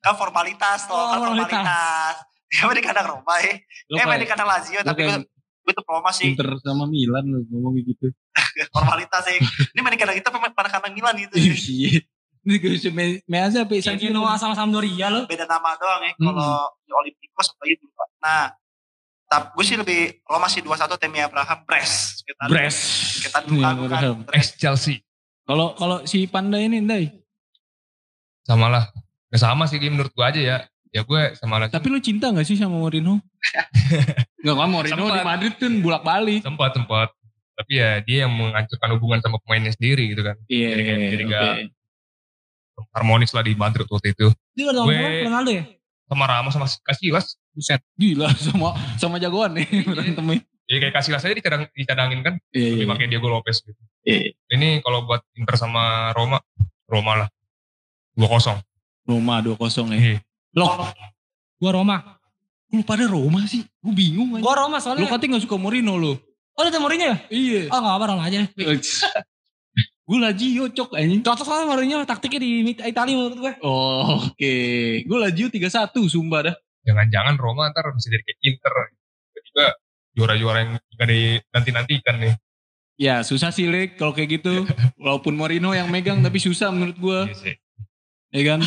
Kan 0.00 0.14
formalitas 0.14 0.84
toh, 0.84 0.94
Oh, 0.94 1.06
kan 1.08 1.18
formalitas. 1.22 1.62
formalitas. 1.62 2.14
Dia 2.48 2.64
main 2.64 2.76
di 2.76 2.84
kandang 2.84 3.06
Roma 3.12 3.34
ya. 3.44 3.54
Eh 3.92 4.04
main 4.04 4.20
di 4.20 4.28
kandang 4.28 4.48
Lazio, 4.48 4.80
tapi 4.80 5.04
gue, 5.04 5.72
tuh 5.76 5.84
Roma 5.84 6.08
sih. 6.10 6.32
Inter 6.32 6.48
sama 6.64 6.88
Milan 6.88 7.28
lo 7.28 7.44
ngomong 7.44 7.76
gitu. 7.76 8.08
Formalitas 8.74 9.20
sih. 9.28 9.36
Ini 9.76 9.80
main 9.84 9.92
di 9.92 10.00
kandang 10.00 10.16
kita 10.16 10.28
pemain 10.32 10.52
pada 10.52 10.72
kandang 10.72 10.96
Milan 10.96 11.12
gitu. 11.20 11.36
ya. 11.36 11.52
Iya. 11.52 12.00
Ini 12.38 12.54
gue 12.56 12.70
bisa 12.80 12.88
me 12.88 13.20
me 13.28 13.36
aja 13.36 13.68
apa 13.68 13.76
San 13.84 14.00
Genoa 14.00 14.40
sama 14.40 14.56
Sampdoria 14.56 15.12
lo. 15.12 15.28
Beda 15.28 15.44
nama 15.44 15.76
doang 15.76 16.00
ya. 16.00 16.12
Hmm. 16.16 16.26
Kalau 16.32 16.52
di 16.80 16.92
Olympiakos 16.96 17.46
dulu 17.52 17.86
Pak. 17.92 18.08
Nah, 18.24 18.44
tapi 19.28 19.46
gue 19.52 19.64
sih 19.68 19.76
lebih 19.76 20.00
Roma 20.24 20.48
sih 20.48 20.64
2-1 20.64 20.88
Temi 20.96 21.20
Abraham 21.20 21.58
Brest. 21.68 22.24
Kita 22.24 22.48
Brest. 22.48 22.80
Kita 23.28 23.38
dulu 23.44 23.60
kan. 23.92 24.24
Ex 24.32 24.56
Chelsea. 24.56 25.04
Kalau 25.44 25.76
kalau 25.76 26.08
si 26.08 26.24
Panda 26.24 26.56
ini 26.56 26.80
Ndai. 26.80 27.12
Sama 28.48 28.66
lah. 28.66 28.88
Gak 29.28 29.38
sama 29.38 29.68
sih 29.68 29.76
dia 29.76 29.92
menurut 29.92 30.08
gue 30.08 30.24
aja 30.24 30.40
ya. 30.40 30.58
Ya 30.88 31.04
gue 31.04 31.20
sama 31.36 31.60
lah. 31.60 31.68
Tapi 31.68 31.84
lu 31.86 32.00
cinta 32.00 32.32
gak 32.32 32.42
sih 32.42 32.56
sama 32.56 32.80
Mourinho? 32.80 33.20
Enggak 34.40 34.56
kan 34.56 34.68
Mourinho 34.68 35.04
Sempat. 35.04 35.14
di 35.14 35.26
Madrid 35.26 35.54
kan 35.54 35.72
bolak 35.78 36.02
balik. 36.02 36.40
Sempat, 36.40 36.70
sempat. 36.72 37.08
Tapi 37.54 37.72
ya 37.74 38.00
dia 38.00 38.24
yang 38.24 38.32
menghancurkan 38.32 38.88
hubungan 38.96 39.18
sama 39.20 39.36
pemainnya 39.38 39.70
sendiri 39.70 40.08
gitu 40.08 40.22
kan. 40.22 40.36
Iya. 40.48 40.68
Jadi 40.72 40.82
kayak- 40.82 41.00
jadi 41.10 41.22
oke. 41.22 41.28
nggak- 41.28 41.56
Harmonis 42.88 43.34
lah 43.34 43.42
di 43.42 43.52
Madrid 43.52 43.84
waktu 43.84 44.14
itu. 44.14 44.30
Dia 44.54 44.70
udah 44.70 44.82
Gue- 44.82 44.94
ngomong 44.94 45.26
Ronaldo 45.26 45.50
ya? 45.52 45.64
Sama 46.08 46.24
Ramos 46.24 46.52
sama 46.54 46.66
Casillas. 46.80 47.26
Buset, 47.50 47.82
gila 47.98 48.30
sama 48.46 48.70
sama 48.96 49.18
jagoan 49.18 49.50
nih 49.52 49.66
berantemnya. 49.84 50.40
Ya 50.64 50.78
kayak 50.78 50.94
Casillas 50.94 51.20
aja 51.20 51.34
dicadang, 51.34 51.66
dicadangin 51.68 52.20
kan. 52.22 52.34
Iya, 52.50 52.78
Lebih 52.78 52.86
pakai 52.86 53.06
Diego 53.08 53.26
Lopez 53.26 53.60
gitu. 53.60 53.76
Iya. 54.04 54.30
Ini 54.48 54.78
kalau 54.80 55.04
buat 55.04 55.26
Inter 55.34 55.58
sama 55.58 56.14
Roma, 56.14 56.38
Roma 56.86 57.12
lah. 57.18 57.28
2-0. 58.18 58.58
Roma 59.06 59.40
2-0 59.40 59.94
ya. 59.94 59.96
Iya. 59.96 60.18
Loh, 60.58 60.90
Gua 61.58 61.70
Roma. 61.72 61.96
lu 62.68 62.84
pada 62.84 63.08
Roma 63.08 63.46
sih? 63.48 63.64
Gue 63.80 63.94
bingung 63.96 64.36
aja. 64.36 64.42
Gua 64.44 64.54
Roma 64.58 64.76
Lu 64.76 64.84
soalnya. 64.84 65.08
katanya 65.08 65.38
gak 65.38 65.44
suka 65.48 65.56
Mourinho 65.56 65.94
lu. 65.96 66.12
Oh 66.52 66.60
lu 66.60 66.70
Mourinho 66.76 67.06
ya? 67.08 67.16
Iya. 67.30 67.60
Oh 67.72 67.78
gak 67.80 67.94
apa 67.96 68.04
Roma 68.10 68.22
aja. 68.26 68.44
gue 70.08 70.18
Lazio 70.20 70.64
cok 70.76 70.90
anjing. 70.98 71.22
Cocok 71.24 71.46
soalnya 71.46 71.66
Mourinho 71.70 72.02
taktiknya 72.04 72.40
di 72.42 72.50
Italia 72.74 73.14
menurut 73.16 73.38
gue. 73.40 73.52
Oh, 73.64 74.20
oke. 74.28 74.54
Gue 75.06 75.18
Lazio 75.18 75.46
3-1 75.48 75.94
sumpah 76.10 76.40
dah. 76.50 76.56
Jangan-jangan 76.84 77.34
Roma 77.36 77.70
ntar 77.72 77.88
bisa 77.96 78.08
jadi 78.10 78.22
kayak 78.24 78.40
Inter. 78.44 78.74
Tiba-tiba 79.32 79.66
juara-juara 80.12 80.58
yang 80.66 80.70
gak 80.98 81.08
dinanti-nantikan 81.08 82.16
nih. 82.20 82.34
Ya 82.98 83.22
susah 83.22 83.54
sih 83.54 83.70
Lek 83.70 83.94
kalau 83.96 84.12
kayak 84.12 84.42
gitu. 84.42 84.66
Walaupun 85.02 85.32
Mourinho 85.32 85.72
yang 85.72 85.88
megang 85.88 86.20
tapi 86.20 86.36
susah 86.36 86.68
menurut 86.68 86.98
gue. 86.98 87.20
Iya 87.32 87.36
sih. 87.38 87.54
Ya 88.30 88.42
kan? 88.44 88.60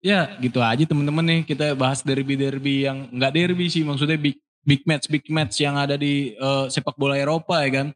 Ya 0.00 0.20
gitu 0.40 0.64
aja 0.64 0.80
temen-temen 0.88 1.24
nih 1.24 1.40
kita 1.44 1.76
bahas 1.76 2.00
derby-derby 2.00 2.88
yang 2.88 3.12
nggak 3.12 3.32
derby 3.36 3.68
sih 3.68 3.84
maksudnya 3.84 4.16
big 4.16 4.40
big 4.64 4.80
match 4.88 5.06
big 5.12 5.24
match 5.28 5.60
yang 5.60 5.76
ada 5.76 5.96
di 6.00 6.32
eh, 6.32 6.64
sepak 6.72 6.96
bola 6.96 7.20
Eropa 7.20 7.60
ya 7.60 7.70
kan. 7.84 7.86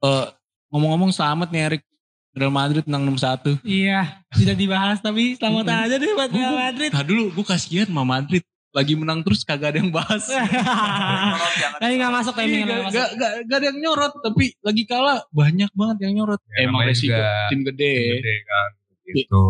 Eh, 0.00 0.26
ngomong-ngomong 0.72 1.12
selamat 1.12 1.52
nih 1.52 1.62
Erik 1.68 1.84
Real 2.30 2.54
Madrid 2.54 2.86
menang 2.86 3.18
6-1. 3.18 3.58
Iya. 3.66 4.22
Tidak 4.32 4.56
dibahas 4.56 5.02
tapi 5.02 5.34
selamat 5.34 5.66
aja 5.66 5.94
deh 5.98 6.12
buat 6.14 6.30
Real 6.30 6.56
Madrid. 6.56 6.90
Nah 6.94 7.02
dulu 7.04 7.34
gue 7.34 7.44
kasihan 7.44 7.90
sama 7.90 8.06
Madrid 8.06 8.46
lagi 8.70 8.94
menang 8.94 9.26
terus 9.26 9.42
kagak 9.42 9.74
ada 9.74 9.78
yang 9.82 9.90
bahas. 9.90 10.24
Tapi 11.82 11.92
gak 11.98 12.12
masuk 12.14 12.38
Iya, 12.38 12.40
timing 12.46 12.62
gak, 12.62 12.70
gak 12.70 12.82
masuk. 12.86 12.94
gak, 12.94 13.10
gak, 13.18 13.32
gak 13.50 13.56
ada 13.58 13.66
yang 13.66 13.78
nyorot 13.82 14.12
tapi 14.22 14.44
lagi 14.62 14.82
kalah 14.86 15.18
banyak 15.34 15.70
banget 15.74 15.96
yang 16.06 16.12
nyorot. 16.22 16.40
Ya, 16.54 16.70
Emang 16.70 16.86
resiko 16.86 17.18
tim 17.50 17.60
gede. 17.66 17.94
Gede 18.22 18.36
kan. 18.46 18.70
Gitu. 19.10 19.44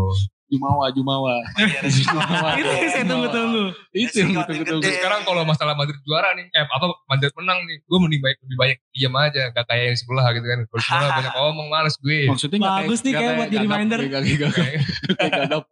Jumawa, 0.51 0.91
Jumawa. 0.91 1.35
Jumawa. 1.95 2.51
Itu 2.59 2.67
yang 2.69 2.91
saya 2.91 3.05
tunggu-tunggu. 3.07 3.65
Itu 3.95 4.17
yang 4.19 4.31
gede. 4.35 4.91
Sekarang 4.99 5.23
kalau 5.23 5.47
masalah 5.47 5.79
Madrid 5.79 6.03
juara 6.03 6.35
nih, 6.35 6.51
eh 6.51 6.67
apa 6.67 6.91
Madrid 7.07 7.31
menang 7.39 7.63
nih, 7.65 7.79
gue 7.81 7.99
mending 8.03 8.19
baik 8.19 8.37
lebih 8.43 8.57
banyak 8.59 8.79
diam 8.91 9.15
aja, 9.15 9.43
gak 9.51 9.65
kayak 9.65 9.85
yang 9.87 9.99
sebelah 9.99 10.27
gitu 10.35 10.43
kan. 10.45 10.59
Kalau 10.67 10.83
sebelah 10.83 11.11
banyak 11.23 11.33
ngomong, 11.33 11.67
males 11.71 11.95
gue. 11.97 12.27
Maksudnya 12.27 12.59
nggak 12.59 12.75
Bagus 12.83 13.01
nih 13.01 13.13
kayak 13.15 13.33
buat 13.33 13.49
di 13.49 13.59
reminder. 13.63 13.99
gagap. 14.11 15.65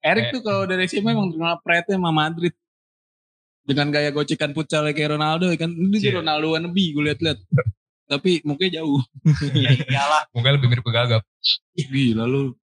Erik 0.00 0.24
tuh 0.32 0.40
kalau 0.40 0.62
dari 0.64 0.88
SMA 0.88 1.10
emang 1.10 1.28
terkenal 1.28 1.60
prete 1.60 1.92
sama 1.92 2.08
Madrid. 2.08 2.54
Dengan 3.68 3.92
gaya 3.92 4.08
gocekan 4.08 4.56
futsal 4.56 4.88
kayak 4.90 5.12
Ronaldo 5.12 5.52
kan. 5.52 5.68
Ini 5.68 6.00
Iya. 6.00 6.24
Ronaldo 6.24 6.56
wannabe 6.56 6.80
gue 6.88 7.04
liat-liat. 7.04 7.36
Tapi 8.08 8.40
mukanya 8.40 8.80
jauh. 8.80 9.04
Ya 9.52 9.68
iyalah. 9.76 10.24
Mungkin 10.32 10.56
lebih 10.56 10.68
mirip 10.72 10.80
ke 10.80 10.88
Gagap. 10.88 11.20
Gila 11.76 12.24
lu. 12.24 12.56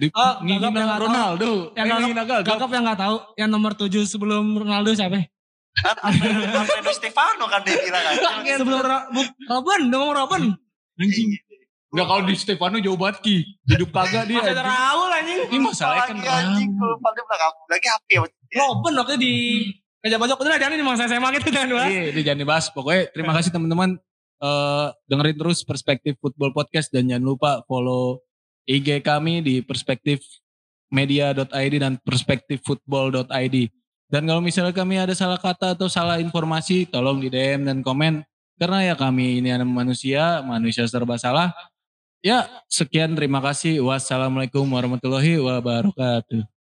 Di, 0.00 0.06
Oh, 0.10 0.34
ngingin 0.40 0.60
Gagap 0.62 0.72
yang 0.72 0.86
nggak 0.86 0.96
tahu. 0.96 1.06
Ronaldo. 1.06 1.50
Yang 1.70 1.84
Eh, 1.84 1.92
ngingin 1.92 2.16
Gagap. 2.16 2.40
Gagap 2.42 2.70
yang 2.70 2.84
gak 2.86 2.98
tahu 2.98 3.16
yang 3.36 3.48
nomor 3.48 3.72
7 3.74 4.02
sebelum 4.02 4.44
Ronaldo 4.56 4.90
siapa? 4.90 5.16
ya? 5.18 5.24
Kan 5.72 5.96
Alfredo 6.02 6.90
Stefano 6.90 7.44
kan 7.46 7.60
dia 7.60 7.76
bilang 7.78 8.02
kan. 8.02 8.14
Sebelum 8.56 8.80
Ro- 8.80 9.06
Bu- 9.10 9.34
Robin, 9.46 9.80
nomor 9.86 10.14
Robin. 10.16 10.42
Anjing. 10.96 11.36
Enggak 11.90 12.06
kalau 12.06 12.22
di 12.24 12.34
Stefano 12.34 12.76
jauh 12.78 12.94
banget 12.94 13.20
Ki. 13.20 13.36
Hidup 13.66 13.90
kagak 13.90 14.24
dia. 14.24 14.38
Masih 14.38 14.52
ada 14.52 14.62
anjing. 14.62 14.72
Raul 14.72 15.10
anjing. 15.12 15.38
Ini 15.44 15.58
masalahnya 15.60 16.02
kan 16.02 16.16
Lagi 16.16 16.28
anjing 16.30 16.70
kalau 16.72 16.96
pada 16.98 17.20
belakang 17.20 17.52
lagi 17.66 17.88
apa 17.88 18.06
ya? 18.08 18.20
Robin 18.56 18.92
waktu 18.96 19.14
di 19.16 19.34
Meja 20.00 20.16
pojok 20.16 20.40
udah 20.40 20.56
jangan 20.56 20.72
ini 20.72 20.80
mangsa 20.80 21.04
SMA 21.04 21.28
gitu 21.36 21.52
jangan 21.52 21.76
bahas. 21.76 21.92
Iya, 21.92 22.02
ini 22.08 22.20
jangan 22.24 22.40
dibahas. 22.40 22.66
Pokoknya 22.72 23.02
terima 23.12 23.32
kasih 23.36 23.50
teman-teman. 23.50 23.90
Eh 24.38 24.86
dengerin 25.04 25.36
terus 25.36 25.60
Perspektif 25.60 26.16
Football 26.16 26.50
Podcast 26.50 26.88
dan 26.88 27.04
jangan 27.04 27.20
lupa 27.26 27.60
follow 27.62 28.24
IG 28.68 29.00
kami 29.00 29.40
di 29.40 29.64
perspektifmedia.id 29.64 31.74
dan 31.80 31.96
perspektiffootball.id. 32.02 33.56
Dan 34.10 34.26
kalau 34.26 34.42
misalnya 34.42 34.74
kami 34.74 34.98
ada 34.98 35.14
salah 35.14 35.38
kata 35.38 35.78
atau 35.78 35.86
salah 35.86 36.18
informasi, 36.18 36.90
tolong 36.90 37.22
di 37.22 37.30
DM 37.30 37.62
dan 37.62 37.78
komen. 37.80 38.26
Karena 38.58 38.92
ya 38.92 38.94
kami 38.98 39.40
ini 39.40 39.54
manusia, 39.64 40.44
manusia 40.44 40.84
serba 40.84 41.16
salah. 41.16 41.54
Ya, 42.20 42.44
sekian 42.68 43.16
terima 43.16 43.40
kasih. 43.40 43.80
Wassalamualaikum 43.80 44.68
warahmatullahi 44.68 45.40
wabarakatuh. 45.40 46.59